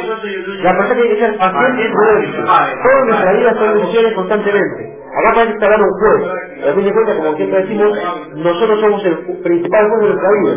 La 0.64 0.78
persona 0.78 0.96
tiene 1.02 1.10
que 1.10 1.20
ser 1.22 1.38
paciente 1.40 1.92
prudente. 1.94 2.38
Todas 2.84 3.06
nuestras 3.08 3.38
vidas 3.38 3.58
son 3.58 3.76
decisiones 3.76 4.14
constantemente. 4.16 5.01
Acá 5.12 5.34
parece 5.36 5.58
que 5.60 5.66
hablando 5.66 5.88
un 5.88 6.00
juez. 6.00 6.22
A 6.70 6.74
fin 6.74 6.86
de 6.86 6.94
cuentas, 6.94 7.16
como 7.18 7.36
siempre 7.36 7.62
decimos, 7.62 8.00
nosotros 8.36 8.80
somos 8.80 9.06
el 9.06 9.18
principal 9.44 9.90
juez 9.90 10.02
de 10.02 10.08
nuestra 10.08 10.30
vida. 10.32 10.54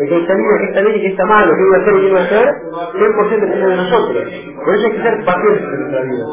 El 0.00 0.08
que 0.08 0.16
el 0.16 0.26
que 0.26 0.64
está 0.64 0.80
bien 0.80 0.96
y 0.96 1.00
que 1.00 1.08
está 1.08 1.24
mal, 1.26 1.48
lo 1.48 1.54
que 1.54 1.62
a 1.76 1.82
hacer 1.82 1.94
y 1.94 2.10
que 2.10 2.18
a 2.18 2.24
hacer, 2.24 2.48
100% 2.94 3.40
depende 3.40 3.66
de 3.68 3.76
nosotros. 3.76 4.24
Por 4.64 4.74
eso 4.74 4.86
hay 4.86 4.92
que 4.92 5.02
ser 5.02 5.24
pacientes 5.24 5.64
en 5.64 5.80
nuestra 5.80 6.02
vida. 6.02 6.24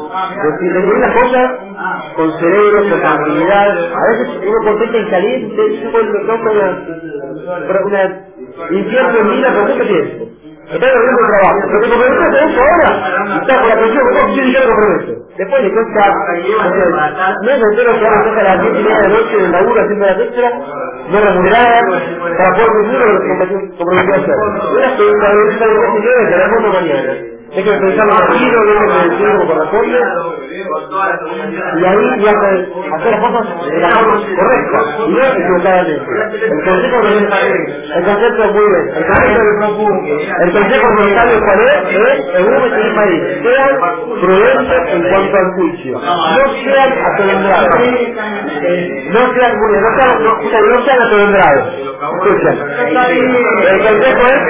Decir, 0.44 0.72
decidir 0.72 0.98
las 1.00 1.14
cosas 1.22 1.52
con 2.16 2.32
cerebro, 2.40 2.90
con 2.90 3.00
tranquilidad. 3.00 3.78
A 3.94 4.10
veces 4.10 4.28
uno 4.46 4.58
contesta 4.64 4.98
y 4.98 5.10
caliente, 5.10 5.62
se 5.80 5.84
loco 6.24 6.50
una, 6.50 6.80
una 7.86 8.26
infierno 8.70 9.18
en 9.18 9.30
vida 9.30 9.54
por 9.54 9.68
mucho 9.70 9.86
tiempo. 9.86 10.26
Está 10.70 10.86
haciendo 10.86 11.20
el 11.20 11.26
trabajo, 11.26 11.60
comprometes 11.72 12.42
eso 12.42 12.60
ahora, 12.62 12.90
y 13.26 13.38
está 13.38 13.60
con 13.60 13.68
la 13.70 13.76
presión, 13.76 14.04
¿cómo 14.08 14.34
si 14.34 14.52
yo 14.52 14.60
lo 14.60 14.66
comprometo? 14.74 15.12
Después 15.38 15.62
le 15.64 15.72
cuesta, 15.74 16.02
no 17.42 17.50
es 17.52 17.62
entero 17.62 17.92
que 18.00 18.06
ahora 18.06 18.24
toca 18.24 18.40
a 18.40 18.44
las 18.44 18.62
10 18.62 18.74
y 18.74 18.82
media 18.84 19.00
de 19.00 19.10
noche 19.10 19.34
en 19.38 19.44
el 19.46 19.52
laburo 19.52 19.82
haciendo 19.82 20.06
las 20.06 20.20
extras, 20.20 20.54
no 21.10 21.20
remuneradas, 21.20 21.82
para 22.38 22.50
poder 22.56 22.70
cumplir 22.72 23.00
lo 23.00 23.20
que 23.20 23.76
comprometió 23.78 24.14
a 24.14 24.18
hacer. 24.18 24.36
Una 24.72 24.96
pregunta 24.96 25.28
de 25.34 25.52
esta 25.52 25.66
decisión 25.66 26.30
de 26.30 26.38
la 26.38 26.48
mañana. 26.72 27.35
Hay 27.56 27.64
que 27.64 27.70
pensarlo 27.72 28.12
tranquilo, 28.16 28.58
hay 28.60 28.86
que 28.86 29.10
decirlo 29.10 29.38
como 29.38 29.54
corresponde, 29.54 29.98
y 31.80 31.84
ahí 31.84 32.06
ya 32.20 32.30
hacer 32.30 32.68
las 33.10 33.20
cosas 33.20 33.46
de 33.66 33.80
la 33.80 33.88
forma 33.90 34.16
correcta, 34.36 34.78
y 35.06 35.12
no 35.12 35.24
equivocadamente. 35.24 36.04
El 36.50 36.64
consejo 36.64 36.96
el 37.96 38.04
concepto 38.04 38.44
es 38.44 38.52
muy 38.52 38.66
bien. 38.66 38.84
El 38.96 39.04
consejo, 39.06 39.88
el 40.42 40.52
consejo 40.52 40.86
monetario 40.96 41.36
cuál 41.46 41.60
es, 41.60 41.70
es 41.96 42.36
el 42.36 42.44
uno 42.46 42.58
que 42.64 42.94
país. 42.94 43.20
Sean 43.42 43.74
prudentes 44.20 44.82
en 44.92 45.00
cuanto 45.08 45.36
al 45.36 45.48
juicio. 45.56 45.92
No 45.98 46.44
sean 46.64 46.92
atolondrados. 47.06 47.70
No 49.12 49.20
sean 49.32 49.52
no 49.56 49.90
sean, 49.96 50.68
no 50.68 50.84
sean 50.84 51.00
atolondrados. 51.02 51.64
Escuchen. 51.76 52.56
El 53.66 53.78
consejo 53.86 54.22
es 54.26 54.40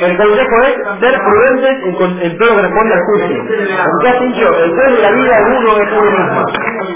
el 0.00 0.16
consejo 0.16 0.56
es 0.64 1.00
ser 1.00 1.20
prudentes 1.20 1.76
en, 1.84 2.22
en 2.22 2.38
todo 2.38 2.48
lo 2.50 2.56
que 2.56 2.62
responde 2.62 2.94
al 2.94 3.00
juicio. 3.04 3.36
Aunque 3.84 4.08
has 4.08 4.20
dicho, 4.20 4.46
el 4.64 4.70
juez 4.74 4.92
de 4.92 5.02
la 5.02 5.10
vida 5.10 5.34
de 5.36 5.56
uno 5.56 5.68
es 5.82 5.92
uno 5.92 6.10
mismo. 6.10 6.46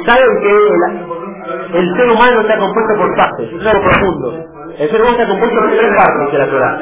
Saben 0.06 0.40
que 0.42 1.78
el, 1.78 1.96
ser 1.96 2.10
humano 2.10 2.40
está 2.40 2.58
compuesto 2.58 2.94
por 2.96 3.16
partes, 3.16 3.52
es 3.52 3.66
algo 3.66 3.82
profundo. 3.82 4.44
El 4.78 4.90
ser 4.90 5.00
humano 5.00 5.16
está 5.18 5.28
compuesto 5.28 5.60
por 5.60 5.70
tres 5.70 5.92
partes 5.96 6.32
de 6.32 6.38
la 6.38 6.46
Torah. 6.50 6.78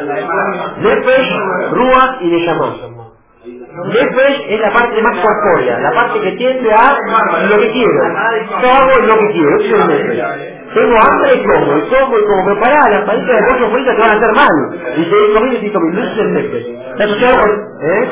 Nefesh, 0.81 1.31
Ruach 1.73 2.23
y 2.23 2.27
Neshama. 2.29 2.96
Nefesh 3.85 4.41
es 4.51 4.61
la 4.61 4.73
parte 4.73 5.03
más 5.03 5.21
corpórea, 5.21 5.79
la 5.81 5.93
parte 5.93 6.21
que 6.21 6.33
tiende 6.33 6.71
a 6.73 7.47
lo 7.49 7.59
que 7.61 7.73
quiero. 7.73 8.03
Yo 8.63 8.69
hago 8.69 9.07
lo 9.07 9.19
que 9.19 9.29
quiero, 9.33 9.57
eso 9.61 9.77
es 9.77 9.91
el. 9.91 10.09
Tengo 10.75 10.97
hambre 10.97 11.31
y 11.35 11.45
como, 11.47 11.79
y 11.79 11.83
como, 11.89 12.19
y 12.19 12.25
como 12.27 12.47
preparar 12.47 12.91
las 12.93 13.05
palitas 13.07 13.37
de 13.37 13.45
pollo 13.53 13.71
frita 13.73 13.95
que 13.97 14.03
van 14.03 14.13
a 14.13 14.17
hacer 14.17 14.33
mal. 14.37 14.99
Y 14.99 15.05
seguir 15.05 15.35
comiendo 15.35 15.67
y 15.67 15.73
comiendo, 15.73 16.03
eso 16.03 16.23
es 16.23 16.37
el. 16.37 16.79
Está 16.93 17.05
asociado 17.05 17.37
con... 17.43 17.53
¿Eh? 17.83 18.11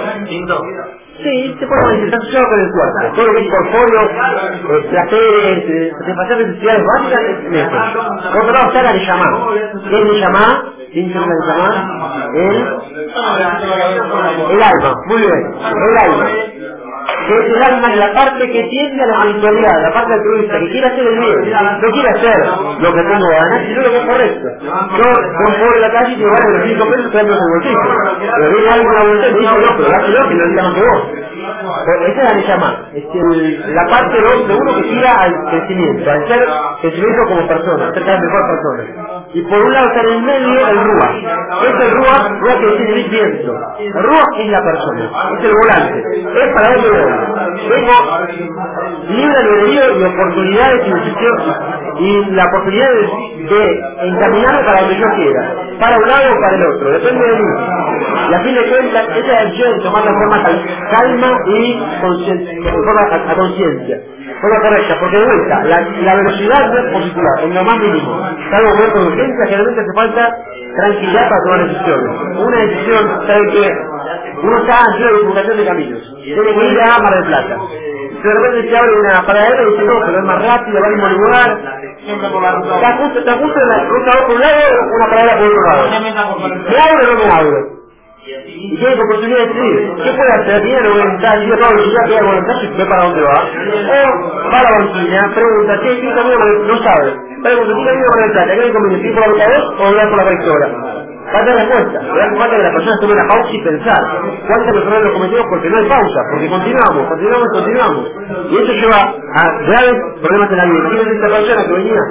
Sí, 1.22 1.56
se 1.60 1.66
puede 1.66 2.04
está 2.04 2.16
asociado 2.18 2.46
con 2.48 2.60
el 2.60 2.70
cuerpo. 2.72 3.16
Todo 3.16 3.26
lo 3.26 3.32
que 3.34 3.40
es 3.46 3.50
corpóreo, 3.50 4.02
eh, 4.10 4.88
placeres, 4.90 5.64
eh, 5.70 5.92
satisfacer 5.98 6.38
necesidades 6.48 6.84
básicas 6.86 7.22
es. 7.22 7.36
Por 8.32 8.42
otro 8.42 8.52
lado 8.52 8.68
está 8.68 8.82
la 8.82 8.92
Neshama. 8.92 9.48
¿Qué 9.90 9.98
es 9.98 10.04
Neshama? 10.06 10.74
¿Quién 10.92 11.12
se 11.12 11.20
la 11.20 11.26
Neshama? 11.26 12.30
El, 12.34 12.56
el 14.52 14.62
alma, 14.62 14.94
muy 15.06 15.18
bien, 15.18 15.54
el 15.56 15.98
alma 16.12 16.30
que 17.28 17.34
es 17.38 17.46
el 17.56 17.74
alma 17.74 17.92
en 17.92 18.00
la 18.00 18.12
parte 18.14 18.50
que 18.50 18.62
tiende 18.64 19.02
a 19.02 19.06
la 19.06 19.18
espiritualidad, 19.18 19.82
la 19.82 19.92
parte 19.94 20.14
altruista, 20.14 20.58
que 20.60 20.70
quiere 20.70 20.86
hacer 20.88 21.06
el 21.06 21.18
bien, 21.20 21.52
no 21.82 21.90
quiere 21.92 22.08
hacer 22.10 22.38
lo 22.80 22.94
que 22.94 23.02
tengo 23.02 23.28
ganas, 23.28 23.62
sino 23.66 23.82
lo 23.82 23.90
que 23.90 23.98
es 23.98 24.06
correcto. 24.06 24.48
Yo 24.62 25.04
voy 25.40 25.52
por 25.60 25.80
la 25.80 25.92
calle 25.92 26.12
y 26.14 26.18
te 26.18 26.24
vale 26.26 26.58
los 26.58 26.64
5 26.68 26.90
pesos 26.90 27.12
trayendo 27.12 27.34
el 27.44 27.52
bolsillo. 27.54 27.80
Pero 28.36 28.50
viene 28.52 28.68
alguien 28.70 28.86
con 28.88 28.96
la 28.96 29.04
bolsa 29.04 29.28
y 29.28 29.34
dice, 29.34 29.56
no, 29.60 29.76
pero 29.76 29.88
dáselo 29.90 30.28
que 30.28 30.34
no 30.36 30.46
diga 30.48 30.62
más 30.64 30.74
que 30.74 30.82
vos. 30.82 31.02
Esa 31.84 32.22
es 32.22 32.34
la 32.34 32.42
llama, 32.48 32.88
es 32.94 33.04
el, 33.14 33.74
la 33.74 33.86
parte 33.88 34.16
de 34.20 34.54
uno 34.56 34.76
que 34.76 34.82
tira 34.84 35.10
al 35.20 35.34
crecimiento, 35.50 36.10
al 36.10 36.28
ser 36.28 36.46
crecimiento 36.82 37.22
como 37.28 37.48
persona, 37.48 37.92
ser 37.94 38.04
cada 38.04 38.20
mejor 38.20 38.42
persona. 38.50 39.26
Y 39.34 39.42
por 39.42 39.62
un 39.62 39.72
lado 39.72 39.86
está 39.88 40.00
en 40.02 40.08
el 40.14 40.22
medio 40.22 40.68
el 40.68 40.78
Rúa. 40.84 41.10
Es 41.62 41.84
el 41.84 41.90
Rúa, 41.92 42.13
Rúa 42.44 42.60
que 42.60 42.66
decir 42.66 43.10
viento. 43.10 43.52
Rúa 43.94 44.24
es 44.38 44.48
la 44.50 44.62
persona, 44.62 45.10
es 45.38 45.44
el 45.44 45.52
volante, 45.54 46.00
es 46.44 46.54
para 46.54 46.68
darle 46.70 46.90
voy. 46.90 47.68
Tengo 47.70 47.94
libre 49.10 49.38
albedrío 49.38 49.98
y 49.98 50.04
oportunidades 50.04 50.82
y, 50.86 52.04
y 52.04 52.26
la 52.32 52.44
oportunidad 52.44 52.88
de, 52.90 53.46
de 53.54 53.80
encaminarme 54.08 54.64
para 54.66 54.80
donde 54.82 54.98
yo 54.98 55.06
quiera, 55.16 55.54
para 55.80 55.98
un 55.98 56.08
lado 56.08 56.34
o 56.36 56.40
para 56.42 56.56
el 56.56 56.64
otro, 56.74 56.90
depende 56.92 57.24
de 57.26 57.36
mí. 57.40 57.48
Y 58.30 58.34
a 58.34 58.40
fin 58.40 58.54
de 58.54 58.70
cuentas, 58.70 59.08
esa 59.16 59.40
decisión 59.44 59.78
de 59.78 59.84
tomar 59.84 60.04
la 60.04 60.12
forma 60.12 60.44
calma 60.92 61.38
y 61.48 61.82
forma 62.62 63.02
a, 63.02 63.32
a 63.32 63.36
conciencia. 63.36 64.00
Forma 64.40 64.60
correcta, 64.62 64.96
porque 65.00 65.18
de 65.18 65.26
vuelta, 65.26 65.64
la, 65.64 65.80
la 66.02 66.14
velocidad 66.16 66.66
no 66.72 66.78
es 66.78 66.92
positiva, 66.92 67.30
en 67.42 67.54
lo 67.54 67.64
más 67.64 67.78
mínimo. 67.78 68.20
Salvo 68.50 68.70
momento 68.70 69.00
de 69.00 69.06
urgencia, 69.08 69.46
generalmente 69.46 69.82
hace 69.82 69.94
falta 69.94 70.36
tranquilidad 70.76 71.28
para 71.28 71.42
tomar 71.44 71.68
decisiones. 71.68 72.38
Una 72.46 72.58
decisión, 72.58 73.26
¿sabe 73.26 73.52
que 73.52 73.72
Uno 74.42 74.58
está 74.58 74.74
ante 74.90 75.04
la 75.04 75.12
divulgación 75.18 75.56
de 75.56 75.64
caminos. 75.66 76.14
Tiene 76.22 76.54
que 76.54 76.64
ir 76.72 76.80
a 76.80 77.02
Mar 77.02 77.14
del 77.14 77.24
Plata. 77.26 77.56
De 78.24 78.32
repente 78.34 78.68
se 78.70 78.76
abre 78.76 79.00
una 79.00 79.26
paradera 79.26 79.62
y 79.62 79.70
dice, 79.72 79.84
no, 79.84 79.94
pero 80.06 80.18
es 80.18 80.24
más 80.24 80.42
rápido, 80.46 80.80
va 80.80 80.86
al 80.86 80.94
mismo 80.94 81.08
lugar. 81.08 81.50
Está 82.76 82.96
justo, 82.98 83.18
está 83.20 83.32
justo 83.38 83.60
en 83.60 83.68
la 83.68 83.84
ruta 83.84 84.10
por 84.26 84.34
un 84.36 84.40
lado, 84.40 84.62
una 84.96 85.06
paradera 85.06 85.38
por 85.38 85.46
otro 85.48 85.62
lado. 85.62 85.82
¿Me 86.70 86.76
abro 86.76 87.12
o 87.12 87.14
no 87.14 87.24
me 87.24 87.32
abro? 87.32 87.83
Y 88.26 88.76
tiene 88.78 88.96
la 88.96 89.04
oportunidad 89.04 89.38
de 89.38 89.46
decidir 89.48 89.94
qué 90.02 90.12
puede 90.16 90.32
hacer, 90.32 90.62
tiene 90.62 90.80
la 90.80 90.90
voluntad, 90.90 91.40
dice 91.40 91.56
no, 91.56 91.68
si 91.84 91.90
ya 91.92 92.04
queda 92.08 92.22
voluntad, 92.24 92.56
y 92.62 92.68
ve 92.78 92.86
para 92.86 93.04
dónde 93.04 93.22
va, 93.22 93.34
o 93.34 94.50
va 94.50 94.58
a 94.58 94.64
la 94.64 94.72
banquina, 94.78 95.32
pregunta, 95.34 95.80
¿qué 95.82 96.00
qué 96.00 96.14
camino 96.14 96.38
no 96.64 96.78
sabe? 96.82 97.10
Pregunta, 97.42 97.72
¿qué 97.76 97.84
camino 97.84 98.06
con 98.14 98.24
el 98.24 98.32
plata? 98.32 98.54
¿Qué 98.54 98.72
conviene? 98.72 99.08
¿Ir 99.08 99.14
por 99.14 99.22
la 99.22 99.28
ruta 99.28 99.46
2 99.60 99.80
o 99.80 99.92
ir 99.92 100.08
por 100.08 100.18
la 100.18 100.24
rectora? 100.24 100.68
Falta 101.32 101.52
respuesta, 101.54 101.98
le 102.02 102.22
hace 102.22 102.36
falta 102.36 102.56
que 102.56 102.62
la 102.62 102.72
persona 102.72 103.00
tome 103.00 103.12
una 103.14 103.28
pausa 103.28 103.50
y 103.52 103.62
pensar. 103.64 104.02
¿Cuántas 104.46 104.72
personas 104.74 105.02
lo 105.02 105.12
cometimos 105.14 105.46
porque 105.50 105.70
no 105.70 105.76
hay 105.78 105.88
pausa? 105.88 106.20
Porque 106.30 106.48
continuamos, 106.48 107.08
continuamos, 107.08 107.48
continuamos. 107.52 108.04
Y 108.50 108.56
eso 108.56 108.72
lleva 108.72 109.00
a 109.04 109.42
graves 109.68 109.96
problemas 110.22 110.50
en 110.52 110.58
la 110.58 110.66
vida. 110.66 110.88
¿Quién 110.90 111.00
es 111.00 111.14
esta 111.16 111.28
persona 111.28 111.64
que 111.66 111.72
venía 111.74 112.02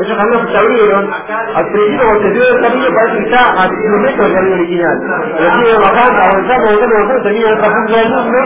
esos 0.00 0.16
caminos 0.16 0.50
se 0.50 0.56
abrieron, 0.56 1.12
al 1.12 1.66
principio 1.72 2.04
cuando 2.06 2.22
se 2.22 2.30
dio 2.32 2.42
el 2.48 2.60
camino 2.62 2.86
parece 2.94 3.18
que 3.18 3.24
está 3.30 3.62
a 3.62 3.68
kilómetros 3.68 4.24
del 4.26 4.34
camino 4.34 4.54
original. 4.56 4.96
Pero 5.36 5.54
sigue 5.54 5.74
bajando, 5.76 6.18
avanzando, 6.22 6.68
avanzando, 6.68 6.96
avanzando, 6.96 7.22
termina 7.22 7.48
en 7.48 7.54
otra 7.58 7.68
punta 7.72 7.96
del 7.98 8.08
mundo, 8.08 8.38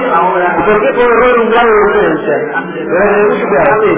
y 0.58 0.62
por 0.66 0.76
qué 0.80 0.88
puede 0.94 1.06
error 1.06 1.38
un 1.38 1.50
grado 1.50 1.70
de 1.70 1.80
urgencia. 1.86 2.36
Pero 2.74 3.00
hay 3.04 3.24
mucho 3.30 3.46
cuidado, 3.46 3.82
sí. 3.82 3.90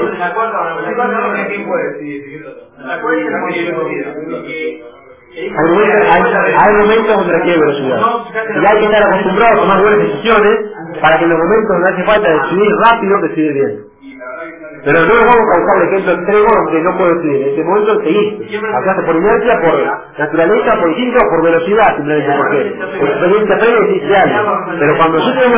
Hay 5.39 6.75
momentos, 6.75 7.17
donde 7.17 7.33
requiere 7.33 7.61
velocidad. 7.61 8.01
Y 8.35 8.59
hay 8.59 8.79
que 8.79 8.85
estar 8.87 9.03
acostumbrado 9.03 9.53
a 9.53 9.69
tomar 9.69 9.83
buenas 9.83 10.01
decisiones 10.01 10.57
para 11.01 11.19
que 11.19 11.25
en 11.25 11.31
los 11.31 11.39
momentos 11.39 11.69
donde 11.69 11.93
hace 11.93 12.05
falta 12.05 12.29
decidir 12.29 12.73
rápido, 12.91 13.21
decidir 13.23 13.53
bien. 13.53 13.88
Pero 14.85 15.01
no 15.05 15.15
vamos 15.15 15.47
a 15.49 15.61
usar 15.61 15.77
el 15.77 15.89
ejemplo 15.89 16.13
extremo 16.13 16.49
donde 16.55 16.83
no 16.83 16.97
puedo 16.97 17.15
decidir. 17.15 17.43
En 17.43 17.49
este 17.49 17.65
momento 17.65 18.01
seguir. 18.03 18.63
Hablaste 18.75 19.03
por 19.03 19.17
inercia, 19.17 19.61
por 19.61 20.19
naturaleza, 20.19 20.81
por 20.81 20.89
instinto 20.89 21.19
por 21.31 21.43
velocidad, 21.43 21.97
simplemente 21.97 22.33
porque 22.39 22.61
experiencia 23.07 23.59
previa 23.59 23.79
es 23.79 24.03
ideal. 24.03 24.31
Pero 24.79 24.97
cuando 24.99 25.19
yo 25.19 25.41
tengo 25.41 25.57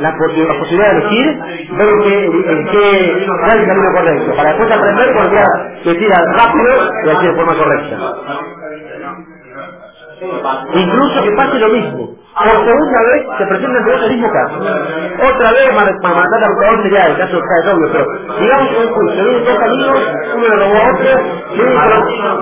la, 0.00 0.16
posibilidad 0.16 0.92
de 0.92 0.98
elegir, 0.98 1.40
veo 1.76 2.02
que, 2.02 2.24
en 2.24 2.66
qué 2.66 3.26
cuál 3.26 3.48
es 3.48 3.54
el 3.54 3.66
camino 3.66 3.92
correcto. 3.94 4.36
Para 4.36 4.48
después 4.50 4.72
aprender 4.72 5.14
cuando 5.14 5.34
ya 5.34 5.44
decida 5.84 6.16
rápido 6.38 6.70
y 7.04 7.10
así 7.10 7.26
de 7.26 7.34
forma 7.34 7.54
correcta. 7.56 7.96
Incluso 10.74 11.22
que 11.24 11.32
pase 11.32 11.58
lo 11.58 11.68
mismo 11.68 12.11
por 12.34 12.50
segunda 12.66 13.00
vez 13.12 13.26
se 13.38 13.46
presenta 13.46 13.78
ante 13.78 14.06
el 14.06 14.10
mismo 14.12 14.28
caso. 14.32 14.56
Otra 14.56 15.50
vez 15.52 15.68
para 16.02 16.14
matar 16.14 16.40
al 16.44 16.54
buscador 16.54 16.82
sería 16.82 17.04
el 17.12 17.18
caso 17.18 17.36
de 17.36 17.70
obvio, 17.72 17.92
pero 17.92 18.38
digamos 18.40 18.68
que 18.70 18.78
un 18.78 18.94
juicio, 18.94 19.24
vienen 19.24 19.44
dos 19.44 19.60
amigos, 19.62 20.02
uno 20.36 20.48
le 20.48 20.56
robó 20.56 20.76
a 20.76 20.84
otro, 20.94 21.12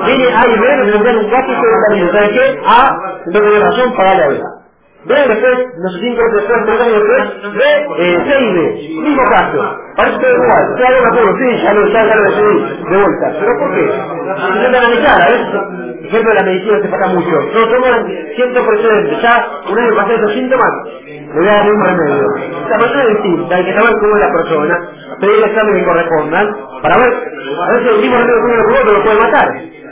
viene, 0.07 0.35
A 0.35 0.45
y 0.51 0.61
B, 0.61 0.77
le 0.87 1.05
dan 1.05 1.19
un 1.19 1.31
gato 1.31 1.53
y 1.53 1.57
se 1.57 2.13
¿sabes 2.13 2.31
qué? 2.31 2.61
A, 2.67 3.23
no 3.27 3.41
tiene 3.41 3.61
razón, 3.61 3.97
pagale 3.97 4.25
a 4.25 4.29
B. 4.29 4.60
B 5.05 5.15
después, 5.15 5.59
no 5.79 5.91
sé 5.91 5.99
cinco 6.01 6.23
después, 6.35 6.59
tres 6.67 6.81
años 6.81 7.03
después, 7.03 7.55
B, 7.55 7.63
eh, 7.99 8.25
C 8.27 8.41
y 8.41 8.53
D, 8.55 9.01
mismo 9.03 9.25
caso, 9.33 9.79
parece 9.97 10.19
todo 10.19 10.33
igual, 10.33 10.65
claro, 10.77 10.97
no 11.07 11.11
puedo, 11.17 11.39
sí, 11.39 11.63
ya 11.63 11.75
lo, 11.75 11.89
ya 11.89 12.05
lo 12.05 12.23
decidí, 12.23 12.85
de 12.91 12.97
vuelta, 12.99 13.37
pero 13.41 13.59
¿por 13.59 13.75
qué? 13.75 13.87
Si 13.91 14.53
no 14.53 14.61
te 14.61 14.67
analizar, 14.77 15.19
a 15.23 15.33
veces 15.33 15.91
ejemplo 16.11 16.31
de 16.33 16.41
la 16.41 16.47
medicina 16.47 16.79
se 16.83 16.89
pasa 16.89 17.07
mucho. 17.09 17.31
No 17.55 17.61
toman 17.69 18.07
cierto 18.37 18.67
precedente, 18.67 19.17
ya 19.23 19.51
un 19.71 19.79
año 19.79 19.97
pasado 19.97 20.17
esos 20.17 20.33
síntomas, 20.35 20.73
le 21.07 21.41
voy 21.41 21.49
a 21.49 21.53
dar 21.53 21.71
un 21.73 21.85
remedio. 21.85 22.27
La 22.69 22.79
persona 22.79 23.03
es 23.05 23.09
distinta, 23.11 23.57
hay 23.57 23.65
que 23.65 23.73
saber 23.75 24.01
cómo 24.01 24.17
es 24.17 24.23
la 24.23 24.33
persona, 24.33 24.91
pedir 25.21 25.35
el 25.39 25.45
examen 25.45 25.75
que 25.79 25.85
correspondan, 25.85 26.57
para 26.83 26.95
ver, 26.99 27.15
a 27.61 27.69
veces 27.71 27.95
el 27.95 28.01
mismo 28.03 28.17
remedio 28.19 28.41
que 28.41 28.47
uno 28.47 28.57
lo 28.57 28.93
lo 28.99 29.05
puede 29.05 29.17
matar. 29.17 29.49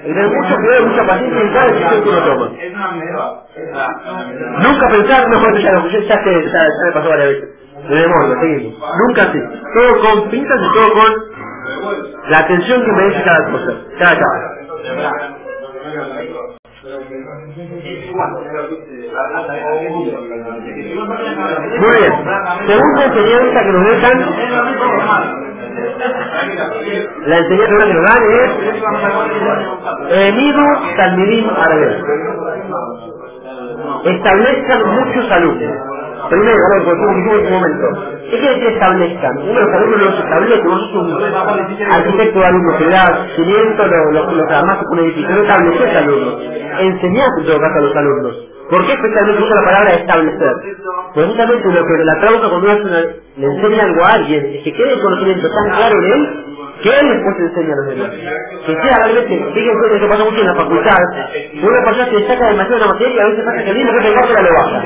Y 0.08 0.10
tener 0.10 0.26
mucho 0.30 0.56
cuidado, 0.56 0.86
mucha 0.86 1.06
paciencia 1.06 1.42
en 1.42 1.52
cada 1.52 1.66
decisión 1.68 2.02
que 2.02 2.08
uno 2.08 2.24
toma. 2.24 2.46
Nunca 4.64 4.88
pensar, 4.96 5.28
mejor 5.28 5.54
que 5.54 5.62
ya 5.62 5.72
lo 5.72 5.90
ya, 5.90 6.00
ya, 6.00 6.08
ya, 6.08 6.60
me 6.86 6.92
pasó 6.92 7.08
varias 7.10 7.28
veces. 7.28 7.48
De 7.90 7.94
memoria, 7.94 8.40
seguimos. 8.40 8.72
Nunca 9.06 9.22
así. 9.28 9.38
Todo 9.74 10.00
con 10.00 10.30
pinzas 10.30 10.60
y 10.62 10.80
todo 10.80 10.88
con 10.98 11.12
la 12.30 12.38
atención 12.38 12.84
que 12.86 12.92
merece 12.92 13.22
cada 13.22 13.50
cosa, 13.52 13.72
cada 13.98 14.18
caso. 14.18 14.48
Muy 21.80 21.92
bien. 22.00 22.14
Segunda 22.66 23.04
enseñanza 23.04 23.62
que 23.62 23.72
nos 23.72 23.84
dejan, 23.84 24.16
la 27.26 27.38
enseñanza 27.38 27.86
que 27.86 27.94
nos 27.94 28.04
dan 28.06 28.22
es 28.30 28.50
Emidu 30.28 30.66
Talmidim 30.96 31.50
Arabel. 31.50 32.04
Establezcan 34.04 34.80
muchos 34.94 35.32
alumnos. 35.32 35.72
Primero, 36.30 36.58
porque 36.84 36.90
un 36.92 37.52
momento. 37.52 37.86
¿Qué 38.30 38.38
decir 38.38 38.68
establezcan? 38.68 39.38
Uno 39.38 39.54
de 39.54 39.60
los 39.60 39.74
alumnos 39.74 40.00
los 40.00 40.18
establece, 40.20 40.68
un 40.68 41.92
arquitecto 41.92 42.40
de 42.40 42.46
alumnos 42.46 42.76
que 42.78 42.86
da 42.90 43.26
500, 43.36 43.88
lo, 43.88 44.12
lo, 44.12 44.26
que 44.48 44.54
un 44.92 44.98
edificio, 45.00 45.30
no 45.36 45.42
alumnos. 45.98 46.42
Enseñás 46.80 47.30
en 47.38 47.46
todo 47.46 47.60
caso 47.60 47.78
a 47.78 47.82
los 47.82 47.96
alumnos. 47.96 48.47
¿Por 48.70 48.86
qué 48.86 48.92
especialmente 48.94 49.42
usa 49.42 49.56
la 49.56 49.64
palabra 49.72 49.94
establecer? 49.94 50.52
Pues 51.14 51.26
justamente 51.26 51.68
lo 51.72 51.86
que 51.86 52.04
la 52.04 52.20
traduce 52.20 52.48
cuando 52.50 52.58
uno 52.58 52.90
le 53.36 53.46
enseña 53.46 53.84
algo 53.84 54.02
a 54.04 54.12
alguien 54.16 54.62
que 54.64 54.72
quede 54.72 54.92
el 54.94 55.00
conocimiento 55.02 55.48
tan 55.50 55.70
claro 55.76 55.96
en 55.98 56.12
él 56.12 56.44
que 56.82 56.90
él 56.90 57.08
después 57.10 57.36
enseña 57.40 57.74
a 57.74 57.76
los 57.78 57.86
demás. 57.88 58.12
Realmente, 58.66 59.52
fíjense 59.54 60.00
que 60.00 60.06
pasa 60.08 60.24
mucho 60.24 60.40
en 60.40 60.46
la 60.48 60.54
facultad, 60.56 60.98
una 61.62 61.84
persona 61.84 62.06
se 62.06 62.16
destaca 62.16 62.48
demasiado 62.50 62.80
la 62.80 62.86
materia, 62.94 63.22
a 63.24 63.28
veces 63.28 63.44
pasa 63.44 63.64
que 63.64 63.70
el 63.70 63.76
mismo 63.78 63.92
que 63.94 64.02
se 64.02 64.42
lo 64.42 64.54
baja. 64.54 64.82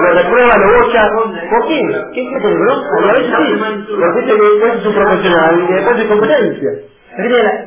Lo 0.00 0.14
reprueba, 0.14 0.54
lo 0.58 0.68
bocha. 0.78 1.02
¿Por 1.50 1.68
qué? 1.68 1.80
¿Qué 2.14 2.22
es 2.22 2.42
peligroso? 2.42 2.82
Y 3.04 3.08
a 3.08 3.12
veces 3.12 3.34
sí, 3.38 3.86
porque 4.00 4.20
este 4.20 4.34
después 4.34 4.74
es 4.80 4.86
un 4.86 4.94
profesional 4.94 5.66
y 5.68 5.74
después 5.74 5.98
es 6.00 6.06
competencia. 6.06 6.70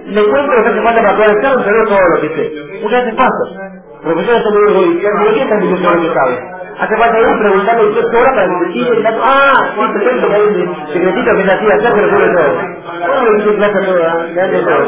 Me 0.06 0.24
cuento 0.24 0.54
lo 0.54 0.64
que 0.64 0.70
hace 0.70 0.82
falta 0.84 1.04
para 1.04 1.18
poder 1.18 1.38
estar, 1.38 1.66
pero 1.66 1.78
no 1.84 1.90
todo 1.90 2.10
lo 2.16 2.22
que 2.22 2.30
sé. 2.36 2.82
Muchas 2.84 3.06
veces 3.06 3.16
pasa. 3.16 3.79
Profesores 4.04 4.44
son 4.44 4.54
muy 4.56 4.72
egoístas, 4.72 5.12
¿por 5.24 5.34
qué 5.36 5.42
diciendo 5.62 5.92
lo 5.96 6.02
que 6.02 6.14
saben? 6.16 6.59
Hace 6.80 6.98
falta 6.98 7.20
ir 7.20 7.40
preguntarle 7.40 7.90
usted 7.90 8.06
hora 8.16 8.32
para 8.34 8.48
que 8.48 8.80
el 8.98 9.04
dato. 9.04 9.22
Ah, 9.24 9.72
sí, 9.76 9.82
perfecto, 9.94 10.28
que 10.30 10.36
hay 10.36 10.42
un 10.44 10.88
secretito 10.94 11.32
que 11.36 11.42
es 11.42 11.54
así, 11.54 11.68
hacer, 11.72 11.94
pero 11.96 12.10
cubre 12.10 12.34
todo. 12.34 12.54
¿Cómo 13.08 13.22
le 13.32 13.38
dice 13.38 13.56
clase 13.58 13.78
a 13.80 13.86
toda? 13.86 14.26
Le 14.26 14.42
hace 14.42 14.60
todo. 14.64 14.88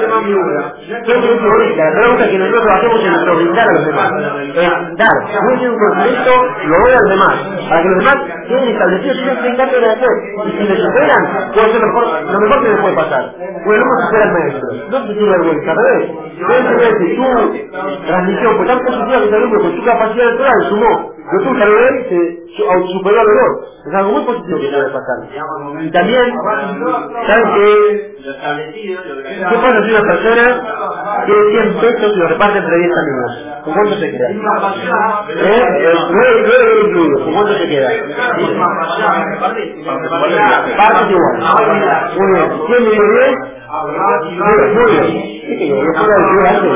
¿Qué 1.05 1.11
es 1.13 1.25
egoísta? 1.25 1.83
La 1.85 1.91
pregunta 2.01 2.29
que 2.29 2.39
nosotros 2.39 2.69
hacemos 2.75 2.99
es 3.05 3.11
nuestro 3.11 3.35
brindar 3.37 3.69
a 3.69 3.73
los 3.73 3.85
demás. 3.85 4.11
Es 4.55 4.69
dar. 4.97 5.17
Yo 5.33 5.39
tengo 5.59 5.73
un 5.73 5.79
conocimiento, 5.79 6.31
lo 6.67 6.75
doy 6.81 6.93
a 6.93 7.01
los 7.03 7.09
demás. 7.11 7.35
Para 7.69 7.81
que 7.83 7.89
los 7.89 7.99
demás 7.99 8.17
queden 8.47 8.69
establecidos 8.69 9.17
y 9.17 9.25
no 9.25 9.35
se 9.41 9.47
encarguen 9.49 9.81
de 9.83 9.91
hacer. 9.91 10.13
Y 10.45 10.51
si 10.51 10.63
me 10.69 10.75
superan, 10.77 11.23
puede 11.53 11.71
ser 11.73 11.81
mejor, 11.81 12.05
lo 12.31 12.39
mejor 12.41 12.63
que 12.63 12.69
les 12.69 12.79
puede 12.81 12.95
pasar. 12.95 13.23
Pues 13.65 13.79
no 13.79 13.85
supera 14.07 14.25
al 14.25 14.33
maestro. 14.33 14.67
No 14.91 14.97
se 15.07 15.13
tiene 15.13 15.29
vergüenza, 15.31 15.71
al 15.71 15.77
revés. 15.77 16.11
Debe 16.39 16.63
tener 16.63 16.93
que 16.97 17.15
tu 17.15 17.27
transmisión 18.07 18.57
fue 18.57 18.65
tan 18.67 18.79
positiva 18.79 19.19
que 19.21 19.27
tu 19.29 19.35
alumno 19.35 19.59
con 19.61 19.75
tu 19.75 19.85
capacidad 19.85 20.31
natural 20.31 20.59
sumó 20.69 21.13
yo 21.29 21.53
vez 21.53 22.09
se 22.09 22.19
superó 22.93 23.17
al 23.19 23.27
dolor. 23.27 23.51
Es 23.87 23.93
algo 23.95 24.11
muy 24.13 24.25
positivo 24.25 24.59
que 24.59 24.67
puede 24.69 24.89
pasar. 24.91 25.17
Y 25.81 25.91
también, 25.91 26.33
¿saben 27.27 27.53
qué? 27.55 28.15
¿Qué 29.49 29.55
pasa 29.57 29.83
si 29.85 29.91
una 29.91 30.07
persona 30.07 30.45
tiene 31.25 31.51
100 31.51 31.79
pesos 31.81 32.13
y 32.15 32.19
lo 32.19 32.27
reparte 32.27 32.57
entre 32.59 32.77
10 32.77 32.91
amigos? 32.97 33.31
¿Con 33.65 33.73
cuánto 33.73 33.95
se 33.95 34.11
queda? 34.11 34.27
¿Eh? 35.29 35.93
Nueve, 36.11 36.45
nueve 36.45 36.81
incluido. 36.87 37.23
¿Con 37.25 37.33
cuánto 37.33 37.53
se 37.53 37.67
queda? 37.67 37.89
Parte 40.77 41.11
igual. 41.11 41.33
Muy 42.17 42.27
bien. 42.33 42.49
¿Quién 42.67 42.83
me 42.83 42.89
10? 43.13 43.35
Muy 44.73 44.91
bien. 44.91 45.41
¿Qué 45.41 45.57
te 45.57 45.63
digo? 45.65 45.83
Yo 45.83 46.49
antes. 46.49 46.71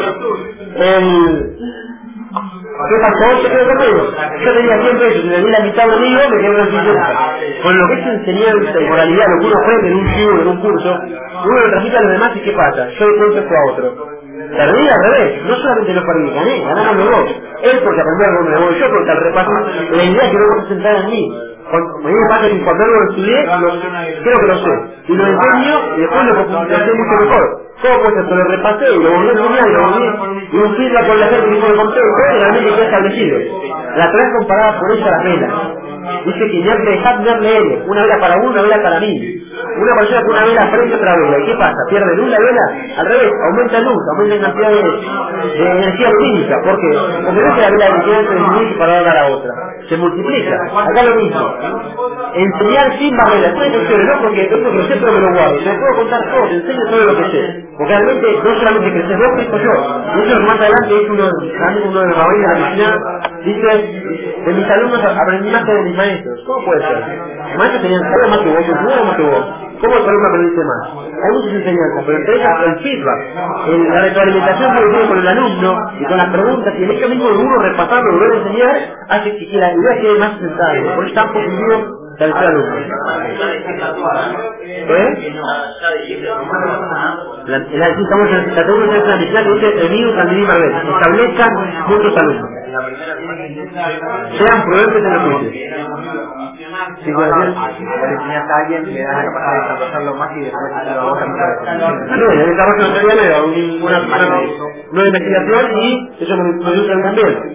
¿Qué 2.35 2.97
pasó? 3.01 3.43
¿Qué 3.43 3.49
quedó 3.49 3.67
conmigo? 3.67 4.11
Yo 4.45 4.53
tenía 4.53 4.81
100 4.81 4.99
pesos 4.99 5.25
y 5.25 5.29
le 5.29 5.39
di 5.41 5.51
la 5.51 5.61
mitad 5.61 5.87
un 5.87 5.93
amigo, 5.95 6.21
me 6.29 6.41
quedé 6.41 6.57
con 6.57 6.67
50. 6.71 7.37
Con 7.63 7.79
lo 7.79 7.87
que 7.87 7.93
es 7.95 8.07
enseñanza 8.07 8.81
y 8.81 8.85
moralidad, 8.89 9.25
lo 9.29 9.39
que 9.41 9.47
uno 9.47 9.57
aprende 9.63 9.87
en 9.89 9.95
un 9.95 10.05
libro, 10.07 10.41
en 10.43 10.47
un 10.49 10.61
curso, 10.61 10.91
uno 10.99 11.55
lo 11.63 11.69
transmite 11.71 11.97
a 11.97 12.01
los 12.01 12.11
demás 12.13 12.31
y 12.35 12.41
¿qué 12.41 12.51
pasa? 12.53 12.89
Yo 12.99 13.07
le 13.09 13.17
cuento 13.17 13.39
esto 13.39 13.55
a 13.55 13.71
otro. 13.73 14.07
Perdí 14.57 14.87
al 14.89 15.11
revés, 15.11 15.43
no 15.45 15.55
solamente 15.57 15.93
lo 15.93 16.05
perdí, 16.05 16.31
gané, 16.31 16.61
ganamos 16.65 16.97
los 16.97 17.09
dos. 17.11 17.31
Él 17.63 17.81
porque 17.83 18.01
aprendió 18.01 18.27
algo 18.27 18.43
nuevo, 18.49 18.71
yo 18.79 18.87
porque 18.91 19.11
al 19.11 19.21
repaso, 19.23 19.51
la 19.91 20.03
idea 20.03 20.31
que 20.31 20.37
no 20.37 20.61
se 20.63 20.69
centrar 20.69 20.95
en 20.97 21.07
mí. 21.11 21.54
Cuando, 21.71 21.99
me 21.99 22.29
pasa 22.29 22.49
que 22.49 22.61
cuando 22.63 22.83
algo 22.85 22.97
lo 23.01 23.09
estudié, 23.11 23.45
lo, 23.45 23.69
creo 24.23 24.35
que 24.41 24.47
lo 24.47 24.57
sé. 24.59 24.73
Y 25.07 25.13
lo 25.15 25.25
enseño 25.27 25.75
y 25.97 26.01
después 26.01 26.25
lo 26.25 26.33
profundicé 26.35 26.93
mucho 26.93 27.25
mejor. 27.25 27.61
¿Cómo 27.81 27.95
puede 28.03 28.15
ser? 28.15 28.25
Pero 28.29 28.35
lo 28.37 28.45
repasé 28.51 28.85
y 28.95 29.03
lo 29.03 29.11
volví 29.11 29.29
a 29.29 29.31
enseñar 29.33 29.63
y 29.67 29.73
lo 29.73 29.81
volví 29.83 30.49
y 30.51 30.57
un 30.57 30.75
feedback 30.77 31.07
con 31.07 31.19
la 31.19 31.27
gente 31.27 31.45
que 31.45 31.69
me 31.69 31.75
conté 31.77 31.99
y 31.99 32.39
realmente 32.41 32.69
quedó 32.75 32.83
establecido. 32.83 33.39
La 33.97 34.11
trae 34.11 34.31
comparada 34.39 34.79
por 34.79 34.91
ella 34.91 35.07
a 35.07 35.11
la 35.11 35.23
vela. 35.23 35.49
Dice 36.25 36.51
que 36.51 36.63
ya 36.63 36.75
dejad 36.77 37.15
de 37.19 37.41
leer, 37.41 37.83
una 37.87 38.01
vela 38.03 38.19
para 38.19 38.37
uno, 38.37 38.51
una 38.51 38.63
vela 38.63 38.83
para 38.83 39.01
mí. 39.01 39.44
Una 39.55 39.91
persona 39.97 40.21
con 40.21 40.31
una 40.31 40.45
vela 40.45 40.71
prende 40.71 40.95
otra 40.95 41.15
vela. 41.15 41.39
¿Y 41.39 41.45
qué 41.45 41.55
pasa? 41.55 41.77
¿Pierde 41.89 42.15
luz 42.17 42.29
la 42.29 42.39
vela? 42.39 42.65
Al 42.97 43.05
revés, 43.07 43.31
aumenta 43.49 43.79
luz, 43.79 44.01
aumenta 44.11 44.35
la 44.35 44.41
cantidad 44.41 44.69
de, 44.71 45.71
energía 45.71 46.09
lumínica. 46.11 46.55
¿Por 46.63 46.79
qué? 46.79 46.97
Porque 47.25 47.41
no 47.41 47.47
es 47.47 47.55
que 47.55 47.61
la 47.61 47.69
vela 47.71 47.85
se 48.03 48.35
disminuye 48.35 48.75
para 48.77 49.01
dar 49.01 49.17
a 49.17 49.25
otra. 49.27 49.51
Se 49.89 49.97
multiplica. 49.97 50.55
Acá 50.55 51.03
lo 51.03 51.15
mismo. 51.15 51.55
Enseñar 52.35 52.97
sin 52.97 53.17
barreras. 53.17 53.53
No 53.55 53.61
hay 53.61 53.69
no 53.71 54.21
porque 54.21 54.41
esto 54.41 54.57
que 54.57 54.83
sé, 54.87 54.95
pero 54.99 55.11
me 55.13 55.19
lo 55.21 55.31
guardo. 55.31 55.57
Te 55.57 55.71
puedo 55.71 55.95
contar 55.95 56.31
todo, 56.31 56.47
te 56.47 56.55
enseño 56.55 56.83
todo 56.89 57.01
lo 57.01 57.17
que 57.17 57.31
sé. 57.31 57.65
Porque 57.77 57.93
realmente 57.93 58.27
no 58.43 58.55
solamente 58.55 58.91
creces 58.91 59.17
vos, 59.17 59.29
crezco 59.35 59.57
yo. 59.57 59.73
De 60.15 60.23
hecho, 60.23 60.39
más 60.41 60.59
adelante 60.59 60.95
es 60.95 61.09
uno, 61.09 61.23
uno 61.85 61.99
de 61.99 62.07
los 62.07 62.17
rabinos 62.17 62.75
de 62.75 62.83
la 62.83 63.25
dice, 63.45 63.67
de 64.45 64.53
mis 64.53 64.69
alumnos 64.69 65.03
aprendí 65.03 65.51
más 65.51 65.63
que 65.65 65.73
de 65.73 65.83
mis 65.83 65.97
maestros. 65.97 66.39
¿Cómo 66.45 66.65
puede 66.65 66.81
ser? 66.81 66.97
Los 66.97 67.57
maestros 67.57 67.81
tenían 67.81 68.01
saber 68.01 68.29
más 68.29 68.39
que 68.39 68.49
vos, 68.49 69.05
más 69.05 69.15
que 69.15 69.23
vos. 69.23 69.44
¿Cómo 69.81 69.97
el 69.97 70.03
alumno 70.09 70.27
aprendiste 70.27 70.61
más? 70.63 70.83
Hay 71.23 71.31
muchas 71.33 71.53
enseñanzas, 71.53 72.03
pero 72.05 72.17
entre 72.17 72.35
ellas 72.35 72.53
el 72.65 72.79
feedback, 72.79 73.19
el, 73.69 73.89
la 73.89 74.01
retroalimentación 74.01 74.75
que 74.75 74.83
tiene 74.83 75.07
con 75.07 75.17
el 75.19 75.27
alumno 75.27 75.75
y 75.99 76.05
con 76.05 76.17
las 76.17 76.29
preguntas, 76.29 76.73
y 76.79 76.83
el 76.83 76.91
hecho 76.91 77.09
mismo 77.09 77.29
uno 77.29 77.57
repasarlo, 77.63 78.11
volver 78.13 78.31
a 78.31 78.37
enseñar, 78.37 78.77
hace 79.09 79.37
que, 79.37 79.57
la 79.57 79.73
idea 79.73 80.01
quede 80.01 80.19
más 80.19 80.39
sentada. 80.39 80.95
Por 80.95 81.07
eso 81.07 81.19
es 81.19 81.31
positivo 81.31 82.04
tercer 82.17 82.45
alumno. 82.47 82.75
¿Eh? 84.67 85.33
La, 87.45 87.59
la, 87.59 87.87
estamos 87.87 88.29
en 88.29 88.55
la 88.55 88.65
segunda 88.65 88.93
tercera 88.93 89.43
que 89.43 89.49
dice 89.53 89.67
el 89.81 89.89
mío 89.91 90.15
Sandrini 90.15 90.45
Marbel. 90.45 90.73
Establezcan 90.75 91.51
muchos 91.87 92.13
alumnos. 92.21 92.49
Sean 94.37 94.65
prudentes 94.65 95.03
en 95.03 95.11
el 95.11 95.19
juicio. 95.19 95.49
Si 97.03 97.11
alguien, 97.11 98.93
le 98.93 99.01
das 99.03 99.15
la 99.15 99.23
capacidad 99.23 99.53
de 99.53 99.59
desarrollarlo 99.61 100.15
más 100.15 100.29
y 100.35 100.39
después 100.41 100.73
se 100.83 100.95
lo 100.95 101.03
vos 101.05 101.19
No, 101.19 102.31
en 102.31 102.39
el 102.39 102.49
desarrollo 102.49 102.83
no 102.83 102.93
una, 104.91 105.07
investigación 105.07 105.63
y 105.77 106.09
eso 106.19 106.35
me, 106.35 106.43
me 106.43 107.03
también. 107.03 107.54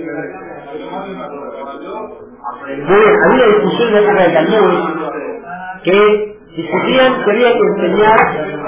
Había 2.75 3.47
discusión 3.47 3.89
en 3.89 3.95
la 3.95 4.01
época 4.01 4.23
de 4.23 4.31
Talmud 4.35 4.75
que 5.83 6.37
discutían 6.57 7.25
que 7.25 7.31
había 7.31 7.53
que 7.53 7.59
enseñar, 7.59 8.19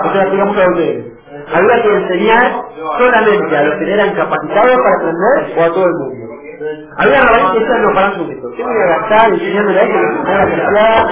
o 0.04 0.12
sea, 0.12 0.24
digamos 0.26 0.56
a 0.56 0.70
ustedes, 0.70 1.06
había 1.54 1.82
que 1.82 1.94
enseñar 1.94 2.62
solamente 2.98 3.56
a 3.56 3.62
los 3.62 3.74
que 3.76 3.92
eran 3.92 4.14
capacitados 4.14 4.76
para 4.76 4.96
aprender 4.96 5.58
o 5.58 5.62
a 5.62 5.74
todo 5.74 5.84
el 5.86 5.92
mundo. 5.92 6.32
Había 6.98 7.16
rabanes 7.18 7.52
que 7.52 7.58
decían, 7.60 7.82
no, 7.82 7.94
para 7.94 8.10
un 8.12 8.18
momento, 8.22 8.48
¿qué 8.56 8.62
voy 8.62 8.76
a 8.82 8.98
gastar 8.98 9.32
enseñándole 9.32 9.78
a 9.78 9.82
él 9.82 9.88
que 9.92 9.98
pensar, 9.98 11.06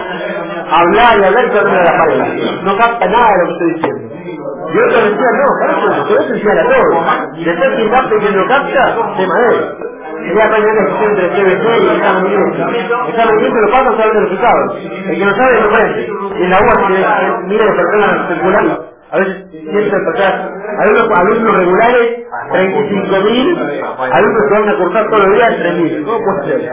hablar 0.80 1.12
y 1.18 1.24
hablar 1.24 1.44
y 1.44 1.50
todo 1.50 1.62
la 1.64 1.98
pared? 1.98 2.62
No 2.64 2.76
capta 2.76 3.06
nada 3.06 3.28
de 3.30 3.38
lo 3.38 3.46
que 3.46 3.52
estoy 3.52 3.74
diciendo. 3.74 4.14
Y 4.72 4.78
otro 4.78 4.98
decía, 5.10 5.30
no, 5.38 5.46
para 5.60 5.72
eso, 5.78 6.08
por 6.08 6.16
eso 6.20 6.34
enseñar 6.34 6.58
a 6.58 6.68
todos. 6.68 7.44
Después 7.44 7.68
quien 7.76 7.90
capta 7.90 8.14
y 8.14 8.18
quien 8.20 8.36
no 8.36 8.46
capta, 8.46 9.16
tema 9.16 9.34
de 9.40 9.48
él. 9.56 9.64
Quería 10.24 10.44
aprender 10.46 10.74
la 10.76 10.84
y 11.78 11.88
el. 11.88 11.96
El 13.08 13.16
lo 13.90 13.96
sabe 13.98 14.14
los 14.14 14.24
resultados. 14.30 14.78
El 14.80 15.18
que 15.18 15.26
no 15.26 15.34
sabe, 15.36 15.60
no 15.60 15.68
aprende. 15.70 16.08
Y 16.40 16.44
en 16.44 16.50
la 16.50 16.58
UAS, 16.58 17.42
mira 17.46 17.66
las 17.66 17.76
personas 17.76 18.28
circulares, 18.28 18.78
a 19.12 19.18
veces 19.18 19.46
siempre 19.50 19.98
pasar 20.12 20.34
algunos 20.78 21.18
alumnos 21.18 21.56
regulares 21.56 22.20
35.000 22.52 24.12
alumnos 24.12 24.42
que 24.48 24.54
van 24.54 24.68
a 24.70 24.78
cursar 24.78 25.10
todos 25.10 25.26
los 25.26 25.34
días 25.36 25.48
3.000 25.60 26.04
¿cómo 26.04 26.18
puede 26.24 26.60
ser? 26.60 26.70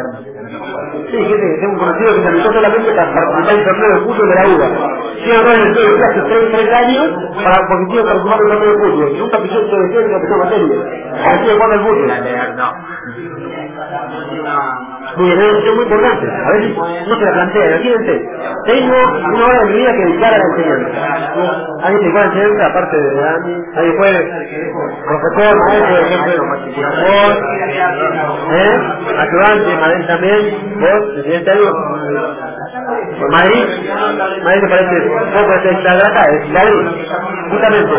sí, 1.11 1.17
que 1.17 1.37
tengo 1.61 1.73
un 1.73 1.79
conocido 1.79 2.15
que 2.15 2.21
se 2.23 2.29
invitó 2.29 2.53
solamente 2.53 2.91
para 2.93 3.13
participar 3.13 3.53
en 3.53 3.59
el 3.59 3.65
torneo 3.65 3.89
de 3.93 4.01
fútbol 4.05 4.29
de 4.29 4.35
la 4.35 4.47
UBA 4.47 4.97
tiene 5.23 5.39
un 5.39 5.47
en 5.49 5.73
de 5.73 5.97
clase 5.97 6.21
3, 6.21 6.51
3 6.51 6.73
años 6.73 7.07
para 7.43 7.67
porque 7.67 7.85
quiero 7.91 8.05
participar 8.05 8.39
el 8.41 8.49
torneo 8.49 8.71
de 8.71 8.79
fútbol. 8.79 9.19
Nunca 9.19 9.37
pisó 9.43 9.59
el 9.59 9.67
CBC 9.67 10.07
ni 10.07 10.21
pisó 10.21 10.37
materia. 10.37 10.77
Así 11.25 11.47
de 11.47 11.57
cuando 11.57 11.75
el 11.75 11.81
fútbol 11.81 12.11
bien, 15.17 15.39
es 15.41 15.75
muy 15.75 15.83
importante. 15.83 16.27
A 16.27 16.51
veces 16.51 16.77
no 16.77 17.15
se 17.15 17.25
la 17.25 17.33
plantea. 17.33 17.67
Imagínense, 17.67 18.29
tengo 18.65 18.95
una 18.95 19.43
hora 19.47 19.59
de 19.59 19.65
mi 19.65 19.73
vida 19.77 19.91
que 19.93 20.05
dedicar 20.05 20.33
a 20.33 20.37
la 20.37 20.43
enseñanza. 20.45 21.77
Alguien 21.83 22.11
puede 22.11 22.27
enseñanza 22.27 22.65
aparte 22.67 22.97
de 22.97 23.15
Dani. 23.15 23.55
Alguien 23.75 23.97
fue 23.97 24.07
profesor, 25.07 25.57
maestro, 25.67 25.97
ejemplo, 25.97 26.45
matriculador, 26.45 27.37
¿eh? 28.51 28.73
ayudante, 29.17 29.77
Madrid 29.81 30.07
también. 30.07 30.79
¿Vos 30.79 31.51
algo? 31.51 32.46
Por 32.87 33.29
Madrid, 33.31 33.65
Madrid 34.43 34.61
te 34.61 34.69
parece 34.69 35.09
poco 35.33 35.51
de 35.51 35.71
esta 35.71 35.93
grata, 35.93 36.21
es 36.31 36.49
Madrid. 36.49 36.87
Justamente, 37.51 37.95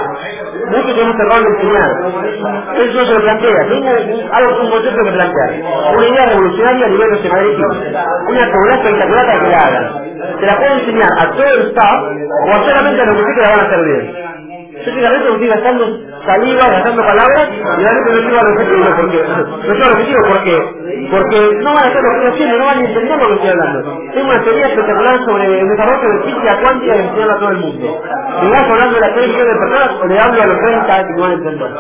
muchos 0.71 0.95
tenemos 0.97 1.17
error 1.21 1.45
de 1.45 1.51
enseñar. 1.51 1.91
Eso 2.75 3.05
se 3.07 3.13
lo 3.13 3.21
plantea. 3.21 3.69
Tengo 3.69 3.91
algo, 4.33 4.63
un 4.63 4.71
concepto 4.71 5.05
que 5.05 5.13
plantear. 5.13 5.51
Una 5.95 6.09
idea 6.09 6.23
revolucionaria 6.31 6.87
a 6.87 6.89
nivel 6.89 7.11
nacional 7.11 7.47
Una 8.29 8.45
actividad 8.45 8.77
espectacular 8.79 9.41
que 9.41 9.49
la 9.49 9.61
hagan. 9.61 10.05
Se 10.41 10.47
la 10.47 10.57
puedo 10.57 10.75
enseñar 10.75 11.11
a 11.21 11.31
todo 11.33 11.45
el 11.45 11.69
staff 11.69 12.01
o 12.47 12.51
a 12.51 12.65
solamente 12.65 13.03
a 13.03 13.07
los 13.07 13.17
que 13.19 13.35
que 13.35 13.43
la 13.43 13.51
van 13.51 13.61
a 13.61 13.69
hacer 13.69 13.85
bien. 13.85 14.15
Yo 14.87 14.95
realmente 14.95 15.29
me 15.29 15.35
estoy 15.35 15.49
gastando 15.49 16.08
saliva, 16.29 16.61
gastando 16.69 17.03
palabras 17.03 17.45
y 17.49 17.83
realmente 17.83 18.13
no 18.13 18.21
llego 18.21 18.39
al 18.39 18.53
objetivo 18.53 18.85
porque 18.97 19.19
no 19.25 19.75
llego 19.75 19.87
al 19.89 19.95
objetivo 19.97 20.21
porque 20.29 20.55
porque 21.11 21.39
no 21.65 21.71
van 21.73 21.85
a 21.85 21.89
hacer 21.89 22.03
lo 22.05 22.11
que 22.21 22.29
estoy 22.29 22.59
no 22.59 22.67
van 22.67 22.79
a 22.79 22.85
entender 22.85 23.19
lo 23.19 23.29
que 23.29 23.35
estoy 23.35 23.51
hablando. 23.51 23.99
Tengo 24.13 24.29
una 24.29 24.45
teoría 24.45 24.67
espectacular 24.69 25.25
sobre 25.25 25.61
el 25.61 25.69
desarrollo 25.69 26.09
de 26.13 26.25
física 26.25 26.59
cuántica 26.61 26.97
y 26.97 27.01
enseñarla 27.01 27.35
a 27.35 27.39
todo 27.39 27.51
el 27.51 27.59
mundo. 27.59 28.03
¿Me 28.43 28.51
vas 28.51 28.63
hablando 28.63 28.95
de 28.95 29.01
la 29.01 29.15
tres 29.15 29.37
de 29.37 29.45
personas 29.45 29.91
o 30.03 30.07
le 30.07 30.17
hablo 30.21 30.43
a 30.43 30.47
los 30.47 30.59
30 30.61 31.07
que 31.07 31.13
no 31.15 31.21
van 31.23 31.31
a 31.31 31.35
entender? 31.35 31.71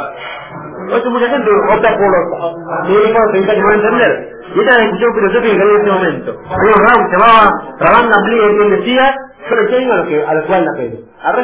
Eso 0.88 1.10
mucha 1.10 1.28
gente 1.28 1.50
opta 1.68 1.96
por 1.98 2.08
los 2.08 2.88
médicos 2.88 3.22
30 3.32 3.52
que 3.52 3.60
no 3.60 3.66
van 3.66 3.74
a 3.74 3.82
entender. 3.84 4.12
Y 4.48 4.60
esta 4.60 4.70
es 4.70 4.78
la 4.78 4.84
discusión 4.84 5.14
filosófica 5.14 5.54
que 5.54 5.62
hay 5.62 5.68
en 5.68 5.76
este 5.76 5.90
momento. 5.92 6.30
Había 6.48 6.72
un 6.72 6.82
round, 6.88 7.04
se 7.04 7.16
llamaba 7.18 7.44
Rabanda 7.78 8.16
quien 8.24 8.70
decía, 8.70 9.16
le 9.50 9.64
enseño 9.66 9.92
a 9.92 9.96
los 9.98 10.08
que, 10.08 10.24
a 10.24 10.34
los 10.34 10.44
cuales 10.46 10.66
la 10.66 10.78
pego. 10.78 10.98
Al 11.22 11.36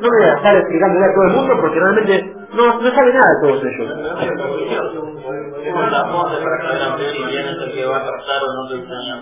no 0.00 0.10
me 0.10 0.18
voy 0.18 0.28
a 0.28 0.34
estar 0.34 0.56
explicándole 0.56 1.04
a 1.06 1.14
todo 1.14 1.24
el 1.24 1.32
mundo 1.34 1.54
porque 1.60 1.80
realmente 1.80 2.34
no, 2.54 2.80
no 2.80 2.90
sabe 2.94 3.12
nada 3.12 3.28
de 3.34 3.40
todos 3.48 3.64
ellos. 3.64 3.88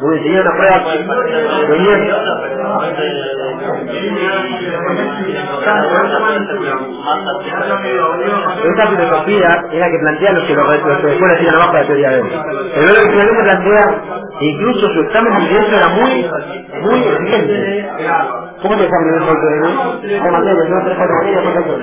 Bien, 0.01 0.23
tenía 0.23 0.43
una 0.43 0.53
prueba 0.57 0.77
Esta 8.65 8.87
filosofía 8.89 9.49
es 9.73 9.79
la 9.81 9.91
que 9.91 9.99
plantea 9.99 10.33
los 10.33 10.45
que 10.47 10.55
los, 10.55 10.67
que 11.01 11.07
después 11.07 11.33
la 11.33 11.39
tiran 11.39 11.55
abajo 11.57 11.73
de 11.73 11.81
la 11.81 11.87
teoría 11.87 12.11
de 12.11 12.19
él. 12.21 12.27
El 12.75 12.85
que 12.87 13.11
finalmente 13.11 13.43
plantea, 13.43 13.85
incluso 14.41 14.89
su 14.89 15.01
examen 15.01 15.35
de 15.37 15.43
ingreso 15.43 15.73
era 15.73 15.89
muy, 15.95 16.31
muy 16.83 17.01
exigente. 17.05 17.89
¿Cómo 18.63 18.77
te 18.79 18.85
examen 18.85 19.13
de 19.13 19.19
ingreso 19.19 19.47
de 19.47 19.57
él? 19.59 19.63
De 20.03 20.31
materia, 20.33 20.65
no 20.71 20.85
tres, 20.85 20.99
cuatro 20.99 21.15
materias, 21.17 21.45
cuatro 21.45 21.79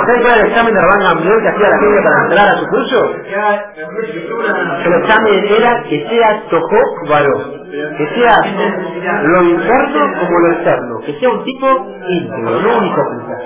¿Ustedes 0.00 0.22
saben 0.22 0.40
el 0.40 0.46
examen 0.50 0.74
de 0.74 0.80
Rabán 0.80 1.00
Gamliel 1.08 1.42
que 1.42 1.48
hacía 1.48 1.68
la 1.70 1.78
gente 1.78 2.02
para 2.02 2.22
entrar 2.24 2.48
a 2.48 2.58
su 2.58 2.66
curso? 2.68 2.98
El 4.84 4.92
examen 5.02 5.44
era 5.48 5.82
que 5.88 6.06
sea 6.08 6.42
Tojo 6.50 6.80
Varón. 7.08 7.58
Que 7.70 8.06
sea 8.14 8.36
lo 9.24 9.42
interno 9.42 10.00
como 10.20 10.38
lo 10.38 10.52
externo. 10.52 11.00
Que 11.06 11.18
sea 11.18 11.30
un 11.30 11.44
tipo 11.44 11.66
íntegro, 12.08 12.60
no 12.60 12.78
un 12.78 12.86
hipócrita. 12.86 13.38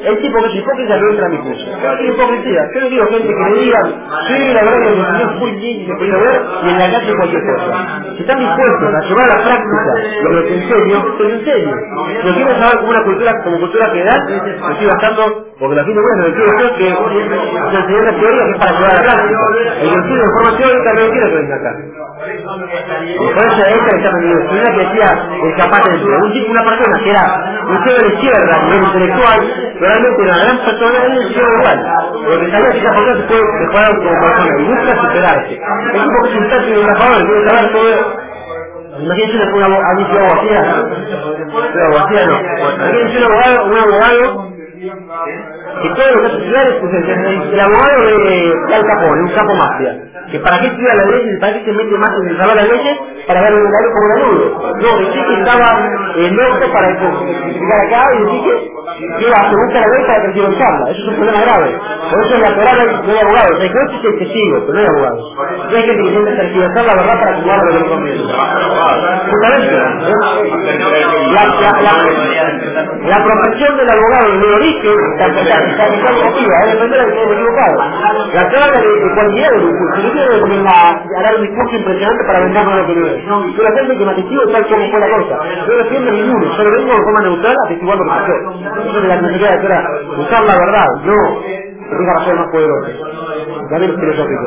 El 0.00 0.18
tipo 0.22 0.42
que 0.42 0.48
es 0.48 0.54
hipócrita 0.54 0.96
no 0.96 1.10
entra 1.10 1.26
a 1.26 1.28
mi 1.28 1.38
curso. 1.38 1.66
Yo 1.66 1.90
no 1.90 1.96
quiero 1.98 2.14
hipocresía. 2.14 2.62
Yo 2.74 2.80
no 2.80 3.06
gente 3.06 3.28
que 3.28 3.34
me 3.34 3.52
diga, 3.58 3.80
sí, 4.28 4.52
la 4.54 4.62
verdad 4.64 4.80
que 4.80 4.90
me 4.90 5.00
enseñó 5.00 5.30
muy 5.38 5.50
bien 5.52 5.80
y 5.80 5.86
se 5.86 5.94
podía 5.94 6.16
ver 6.16 6.42
y 6.64 6.68
en 6.68 6.78
la 6.78 6.90
calle 6.90 7.16
cualquier 7.16 7.42
cosa. 7.44 8.02
Si 8.16 8.20
están 8.22 8.38
dispuestos 8.38 8.94
a 8.94 9.00
llevar 9.00 9.30
a 9.30 9.36
la 9.36 9.44
práctica 9.44 9.92
lo 10.22 10.30
que 10.30 10.48
te 10.48 10.54
enseño, 10.54 11.04
te 11.54 12.24
lo 12.28 12.34
quiero 12.34 12.52
saber 12.62 12.76
como 12.78 12.90
una 12.90 13.04
cultura, 13.04 13.42
como 13.42 13.58
cultura 13.60 13.86
general, 13.90 14.20
me 14.28 14.36
estoy 14.36 14.86
bastando, 14.86 15.46
porque 15.58 15.74
la 15.76 15.84
fin 15.84 15.94
de 15.94 16.02
cuentas, 16.02 16.26
lo 16.28 16.34
que 16.34 16.42
quiero 16.44 16.66
es 16.66 16.72
que 16.78 16.86
una 17.00 17.78
enseñanza 17.80 18.16
teórica 18.16 18.44
que 18.44 18.50
es 18.50 18.58
para 18.58 18.72
llevar 18.72 18.90
a 18.90 18.94
la 18.94 19.00
práctica. 19.00 19.38
El 19.80 19.90
que 19.90 20.14
de 20.14 20.28
forma 20.30 20.50
teórica 20.58 20.90
no 20.94 21.10
quiere 21.10 21.30
que 21.30 21.36
venga 21.36 21.56
acá. 21.56 21.72
Por 22.20 22.28
eso 22.28 23.62
esta 23.64 23.96
que 23.98 24.10
me 24.12 24.20
dio, 24.26 24.36
una 24.50 24.64
que 24.64 24.80
decía 24.84 25.08
el 25.42 25.56
capaz 25.56 25.80
de 25.88 26.04
un 26.04 26.32
tipo, 26.32 26.50
una 26.50 26.64
persona 26.64 26.98
que 27.02 27.10
era 27.10 27.24
un 27.66 27.78
cero 27.84 27.98
de 28.02 28.08
izquierda 28.14 28.52
a 28.54 28.62
nivel 28.64 28.82
intelectual, 28.84 29.38
realmente 29.80 30.22
una 30.22 30.36
gran 30.38 30.58
persona 30.64 30.98
es 31.00 31.12
el 31.16 31.28
cielo 31.34 31.48
igual. 31.56 31.78
Porque 32.24 32.50
sabía 32.50 32.70
que 32.70 32.78
esa 32.78 32.92
persona 32.94 33.16
se 33.16 33.26
puede 33.26 33.42
mejorar 33.60 33.92
como 33.96 34.20
persona 34.20 34.52
y 34.60 34.64
busca 34.64 34.92
superarse. 35.00 35.54
Es 35.54 36.00
un 36.00 36.12
poco 36.14 36.28
que 36.30 36.38
un 36.38 36.48
táctil 36.50 36.74
de 36.74 36.80
una 36.80 36.96
favor, 37.00 37.16
quiere 37.26 37.48
saber 37.48 37.72
todo. 37.72 38.19
Imagínense 39.02 39.52
una, 39.52 39.66
alguien 39.66 40.08
que 40.10 40.18
abogacía, 40.18 40.60
pero 41.72 41.86
abogacía 41.86 42.20
no. 42.26 42.36
Imagínense 42.74 43.18
un 43.18 43.24
abogado, 43.24 43.64
un 43.66 43.78
abogado 43.78 44.50
que 44.80 45.88
todo 45.90 46.10
lo 46.10 46.20
que 46.20 46.26
hace 46.26 46.36
estudiar 46.36 46.68
es 46.68 47.52
el, 47.52 47.60
abogado 47.60 48.02
de 48.06 48.74
Al 48.74 48.86
Capone, 48.86 49.22
un 49.22 49.28
capo 49.30 49.54
mafia. 49.54 50.09
Que 50.30 50.38
para 50.40 50.60
qué 50.60 50.68
estudia 50.68 50.94
la 50.96 51.06
ley, 51.10 51.24
para 51.40 51.52
qué 51.54 51.64
se 51.64 51.72
mete 51.72 51.96
más 51.98 52.10
en 52.22 52.28
el 52.30 52.36
salón 52.38 52.56
de 52.56 52.62
la 52.62 52.74
ley, 52.74 52.98
para 53.26 53.40
ver 53.42 53.54
un 53.54 53.66
horario 53.66 53.90
como 53.94 54.08
la 54.08 54.16
nube. 54.20 54.46
No, 54.82 54.90
decir 55.00 55.22
que 55.26 55.34
estaba 55.42 55.68
en 56.16 56.36
loco 56.36 56.72
para 56.72 56.90
explicar 56.90 57.80
acá 57.86 58.02
y 58.14 58.18
decir 58.24 58.42
que 59.18 59.24
iba 59.26 59.36
a 59.38 59.48
preguntar 59.50 59.82
la 59.82 59.88
ley 59.96 60.06
para 60.06 60.22
tergiversarla. 60.22 60.90
Eso 60.90 61.00
es 61.02 61.08
un 61.08 61.16
problema 61.16 61.42
grave. 61.46 61.70
Por 62.10 62.20
eso 62.24 62.34
en 62.36 62.42
la 62.42 62.48
Torah 62.48 62.74
no 63.04 63.12
hay 63.12 63.18
abogados. 63.20 63.54
Jueces 63.60 64.00
y 64.02 64.06
hay 64.06 64.18
testigos, 64.18 64.60
pero 64.66 64.74
no 64.74 64.80
hay 64.80 64.86
abogados. 64.86 65.22
No 65.70 65.76
hay 65.76 65.82
gente 65.84 66.02
que 66.02 66.08
intenta 66.10 66.32
tergiversar 66.42 66.84
la 66.84 66.94
verdad 67.02 67.16
para 67.20 67.30
acumular 67.32 67.60
lo 67.64 67.72
que 67.76 67.88
conviene. 67.90 68.22
Justamente, 69.30 69.72
la, 69.72 71.44
la, 71.44 71.72
la, 71.82 71.94
la 73.02 73.18
profesión 73.24 73.76
del 73.76 73.88
abogado 73.90 74.38
de 74.40 74.54
origen 74.54 74.96
está 75.12 75.28
negativa, 75.28 76.54
es 76.64 76.72
depender 76.72 77.00
de 77.00 77.06
que 77.06 77.12
estén 77.22 77.32
equivocados. 77.32 77.80
La 78.34 78.48
clave 78.50 78.78
de 78.86 79.14
cualquier 79.14 79.52
quiero 80.26 81.22
dar 81.22 81.36
un 81.36 81.42
discurso 81.46 81.76
impresionante 81.76 82.24
para 82.24 82.40
vendernos 82.40 82.76
lo 82.76 82.86
que 82.86 82.94
no 82.96 83.06
es. 83.06 83.24
Yo 83.56 83.62
la 83.62 83.72
gente 83.78 83.98
que 83.98 84.04
me 84.04 84.12
atestigo 84.12 84.42
tal 84.52 84.66
como 84.68 84.90
fue 84.90 85.00
la 85.00 85.10
cosa. 85.16 85.38
Yo 85.66 85.72
no 85.72 85.78
defiendo 85.84 86.10
ninguno, 86.12 86.56
solo 86.56 86.70
vengo 86.72 86.92
de 86.92 87.02
forma 87.02 87.20
neutral 87.22 87.56
a 87.56 87.66
atestiguar 87.66 87.98
lo 87.98 88.04
que 88.04 88.10
pasó. 88.10 88.34
Eso 88.88 88.98
es 88.98 89.04
la 89.08 89.20
necesidad 89.20 89.50
de 89.60 89.66
era 89.66 89.90
usar 90.18 90.42
la 90.44 90.66
verdad, 90.66 90.88
no 91.04 91.70
que 91.90 91.96
tenga 91.96 92.14
razón 92.14 92.36
más 92.38 92.48
poderosa. 92.52 92.90
También 93.70 94.00
filosófico. 94.00 94.46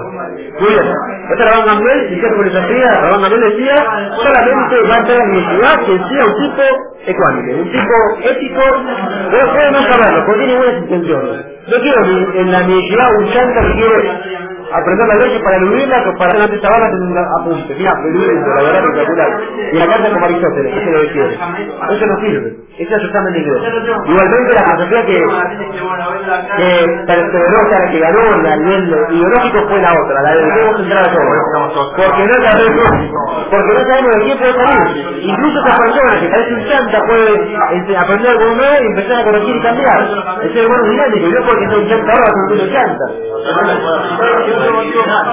Muy 0.59 0.69
bien. 0.69 0.87
Esta 1.31 1.49
Rabán 1.49 1.67
Gamliel, 1.67 2.09
si 2.09 2.21
se 2.21 2.29
filosofía, 2.29 2.89
Rabán 3.03 3.21
Gamliel 3.21 3.51
decía, 3.51 3.75
solamente 4.15 4.75
va 4.87 4.95
a 4.95 5.23
en 5.23 5.31
mi 5.31 5.41
ciudad 5.41 5.75
quien 5.85 5.99
sea 6.09 6.23
un 6.23 6.35
tipo 6.41 6.63
ecuánime, 7.05 7.55
un 7.55 7.71
tipo 7.71 7.95
ético, 8.23 8.61
pero 9.31 9.53
puede 9.53 9.71
no 9.71 9.81
saberlo, 9.81 10.25
porque 10.25 10.43
tiene 10.45 10.57
buenas 10.57 10.81
intenciones. 10.83 11.45
No 11.67 11.77
quiero 11.81 12.05
en 12.35 12.51
la 12.51 12.63
universidad 12.63 13.05
un 13.19 13.31
chanta 13.31 13.61
que 13.61 13.73
quiere 13.73 14.52
aprender 14.73 15.07
la 15.07 15.15
ley 15.15 15.41
para 15.43 15.57
eludirla 15.57 16.03
o 16.09 16.17
para 16.17 16.43
antes 16.43 16.61
tabala 16.61 16.87
en 16.89 17.03
un 17.03 17.17
apunte. 17.19 17.75
Mira, 17.75 17.93
eludir 18.09 18.33
la 18.33 18.63
verdad 18.63 18.85
espectacular. 18.85 19.41
Y 19.73 19.77
la 19.77 19.87
carta 19.87 20.13
como 20.13 20.25
Aristóteles, 20.25 20.73
eso 20.77 20.89
es 20.89 20.93
lo 20.95 21.01
que 21.01 21.11
quiere. 21.13 21.35
Eso 21.35 22.05
no 22.07 22.21
sirve. 22.21 22.57
Ese 22.77 22.95
es 22.95 23.01
de 23.33 23.39
ingreso. 23.39 23.65
Igualmente 24.05 24.51
la 24.55 24.65
filosofía 24.65 25.05
que, 25.05 25.19
que 26.57 27.03
perseveró, 27.07 27.57
o 27.61 27.69
sea, 27.69 27.79
la 27.81 27.91
que 27.91 27.99
ganó 27.99 28.21
a 28.49 28.55
nivel 28.57 28.83
ideológico 29.11 29.67
fue 29.69 29.79
la 29.81 29.89
otra, 29.93 30.21
la 30.23 30.31
de 30.35 30.41
debemos 30.43 30.79
entrar 30.81 31.01
a 31.03 31.13
todos. 31.13 31.93
Porque 31.97 32.23
no 32.25 32.33
sabemos, 32.47 32.85
porque 33.51 33.73
no 33.73 33.81
sabemos 33.85 34.11
de 34.15 34.23
quién 34.25 34.37
puede 34.39 34.53
salir. 34.53 35.19
Incluso 35.21 35.59
esa 35.65 35.77
persona 35.83 36.19
que 36.21 36.27
parece 36.29 36.53
un 36.55 36.65
chanta 36.67 36.99
puede 37.05 37.53
este, 37.77 37.97
aprender 37.97 38.31
algo 38.31 38.55
nuevo 38.55 38.83
y 38.83 38.87
empezar 38.87 39.21
a 39.21 39.23
corregir 39.25 39.55
y 39.55 39.61
cambiar. 39.61 39.99
Ese 40.43 40.61
es 40.61 40.67
bueno 40.67 40.83
dinámico, 40.89 41.27
y 41.27 41.31
no 41.33 41.41
porque 41.47 41.67
sea 41.69 41.77
un 41.77 41.89
chanta 41.89 42.13
ahora 42.13 42.25
a 42.25 42.49
ser 42.49 42.61
un 42.63 42.73
chanta. 42.73 43.05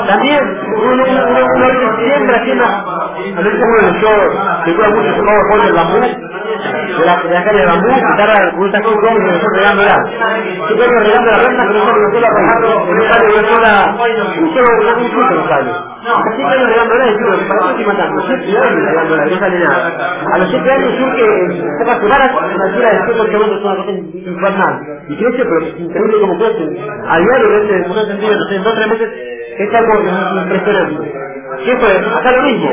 También 0.09 0.59
uno, 0.77 1.05
uno, 1.05 1.05
uno, 1.31 1.47
uno 1.57 1.67
a 1.67 2.37
haciendo, 2.37 2.65
a 2.65 3.43
veces 3.43 3.61
uno 3.63 4.01
yo, 4.01 4.65
que 4.65 4.75
cuida 4.75 4.91
mucho 4.91 5.11
su 5.17 5.25
PowerPoint 5.25 5.65
del 5.65 5.75
bambú, 5.75 6.01
la 7.35 7.45
calle 7.45 7.61
de 7.61 7.67
bambú, 7.67 7.89
con 8.53 8.61
un 8.65 8.73
tacón 8.73 8.95
cómodo 8.97 9.21
y 9.21 9.27
nosotros 9.27 9.53
regándola. 9.57 9.97
Yo 10.71 10.77
tengo 10.77 11.01
regando 11.01 11.31
la 11.31 11.39
renta, 11.39 11.63
pero 11.69 11.79
nosotros 11.81 12.03
nosotros 12.03 12.23
la 12.23 12.31
en 12.91 12.99
un 12.99 13.11
sale 13.11 13.27
una 13.31 13.55
sola, 13.55 13.75
un 14.41 14.55
solo, 14.55 14.71
un 15.01 15.11
no. 16.05 16.13
Así 16.17 16.43
que 16.43 16.67
regándola 16.67 17.07
y 17.07 17.19
digo, 17.19 17.49
¿para 17.49 17.61
qué 17.61 17.71
estoy 17.71 17.87
matando? 17.87 18.23
Siete 18.27 18.59
años 18.59 19.31
no 19.31 19.39
sale 19.39 19.59
nada. 19.61 20.17
A 20.35 20.39
los 20.39 20.51
siete 20.51 20.73
años 20.73 20.93
surge 20.99 21.25
en 21.25 21.79
pocas 21.79 21.99
semanas 22.01 22.33
una 22.55 22.65
altura 22.67 22.91
de 22.91 23.15
100 23.15 23.27
kilómetros, 23.29 23.63
una 23.65 23.77
cosa 23.77 23.91
infernal. 23.93 24.75
Y 25.09 25.17
crece, 25.17 25.45
pero 25.45 25.61
es 25.61 25.81
increíble 25.81 26.21
como 26.21 26.39
crece. 26.39 26.65
A 27.09 27.19
diario 27.19 27.49
crece, 27.49 27.89
no 27.89 28.01
en 28.57 28.63
dos 28.65 28.73
o 28.73 28.77
tres 28.77 28.89
meses, 28.89 29.11
es 29.59 29.75
algo 29.75 29.95
impresionante. 30.43 31.30
¿Qué 31.65 31.77
fue? 31.79 31.89
Acá 31.91 32.33
lo 32.33 32.43
mismo. 32.43 32.71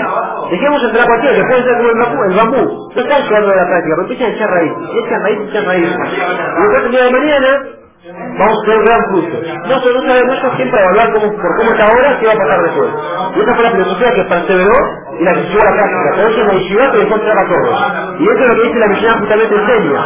Dejemos 0.52 0.84
entrar 0.84 1.04
a 1.04 1.08
cualquiera, 1.08 1.36
que 1.38 1.44
puede 1.50 1.64
ser 1.64 1.76
el 1.82 2.00
bambú. 2.00 2.24
El 2.30 2.36
bambú. 2.38 2.92
No 2.96 3.02
están 3.02 3.24
llegando 3.24 3.50
de 3.50 3.56
la 3.58 3.66
práctica, 3.68 3.96
pero 3.96 4.02
empiezan 4.04 4.28
a 4.32 4.36
echar 4.36 4.50
raíz. 4.50 4.74
Echan 5.06 5.24
raíz, 5.24 5.40
echan 5.50 5.66
raíz. 5.66 5.88
Y 5.88 6.62
después 6.62 6.86
el 6.86 6.92
día 6.92 7.04
de 7.06 7.12
mañana, 7.12 7.66
vamos 8.14 8.58
a 8.58 8.66
tener 8.66 8.84
gran 8.86 9.02
fruto. 9.10 9.38
No, 9.68 9.76
no 9.76 10.08
sabemos 10.08 10.38
eso 10.38 10.56
siempre 10.56 10.80
evaluar 10.80 11.14
cómo, 11.14 11.28
por 11.36 11.58
cómo 11.58 11.72
está 11.72 11.86
ahora, 11.92 12.20
qué 12.20 12.28
va 12.28 12.34
a 12.34 12.38
pasar 12.38 12.62
después. 12.64 12.90
Y 13.36 13.40
esa 13.42 13.56
fue 13.56 13.64
la 13.64 13.72
filosofía 13.72 14.14
que 14.14 14.24
perseveró 14.24 14.78
y 15.20 15.24
la 15.24 15.34
que 15.34 15.42
llevó 15.42 15.62
a 15.62 15.66
la 15.66 15.76
práctica. 15.78 16.10
Por 16.16 16.32
eso 16.32 16.42
en 16.42 16.48
la 16.48 16.54
yeshiva 16.54 16.92
te 16.92 16.98
dejó 16.98 17.16
a 17.16 17.48
todos. 17.48 17.76
Y 18.20 18.24
eso 18.24 18.42
es 18.42 18.48
lo 18.48 18.56
que 18.56 18.64
dice 18.68 18.80
la 18.80 18.88
misión 18.88 19.20
justamente 19.20 19.56
enseña. 19.56 20.02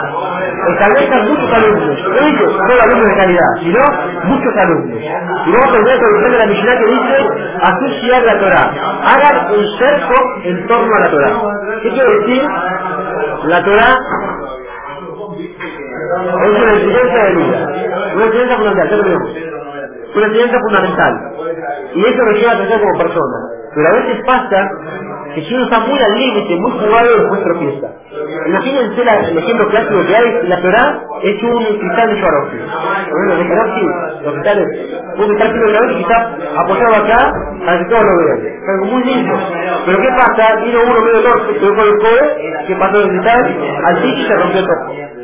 Establezcan 0.62 1.28
muchos 1.28 1.64
alumnos. 1.64 2.00
Ellos, 2.22 2.54
no 2.58 2.74
alumnos 2.74 3.10
de 3.10 3.16
calidad, 3.16 3.52
sino 3.62 3.80
muchos 4.26 4.58
alumnos. 4.58 5.00
Y 5.02 5.52
vamos 5.52 5.68
a 5.68 5.72
tener 5.72 5.88
la 5.88 6.00
traducción 6.00 6.32
de 6.32 6.38
la 6.38 6.48
misión 6.48 6.78
que 6.78 6.86
dice 6.86 7.16
asociar 7.62 8.24
la 8.24 8.40
Torah. 8.40 8.68
Hagan 9.12 9.54
un 9.54 9.66
cerco 9.78 10.14
en 10.44 10.68
torno 10.68 10.96
a 10.96 11.00
la 11.00 11.08
Torah. 11.08 11.34
¿Qué 11.82 11.90
quiere 11.90 12.20
decir? 12.20 12.44
La 13.46 13.64
Torah 13.64 13.96
es 16.22 16.62
una 16.62 16.74
enseñanza 16.74 17.28
de 17.28 17.36
vida. 17.36 17.91
Una 18.16 18.26
enseñanza 18.26 18.56
fundamental, 18.58 18.90
ya 18.90 18.98
lo. 18.98 19.04
Una 20.16 20.26
enseñanza 20.28 20.60
fundamental. 20.60 21.14
Y 21.96 22.06
eso 22.06 22.24
lo 22.24 22.32
lleva 22.32 22.52
a 22.52 22.58
crecer 22.58 22.80
como 22.80 22.98
persona. 22.98 23.38
Pero 23.74 23.88
a 23.88 23.94
veces 23.94 24.24
pasa 24.26 24.70
que 25.34 25.42
si 25.44 25.54
uno 25.56 25.64
está 25.64 25.80
muy 25.80 26.00
al 26.00 26.20
límite, 26.20 26.56
muy 26.58 26.72
jugado, 26.72 27.08
después 27.18 27.44
tropieza. 27.44 27.88
Imagínense 28.48 29.02
el 29.02 29.38
ejemplo 29.38 29.68
clásico 29.70 30.06
que 30.06 30.16
hay, 30.16 30.48
la 30.48 30.62
Torah 30.62 31.02
es 31.24 31.44
un 31.44 31.64
cristal 31.80 32.10
de 32.10 32.20
Swarovski. 32.20 32.58
Bueno, 33.12 33.36
de 33.38 33.48
Swarovski, 33.48 33.86
los 34.26 34.34
cristales, 34.34 34.68
un 35.18 35.28
cristal 35.28 35.54
de 35.54 35.60
Swarovski 35.60 35.96
que 35.96 36.02
está 36.02 36.38
apoyado 36.58 36.96
acá 36.96 37.34
para 37.66 37.78
que 37.78 37.86
todos 37.86 38.04
lo 38.04 38.18
vean. 38.18 38.40
Es 38.46 38.70
algo 38.70 38.86
muy 38.88 39.04
lindo. 39.06 39.34
Pero 39.86 39.98
¿qué 40.02 40.10
pasa? 40.18 40.56
Vino 40.66 40.80
uno 40.84 41.02
medio 41.02 41.22
torpe, 41.24 41.54
que 41.54 41.68
con 41.68 41.80
el 41.80 41.98
cobre, 42.00 42.66
que 42.68 42.76
pasó 42.76 42.98
el 43.02 43.10
cristal 43.10 43.58
al 43.86 44.06
y 44.06 44.28
se 44.28 44.36
rompió 44.36 44.62
todo. 44.66 45.21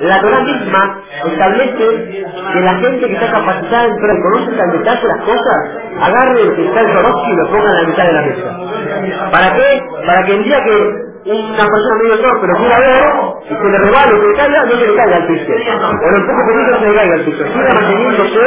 La 0.00 0.20
Torah 0.20 0.40
misma 0.42 1.02
establece 1.24 1.78
que 1.78 2.60
la 2.60 2.74
gente 2.80 3.06
que 3.06 3.14
está 3.14 3.30
capacitada 3.32 3.84
en 3.86 3.96
Torah 4.00 4.14
y 4.14 4.22
conoce 4.22 4.60
al 4.62 4.72
detalle 4.72 5.08
las 5.08 5.20
cosas, 5.24 5.70
agarre 6.00 6.42
el 6.42 6.54
cristal 6.54 6.92
Swarovski 6.92 7.30
y 7.32 7.36
lo 7.36 7.46
ponga 7.50 7.70
en 7.70 7.82
la 7.82 7.88
mitad 7.88 8.06
de 8.06 8.12
la 8.12 8.22
mesa. 8.22 9.30
¿Para 9.32 9.56
qué? 9.56 9.82
Para 10.06 10.26
que 10.26 10.34
el 10.34 10.44
día 10.44 10.64
que 10.64 11.13
una 11.24 11.56
persona 11.56 11.94
medio 12.02 12.20
torpe 12.20 12.40
pero 12.44 12.56
quiera 12.58 12.76
ver 12.84 13.00
y 13.44 13.54
se 13.54 13.64
le 13.64 13.78
rebale 13.78 14.12
o 14.12 14.20
se 14.20 14.26
le 14.28 14.34
caiga, 14.36 14.64
no 14.64 14.72
se 14.72 14.86
le 14.86 14.94
caiga 14.96 15.16
al 15.16 15.26
piso. 15.26 15.52
O 15.52 16.16
el 16.16 16.26
poco 16.28 16.40
poquito 16.44 16.70
no 16.70 16.78
se 16.80 16.86
le 16.86 16.94
caiga 16.94 17.14
al 17.14 17.24
piso. 17.24 17.44
Siga 17.44 17.70
manteniéndose 17.80 18.44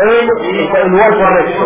en 0.00 0.86
el 0.86 0.88
lugar 0.90 1.10
correcto. 1.18 1.62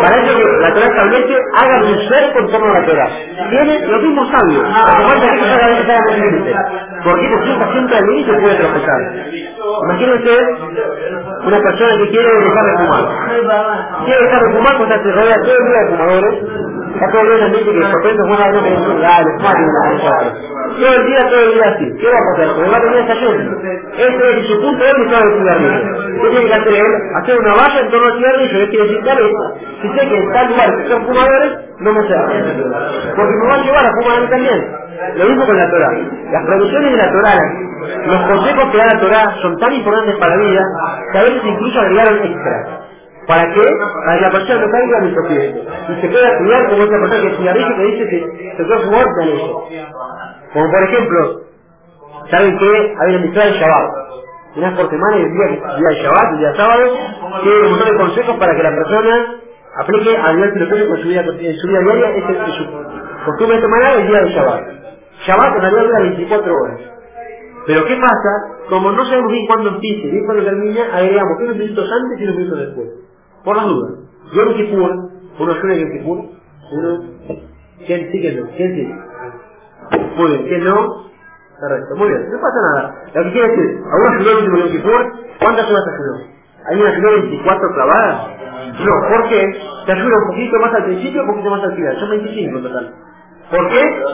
Para 0.00 0.14
eso 0.16 0.32
que 0.38 0.44
la 0.44 0.74
Torah 0.74 0.88
establece, 0.88 1.34
hagan 1.60 1.84
un 1.84 1.98
cerco 2.08 2.38
en 2.38 2.46
torno 2.48 2.66
a 2.72 2.80
la 2.80 2.86
Torah. 2.86 3.10
Tiene 3.50 3.86
los 3.86 4.02
mismos 4.02 4.28
sabios. 4.32 4.64
Lo 4.64 4.92
que 4.96 5.04
falta 5.08 5.24
es 5.24 5.32
que 5.32 5.48
cada 5.48 5.66
vez 5.68 5.84
se 5.84 5.92
haga 5.92 6.16
límite. 6.16 6.54
Porque 7.04 7.26
si 7.44 7.50
está 7.52 7.72
siempre 7.72 7.96
al 7.98 8.06
límite 8.06 8.32
puede 8.40 8.56
tropezar. 8.56 9.00
Imagínense 9.84 10.32
una 11.44 11.58
persona 11.60 11.96
que 11.98 12.08
quiere 12.08 12.28
dejar 12.44 12.64
de 12.64 12.76
fumar. 12.78 13.04
Quiere 14.04 14.22
dejar 14.24 14.42
de 14.42 14.50
fumar, 14.56 14.76
pues 14.78 15.02
se 15.02 15.12
rodea 15.12 15.36
todo 15.44 15.56
el 15.58 15.64
día 15.68 15.80
de 15.80 15.88
fumadores. 15.88 16.34
El 16.88 17.38
día 17.38 17.46
en 17.46 17.52
que 17.52 17.90
sorprende 17.90 18.22
buena 18.28 18.48
no 18.52 18.62
que 18.62 18.70
dice, 18.70 19.00
dale, 19.00 19.30
fumar 19.36 19.56
Todo 20.78 20.94
el 20.94 21.06
día, 21.06 21.18
todo 21.28 21.42
el 21.44 21.54
día 21.54 21.66
así. 21.68 21.86
¿Qué 21.98 22.06
va 22.08 22.18
a 22.18 22.26
pasar? 22.32 22.54
Porque 22.54 22.70
va 22.70 22.78
a. 22.78 22.82
Ese 23.98 24.40
es 24.40 24.46
su 24.46 24.60
punto 24.60 24.84
de 24.84 25.02
vista 25.02 25.18
del 25.18 25.32
cigarrillo. 25.38 26.22
¿Qué 26.22 26.28
tiene 26.30 26.46
que 26.46 26.54
hacer 26.54 26.74
él? 26.74 26.92
Hacer 27.16 27.38
una 27.38 27.54
valla 27.54 27.80
en 27.80 27.90
torno 27.90 28.06
al 28.06 28.16
cigarrillo. 28.16 28.58
¿Qué 28.58 28.68
quiere 28.70 28.84
decir 28.86 29.04
tal 29.04 29.18
Si 29.82 29.88
sé 29.88 30.08
que 30.08 30.16
en 30.16 30.32
tal 30.32 30.48
lugar 30.48 30.76
que 30.76 30.88
son 30.88 31.06
fumadores, 31.06 31.52
no 31.80 31.92
me 31.92 32.08
sea. 32.08 32.26
Porque 33.16 33.34
me 33.42 33.48
va 33.48 33.54
a 33.54 33.64
llevar 33.64 33.86
a 33.86 33.92
fumar 33.92 34.30
también. 34.30 34.88
Lo 35.16 35.24
mismo 35.26 35.46
con 35.46 35.56
la 35.56 35.70
Torah. 35.70 35.92
Las 36.32 36.44
producciones 36.46 36.90
de 36.92 36.96
la 36.96 37.10
Torah, 37.12 37.52
los 38.06 38.22
consejos 38.30 38.70
que 38.70 38.78
da 38.78 38.86
la 38.92 39.00
Torah 39.00 39.34
son 39.42 39.56
tan 39.58 39.74
importantes 39.74 40.16
para 40.16 40.36
la 40.36 40.42
vida 40.42 40.62
que 41.12 41.18
a 41.18 41.22
veces 41.22 41.42
incluso 41.44 41.80
agregaron 41.80 42.18
extras. 42.24 42.77
¿Para 43.28 43.44
qué? 43.52 43.60
Para 43.60 44.16
que 44.16 44.22
la 44.22 44.30
persona 44.32 44.66
no 44.66 44.72
caiga 44.72 44.98
en 45.00 45.14
tropiece. 45.14 45.64
Y 45.90 46.00
se 46.00 46.08
pueda 46.08 46.38
cuidar 46.38 46.70
como 46.70 46.84
esa 46.84 46.98
persona 46.98 47.22
que 47.22 47.36
cigarrillo 47.36 47.76
que 47.76 47.84
dice 47.84 48.08
que 48.08 48.56
se 48.56 48.64
puede 48.64 48.84
fumar 48.86 49.06
de 49.06 49.34
eso. 49.36 49.68
Como 50.54 50.70
por 50.72 50.82
ejemplo, 50.84 51.42
¿saben 52.30 52.58
que 52.58 52.96
Hay 52.98 53.14
una 53.14 53.18
mitzvah 53.26 53.44
de 53.44 53.52
Shabbat. 53.52 53.90
Una 54.56 54.76
por 54.76 54.90
semana 54.90 55.18
y 55.18 55.22
el 55.22 55.32
día, 55.32 55.46
el 55.46 55.78
día 55.78 55.88
de 55.90 55.94
Shabbat, 56.02 56.32
el 56.32 56.38
día 56.38 56.54
sábado, 56.56 56.96
tiene 57.42 57.60
un 57.60 57.70
montón 57.70 57.88
de 57.90 57.96
consejos 57.98 58.36
para 58.38 58.56
que 58.56 58.62
la 58.62 58.70
persona 58.70 59.34
aplique 59.76 60.16
a 60.16 60.32
nivel 60.32 60.52
filosófico 60.54 60.94
en 60.96 61.02
su 61.02 61.08
vida, 61.08 61.22
diaria, 61.22 62.10
es, 62.16 62.24
es 62.30 62.54
su 62.56 62.64
costumbre 63.26 63.60
semanal 63.60 64.00
el 64.00 64.08
día 64.08 64.20
de 64.22 64.30
Shabbat. 64.30 64.64
Shabbat 65.26 65.54
en 65.54 65.60
realidad 65.60 65.84
dura 65.84 66.00
24 66.00 66.54
horas. 66.54 66.80
Pero 67.66 67.84
¿qué 67.84 67.96
pasa? 67.96 68.30
Como 68.70 68.90
no 68.92 69.04
sabemos 69.04 69.30
bien 69.30 69.46
cuándo 69.46 69.68
empieza 69.68 70.06
y 70.06 70.10
bien 70.12 70.24
cuándo 70.24 70.44
termina, 70.44 70.96
agregamos 70.96 71.38
unos 71.40 71.56
minutos 71.56 71.90
antes 71.92 72.20
y 72.20 72.24
unos 72.24 72.36
minutos 72.36 72.58
después. 72.60 73.07
Por 73.48 73.56
las 73.56 73.66
dudas. 73.66 73.92
Yom 74.34 74.54
Kippur, 74.56 74.92
uno 75.40 75.54
suena 75.60 75.74
Yom 75.76 75.92
Kippur, 75.92 76.18
uno, 76.72 77.00
¿quién 77.86 78.12
sí 78.12 78.20
que 78.20 78.32
no? 78.34 78.46
¿Quién 78.58 78.76
sí? 78.76 78.94
Muy 80.18 80.30
bien, 80.32 80.48
¿quién 80.48 80.64
no? 80.64 81.06
Correcto, 81.58 81.96
muy 81.96 82.08
bien, 82.08 82.30
no 82.30 82.38
pasa 82.42 82.60
nada. 82.74 82.94
Lo 83.14 83.24
que 83.24 83.32
quiere 83.32 83.48
decir, 83.48 83.82
a 83.86 83.96
una 83.96 84.16
ayudó 84.18 84.32
el 84.32 84.38
último 84.38 84.58
Yom 84.58 84.72
¿cuántas 85.40 85.70
horas 85.70 85.84
ayudó? 85.88 86.28
¿Hay 86.68 86.80
una 86.80 86.90
ayudó 86.90 87.12
24 87.12 87.68
clavadas? 87.74 88.28
No, 88.84 89.08
¿por 89.16 89.30
qué? 89.30 89.42
Te 89.86 89.92
ayuda 89.92 90.18
un 90.18 90.28
poquito 90.28 90.58
más 90.60 90.74
al 90.74 90.84
principio 90.84 91.22
un 91.22 91.28
poquito 91.30 91.50
más 91.50 91.64
al 91.64 91.74
final, 91.76 92.00
son 92.00 92.10
25 92.10 92.58
en 92.58 92.64
total. 92.64 92.94
¿Por 93.50 93.70
qué? 93.70 94.04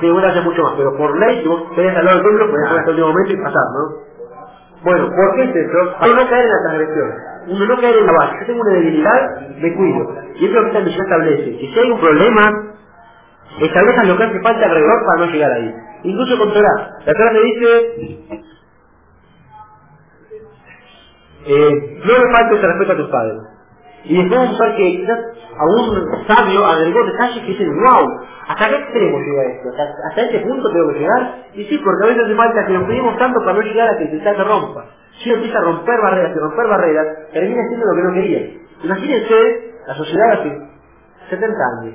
Sí, 0.00 0.10
bueno, 0.10 0.28
hace 0.28 0.42
mucho 0.42 0.62
más, 0.62 0.74
pero 0.76 0.96
por 0.98 1.18
ley, 1.18 1.42
si 1.42 1.48
vos 1.48 1.62
al 1.96 2.04
lado 2.06 2.18
del 2.18 2.26
templo, 2.26 2.50
podés 2.50 2.66
hacer 2.66 2.78
hasta 2.80 2.90
el 2.92 2.96
último 3.00 3.08
momento 3.08 3.32
y 3.32 3.38
pasar, 3.42 3.64
¿no? 3.74 4.05
Bueno, 4.86 5.10
¿por 5.10 5.36
qué 5.36 5.44
es 5.44 5.56
eso? 5.56 5.98
Para 6.00 6.14
no 6.14 6.30
caer 6.30 6.46
en 6.46 6.52
la 6.52 6.62
transgresión. 6.62 7.14
Uno 7.48 7.66
no 7.66 7.82
caer 7.82 7.96
en 7.98 8.06
la 8.06 8.12
base. 8.14 8.36
Yo 8.40 8.46
tengo 8.46 8.62
una 8.62 8.74
debilidad, 8.74 9.40
me 9.58 9.74
cuido. 9.74 10.16
Y 10.36 10.46
es 10.46 10.52
lo 10.52 10.72
que 10.72 10.80
misión 10.82 11.06
establece. 11.06 11.58
Si 11.58 11.80
hay 11.80 11.90
un 11.92 12.00
problema, 12.00 12.42
establezcan 13.60 14.08
lo 14.08 14.18
que 14.18 14.24
hace 14.24 14.40
falta 14.42 14.66
alrededor 14.66 15.06
para 15.06 15.26
no 15.26 15.32
llegar 15.32 15.52
ahí. 15.52 15.74
Incluso 16.04 16.38
con 16.38 16.54
Torah. 16.54 16.98
La 17.04 17.14
Torah 17.14 17.32
te 17.32 17.42
dice, 17.42 18.28
eh, 21.46 22.02
no 22.04 22.14
me 22.14 22.36
faltes 22.36 22.62
respeto 22.62 22.92
a 22.92 22.96
tus 22.98 23.10
padres. 23.10 23.38
Y 24.04 24.18
después 24.18 24.40
vamos 24.40 24.60
a 24.60 24.64
ver 24.66 24.76
que 24.76 24.98
quizás 24.98 25.18
a 25.58 25.64
un 25.66 26.26
sabio 26.28 26.66
agregó 26.66 27.04
detalles 27.06 27.40
que 27.44 27.52
dicen, 27.52 27.68
wow, 27.68 28.26
¿hasta 28.48 28.68
qué 28.68 28.76
extremo 28.76 29.18
llega 29.20 29.44
esto? 29.44 29.68
¿Hasta, 29.70 29.84
¿Hasta 30.08 30.22
este 30.22 30.40
punto 30.40 30.70
tengo 30.72 30.92
que 30.92 31.00
llegar? 31.00 31.34
Y 31.54 31.64
sí, 31.66 31.78
porque 31.84 32.04
a 32.04 32.08
veces 32.08 32.24
hace 32.24 32.36
falta 32.36 32.66
que 32.66 32.72
nos 32.74 32.84
pedimos 32.88 33.18
tanto 33.18 33.40
para 33.40 33.54
no 33.54 33.62
llegar 33.62 33.88
a 33.90 33.96
que 33.98 34.04
el 34.04 34.10
cristal 34.10 34.36
se 34.36 34.44
rompa. 34.44 34.86
Si 35.22 35.30
uno 35.30 35.38
empieza 35.38 35.58
a 35.58 35.62
romper 35.62 36.00
barreras 36.02 36.32
y 36.36 36.38
romper 36.40 36.68
barreras, 36.68 37.06
termina 37.32 37.62
haciendo 37.62 37.86
lo 37.86 37.96
que 37.96 38.02
no 38.02 38.14
quería. 38.14 38.40
Imagínense 38.84 39.74
la 39.86 39.94
sociedad 39.94 40.32
hace 40.32 40.58
70 41.30 41.56
años, 41.82 41.94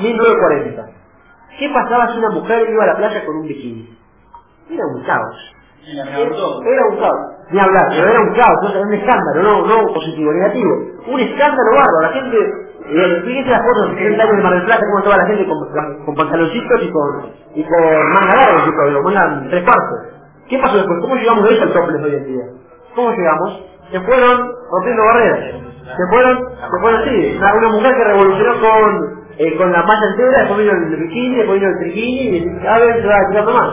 1940. 0.00 0.86
¿Qué 1.58 1.68
pasaba 1.70 2.12
si 2.12 2.18
una 2.18 2.30
mujer 2.30 2.68
iba 2.70 2.84
a 2.84 2.88
la 2.88 2.96
playa 2.96 3.26
con 3.26 3.36
un 3.36 3.48
bikini? 3.48 3.98
Era 4.70 4.86
un 4.86 5.02
caos. 5.04 5.36
Era 6.66 6.86
un 6.90 6.98
caos. 6.98 7.20
Ni 7.50 7.60
hablar, 7.60 7.86
pero 7.90 8.08
era 8.10 8.20
un 8.20 8.34
caos, 8.34 8.70
era 8.70 8.80
un 8.80 8.94
escándalo, 8.94 9.42
no, 9.42 9.66
no 9.66 9.94
positivo, 9.94 10.32
negativo. 10.32 10.72
Un 11.08 11.20
escándalo 11.20 11.70
bárbaro. 11.76 12.02
La 12.02 12.08
gente 12.10 12.38
Eh, 12.84 13.22
fíjense 13.24 13.50
las 13.50 13.62
fotos 13.62 13.90
de 13.90 13.98
60 13.98 14.22
años 14.22 14.36
de 14.36 14.42
Mar 14.42 14.52
del 14.54 14.64
Plata, 14.64 14.86
como 14.90 15.04
toda 15.04 15.16
la 15.18 15.26
gente 15.26 15.46
con, 15.46 16.14
pantaloncitos 16.16 16.82
y 16.82 16.90
con, 16.90 17.32
y 17.54 17.64
con 17.64 17.82
manga 18.12 18.36
larga, 18.36 18.86
digo, 18.88 19.02
manga 19.02 19.42
tres 19.50 19.64
cuartos. 19.64 19.98
¿Qué 20.48 20.58
pasó 20.58 20.76
después? 20.76 20.98
¿Cómo 21.00 21.14
llegamos 21.16 21.44
de 21.44 21.54
eso 21.54 21.62
al 21.62 21.72
topless 21.72 22.02
hoy 22.02 22.14
en 22.16 22.24
día? 22.26 22.44
¿Cómo 22.94 23.10
llegamos? 23.12 23.62
Se 23.90 24.00
fueron 24.00 24.52
rompiendo 24.70 25.04
barreras. 25.04 25.40
Se 25.96 26.06
fueron, 26.10 26.38
se 26.38 26.80
fueron 26.80 27.00
así. 27.02 27.36
Una, 27.38 27.54
una 27.54 27.68
mujer 27.68 27.96
que 27.96 28.04
revolucionó 28.04 28.60
con, 28.60 29.24
eh, 29.38 29.56
con 29.56 29.72
la 29.72 29.82
malla 29.82 30.06
entera, 30.10 30.38
después 30.40 30.58
vino 30.58 30.72
el 30.72 30.96
bikini, 30.96 31.36
después 31.36 31.60
vino 31.60 31.72
el 31.72 31.78
triquini, 31.78 32.36
y 32.38 32.62
cada 32.62 32.78
vez 32.80 32.96
se 33.02 33.06
va 33.08 33.16
tirando 33.30 33.52
más. 33.52 33.70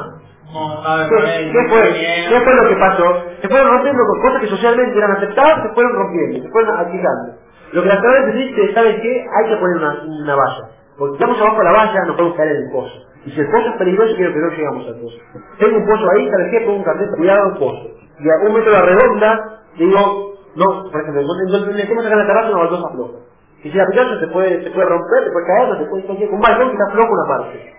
¿Qué, 1.10 1.52
¿Qué 1.52 1.70
fue? 1.70 1.94
¿Qué 2.30 2.42
fue 2.42 2.56
lo 2.56 2.70
que 2.70 2.76
pasó? 2.78 3.06
Se 3.42 3.48
fueron 3.50 3.68
rompiendo 3.72 4.02
con 4.08 4.22
cosas 4.22 4.42
que 4.42 4.48
socialmente 4.48 4.98
eran 4.98 5.12
aceptadas, 5.12 5.64
se 5.64 5.70
fueron 5.74 5.94
rompiendo, 5.94 6.42
se 6.44 6.50
fueron 6.50 6.78
achicando. 6.78 7.34
Lo 7.74 7.84
que 7.84 7.90
la 7.90 8.00
otra 8.00 8.28
dice, 8.34 8.74
¿sabes 8.74 9.02
qué? 9.02 9.26
Hay 9.38 9.50
que 9.50 9.58
poner 9.58 9.78
una, 9.78 10.04
una 10.04 10.36
valla. 10.36 10.70
Porque 10.98 11.18
si 11.18 11.24
estamos 11.24 11.42
abajo 11.42 11.60
de 11.60 11.66
la 11.66 11.74
valla, 11.74 12.06
no 12.08 12.16
podemos 12.16 12.38
caer 12.38 12.52
en 12.56 12.64
el 12.66 12.72
pozo. 12.72 12.96
Y 13.26 13.32
si 13.32 13.40
el 13.42 13.52
pozo 13.52 13.70
es 13.70 13.78
peligroso, 13.78 14.16
quiero 14.16 14.34
que 14.34 14.40
no 14.40 14.50
llegamos 14.52 14.88
al 14.88 14.96
pozo. 15.02 15.18
Tengo 15.60 15.78
un 15.78 15.86
pozo 15.88 16.06
ahí, 16.12 16.30
¿sabes 16.32 16.48
qué? 16.52 16.62
Pongo 16.62 16.78
un 16.80 16.84
cartel, 16.84 17.10
cuidado 17.18 17.48
el 17.54 17.58
pozo. 17.60 17.88
Y 18.20 18.30
a 18.30 18.36
un 18.48 18.54
metro 18.54 18.72
de 18.72 18.80
la 18.80 18.86
redonda, 18.86 19.62
digo, 19.78 20.34
no, 20.56 20.68
por 20.92 21.02
ejemplo, 21.02 21.22
entonces 21.22 21.76
metemos 21.76 22.06
acá 22.06 22.14
en 22.16 22.20
la 22.22 22.28
terraza 22.28 22.50
una 22.52 22.60
baldosa 22.64 22.90
floja. 22.96 23.20
Y 23.64 23.72
si 23.72 23.78
la 23.78 23.88
picacho 23.88 24.20
se 24.20 24.28
puede, 24.28 24.64
se 24.64 24.72
puede 24.72 24.88
romper, 24.90 25.26
se 25.26 25.32
puede 25.32 25.48
caer, 25.48 25.78
se 25.80 25.86
puede 25.86 26.08
caer, 26.08 26.30
un 26.32 26.42
balcón 26.42 26.68
que 26.70 26.78
está 26.78 26.92
flojo 26.94 27.14
una 27.14 27.28
parte. 27.30 27.74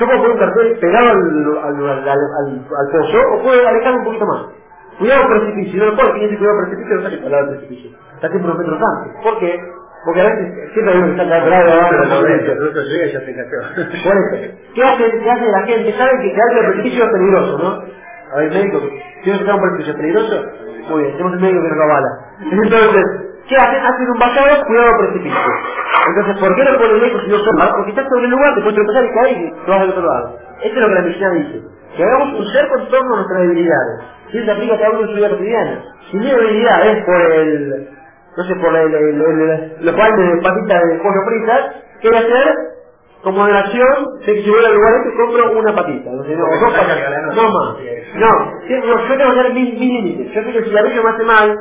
Yo 0.00 0.06
puedo 0.06 0.18
poner 0.20 0.32
un 0.32 0.40
cartel 0.40 0.78
pegado 0.80 1.10
al, 1.10 1.58
al, 1.64 2.08
al, 2.08 2.08
al, 2.08 2.88
pozo, 2.92 3.18
o 3.34 3.42
puedo 3.42 3.68
alejarme 3.68 3.98
un 4.00 4.04
poquito 4.06 4.26
más. 4.26 4.42
Cuidado 4.98 5.28
precipicio, 5.28 5.86
no 5.86 5.96
puedo 5.96 6.14
que 6.14 6.38
cuidado 6.38 6.58
precipicio, 6.62 6.96
no 6.96 7.02
saque 7.04 7.18
palabra 7.18 7.48
precipicio. 7.50 7.90
Está 8.20 8.28
siempre 8.28 8.52
unos 8.52 8.58
metros 8.58 8.76
antes. 8.84 9.22
¿Por 9.24 9.38
qué? 9.40 9.56
Porque 10.04 10.20
a 10.20 10.24
veces 10.28 10.72
siempre 10.74 10.92
hay 10.92 10.98
uno 11.00 11.06
que 11.08 11.12
está 11.22 11.24
atrás 11.24 11.64
de 11.64 11.70
la. 11.72 11.88
Por. 14.04 14.20
¿Qué 14.74 14.82
hace, 14.84 15.04
¿Qué 15.24 15.30
hace 15.30 15.48
la 15.48 15.62
gente? 15.66 15.92
Sabe 15.96 16.12
que 16.20 16.32
quedarse 16.34 16.60
el 16.60 16.66
precipicio 16.66 17.04
es 17.04 17.10
peligroso, 17.12 17.58
¿no? 17.58 17.70
A 18.32 18.36
ver, 18.36 18.50
médico, 18.52 18.80
si 19.24 19.30
no 19.30 19.38
se 19.38 19.44
un 19.52 19.60
precipicio 19.60 19.96
peligroso, 19.96 20.36
muy 20.90 21.02
bien, 21.02 21.12
tenemos 21.16 21.32
un 21.32 21.40
médico 21.40 21.62
que 21.64 21.68
nos 21.70 21.88
bala. 21.88 22.10
Entonces, 22.44 23.04
¿qué 23.48 23.56
hacen? 23.56 23.80
Hacen 23.86 24.10
un 24.10 24.18
vallado, 24.20 24.66
cuidado 24.66 24.98
precipicio. 25.00 25.40
Entonces, 26.08 26.36
¿por 26.40 26.54
qué 26.56 26.64
no 26.64 26.78
ponen 26.78 27.00
lejos 27.00 27.22
si 27.24 27.30
no 27.30 27.38
son 27.40 27.56
más? 27.56 27.70
Porque 27.72 27.90
estás 27.90 28.08
sobre 28.08 28.24
el 28.26 28.30
lugar, 28.30 28.54
te 28.54 28.60
puedes 28.60 28.76
tropezar 28.76 29.04
y 29.04 29.14
caer 29.16 29.38
y 29.38 29.50
te 29.64 29.70
vas 29.70 29.80
al 29.80 29.90
otro 29.90 30.04
lado. 30.04 30.38
Esto 30.62 30.76
es 30.76 30.82
lo 30.82 30.88
que 30.88 30.94
la 30.94 31.02
medicina 31.02 31.30
dice. 31.32 31.62
Que 31.96 32.04
hagamos 32.04 32.40
un 32.40 32.46
ser 32.52 32.68
con 32.68 32.88
torno 32.90 33.14
a 33.14 33.16
nuestras 33.16 33.40
debilidades. 33.42 33.96
Y 34.32 34.36
eso 34.38 34.46
se 34.46 34.52
aplica 34.52 34.74
a 34.74 34.78
cada 34.78 34.90
uno 34.90 35.00
en 35.02 35.08
su 35.08 35.14
vida 35.16 35.30
cotidiana. 35.30 35.84
Si 36.10 36.16
mi 36.18 36.26
debilidad 36.26 36.86
es 36.86 37.04
por 37.04 37.20
el, 37.32 37.88
no 38.36 38.44
sé, 38.44 38.54
por 38.56 38.76
el, 38.76 38.94
el, 38.94 39.22
el, 39.22 39.72
los 39.82 39.94
palmes 39.96 40.34
de 40.34 40.42
patita 40.42 40.80
de 40.86 40.96
pollo 41.00 41.22
fritas, 41.26 41.76
¿qué 42.02 42.08
voy 42.10 42.18
a 42.18 42.20
hacer? 42.22 42.54
Como 43.22 43.38
moderación, 43.38 44.20
sé 44.24 44.34
que 44.34 44.42
si 44.44 44.50
voy 44.50 44.64
al 44.64 44.74
lugar 44.74 44.94
este 45.04 45.16
compro 45.18 45.60
una 45.60 45.74
patita, 45.76 46.10
sé, 46.24 46.36
no, 46.36 46.44
dos 46.60 46.72
patitas, 46.74 47.36
no 47.36 47.42
más. 47.52 47.76
No, 48.16 48.28
yo 48.68 48.82
tengo 49.18 49.34
que 49.34 49.40
hacer 49.40 49.54
mis, 49.54 49.74
límites. 49.78 50.32
Yo 50.34 50.42
sé 50.44 50.52
que 50.52 50.64
si 50.64 50.70
la 50.70 50.82
me 50.82 51.10
hace 51.10 51.24
mal, 51.24 51.58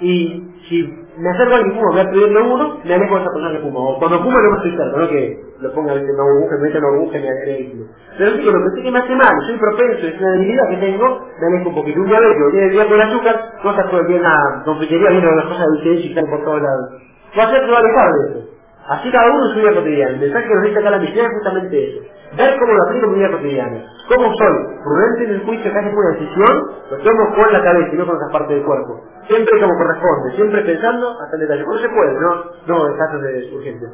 y 0.00 0.44
si 0.68 0.82
me 1.18 1.30
acerco 1.30 1.54
al 1.56 1.64
que 1.64 1.70
fuma, 1.72 1.92
voy 1.92 2.00
a 2.00 2.10
pedirle 2.10 2.42
uno, 2.42 2.80
me 2.84 2.94
alejo 2.94 3.16
de 3.16 3.22
esa 3.22 3.32
persona 3.32 3.52
que 3.52 3.60
fuma. 3.60 3.80
O 3.80 4.00
cuando 4.00 4.20
fuma 4.22 4.36
no 4.42 4.50
me 4.52 4.56
estoy 4.58 4.72
cerca, 4.78 4.98
no 4.98 5.08
que 5.10 5.43
lo 5.60 5.72
ponga 5.72 5.92
en 5.94 6.04
una 6.04 6.22
burbuja, 6.24 6.56
me 6.56 6.62
meta 6.62 6.78
en 6.78 6.84
una 6.84 6.96
burbuja 6.96 7.18
y 7.18 7.22
me 7.22 7.86
Pero 8.18 8.30
sí 8.36 8.42
lo 8.42 8.52
que 8.52 8.82
que 8.82 8.90
me 8.90 8.98
hace 8.98 9.14
mal, 9.14 9.34
soy 9.46 9.58
propenso, 9.58 10.06
es 10.06 10.20
una 10.20 10.30
debilidad 10.32 10.68
que 10.68 10.76
tengo, 10.76 11.28
me 11.40 11.46
alejo 11.46 11.68
un 11.68 11.74
poquito. 11.74 12.00
Un 12.00 12.08
diabético 12.08 12.50
tiene 12.50 12.70
día 12.70 12.88
con 12.88 13.00
azúcar, 13.00 13.52
no 13.62 13.70
está 13.70 13.90
todo 13.90 14.00
el 14.00 14.06
día 14.06 14.16
en 14.16 14.22
la 14.22 14.62
confitería 14.64 15.10
viendo 15.10 15.30
las 15.30 15.46
cosas 15.46 15.66
dulces 15.66 16.04
y 16.04 16.08
están 16.08 16.26
por 16.30 16.44
todos 16.44 16.62
lados. 16.62 17.02
Va 17.38 17.44
a 17.44 17.50
ser 17.50 17.62
va 17.70 17.82
de 17.82 18.30
eso. 18.30 18.54
Así 18.86 19.10
cada 19.10 19.32
uno 19.32 19.46
en 19.46 19.54
su 19.54 19.60
vida 19.60 19.74
cotidiana. 19.74 20.12
El 20.12 20.20
mensaje 20.20 20.46
que 20.46 20.54
nos 20.54 20.64
dice 20.64 20.78
acá 20.78 20.90
la 20.90 20.98
misión 20.98 21.26
es 21.26 21.32
justamente 21.32 21.88
eso. 21.88 22.00
Ver 22.36 22.58
cómo 22.58 22.72
lo 22.74 22.82
aplico 22.84 23.06
en 23.06 23.12
mi 23.12 23.18
vida 23.18 23.30
cotidiana. 23.30 23.78
¿Cómo 24.08 24.28
soy? 24.36 24.56
Prudente 24.84 25.24
en 25.24 25.30
el 25.30 25.40
juicio 25.44 25.72
que 25.72 25.78
hace 25.78 25.88
una 25.88 26.10
decisión, 26.10 26.54
lo 26.90 26.96
tomo 26.98 27.34
con 27.34 27.52
la 27.52 27.62
cabeza 27.62 27.90
y 27.92 27.96
no 27.96 28.06
con 28.06 28.16
esa 28.16 28.30
parte 28.30 28.54
del 28.54 28.64
cuerpo. 28.64 29.00
Siempre 29.26 29.60
como 29.60 29.72
corresponde, 29.78 30.36
siempre 30.36 30.60
pensando 30.62 31.16
hasta 31.18 31.36
el 31.36 31.40
detalle. 31.40 31.64
¿Cómo 31.64 31.78
se 31.78 31.88
puede? 31.88 32.12
No, 32.20 32.44
no 32.66 32.96
casos 32.98 33.22
de 33.22 33.50
urgencia. 33.54 33.88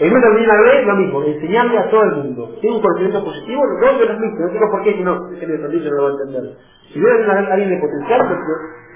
En 0.00 0.12
una 0.16 0.30
misma 0.30 0.60
vez 0.62 0.86
lo 0.86 0.96
mismo, 0.96 1.22
enseñarle 1.24 1.78
a 1.78 1.90
todo 1.90 2.02
el 2.04 2.16
mundo. 2.16 2.50
Tiene 2.60 2.76
un 2.76 2.82
conocimiento 2.82 3.24
positivo, 3.24 3.62
lo 3.66 3.80
tengo 3.80 3.98
que 4.00 4.06
transmito, 4.06 4.40
no 4.40 4.48
digo 4.52 4.70
por 4.70 4.82
qué, 4.84 4.92
si 4.94 5.02
no, 5.04 5.30
que 5.30 5.44
el 5.44 5.62
no 5.62 5.96
lo 5.96 6.02
va 6.04 6.08
a 6.08 6.12
entender. 6.12 6.56
Si 6.92 7.00
veo 7.00 7.32
a 7.32 7.52
alguien 7.52 7.70
de 7.70 7.80
potencial, 7.80 8.20
pues, 8.28 8.40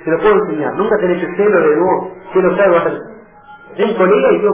se 0.04 0.10
lo 0.10 0.18
puedo 0.18 0.34
enseñar. 0.46 0.74
Nunca 0.76 0.96
tenés 1.00 1.22
el 1.22 1.36
celo 1.36 1.60
de, 1.60 1.76
no, 1.76 2.10
que 2.32 2.42
lo 2.42 2.56
sabe, 2.56 2.70
va 2.72 2.78
a 2.78 2.84
es 3.76 3.84
un 3.86 3.94
colega 3.96 4.32
y 4.32 4.42
yo, 4.42 4.50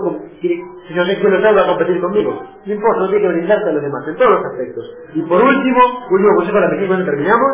si 0.88 0.94
yo 0.94 1.04
sé 1.04 1.18
que 1.20 1.28
lo 1.28 1.40
sabe, 1.42 1.56
va 1.56 1.62
a 1.64 1.68
competir 1.68 2.00
conmigo. 2.00 2.42
No 2.66 2.72
importa, 2.74 3.00
no 3.02 3.08
tiene 3.10 3.22
que 3.22 3.28
brindarte 3.34 3.70
a 3.70 3.72
los 3.72 3.82
demás, 3.82 4.08
en 4.08 4.16
todos 4.16 4.30
los 4.32 4.46
aspectos. 4.46 4.84
Y 5.14 5.22
por 5.22 5.42
último, 5.42 5.80
último 6.10 6.34
consejo 6.36 6.54
para 6.58 6.68
la 6.68 6.86
cuando 6.88 7.06
terminamos, 7.06 7.50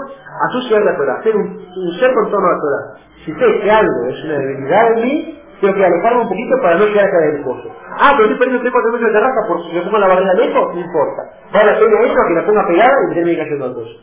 asociar 0.51 0.83
la 0.83 0.97
Torah, 0.97 1.23
ser 1.23 1.37
un, 1.37 1.47
un, 1.47 1.93
ser 2.01 2.15
con 2.15 2.31
torno 2.31 2.49
a 2.49 2.53
la 2.53 2.61
Torah. 2.61 3.01
Si 3.25 3.33
sé 3.35 3.61
que 3.63 3.71
algo 3.71 4.07
es 4.09 4.25
una 4.25 4.39
debilidad 4.39 4.93
en 4.95 5.05
mí, 5.05 5.43
tengo 5.61 5.75
que 5.75 5.85
alejarme 5.87 6.23
un 6.23 6.29
poquito 6.29 6.55
para 6.63 6.77
no 6.79 6.87
llegar 6.87 7.07
a 7.07 7.11
caer 7.11 7.35
el 7.37 7.45
pozo. 7.45 7.69
Ah, 7.99 8.11
pero 8.17 8.25
estoy 8.31 8.39
perdiendo 8.39 8.63
3 8.63 8.73
4 8.73 8.93
metros 8.93 9.09
de 9.13 9.19
terraza 9.19 9.41
por 9.49 9.63
si 9.65 9.73
me 9.75 9.83
pongo 9.83 9.99
la 9.99 10.09
barrera 10.09 10.35
lejos, 10.35 10.75
no 10.75 10.81
importa. 10.81 11.23
Vale 11.53 11.73
la 11.73 11.79
pena 11.81 12.01
eso 12.03 12.15
que 12.29 12.35
la 12.35 12.47
ponga 12.47 12.67
pegada 12.69 12.95
y 13.05 13.09
me 13.09 13.15
termine 13.15 13.39
cayendo 13.39 13.65
al 13.67 13.75
pozo. 13.75 13.97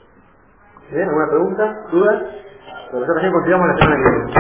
¿Alguna 0.91 1.29
pregunta? 1.29 1.75
¿Dudas? 1.91 2.23
Nosotros 2.93 3.23
ya 3.23 3.31
continuamos 3.31 3.67
la 3.69 3.77
semana 3.77 3.97
que 3.97 4.09
viene. 4.11 4.33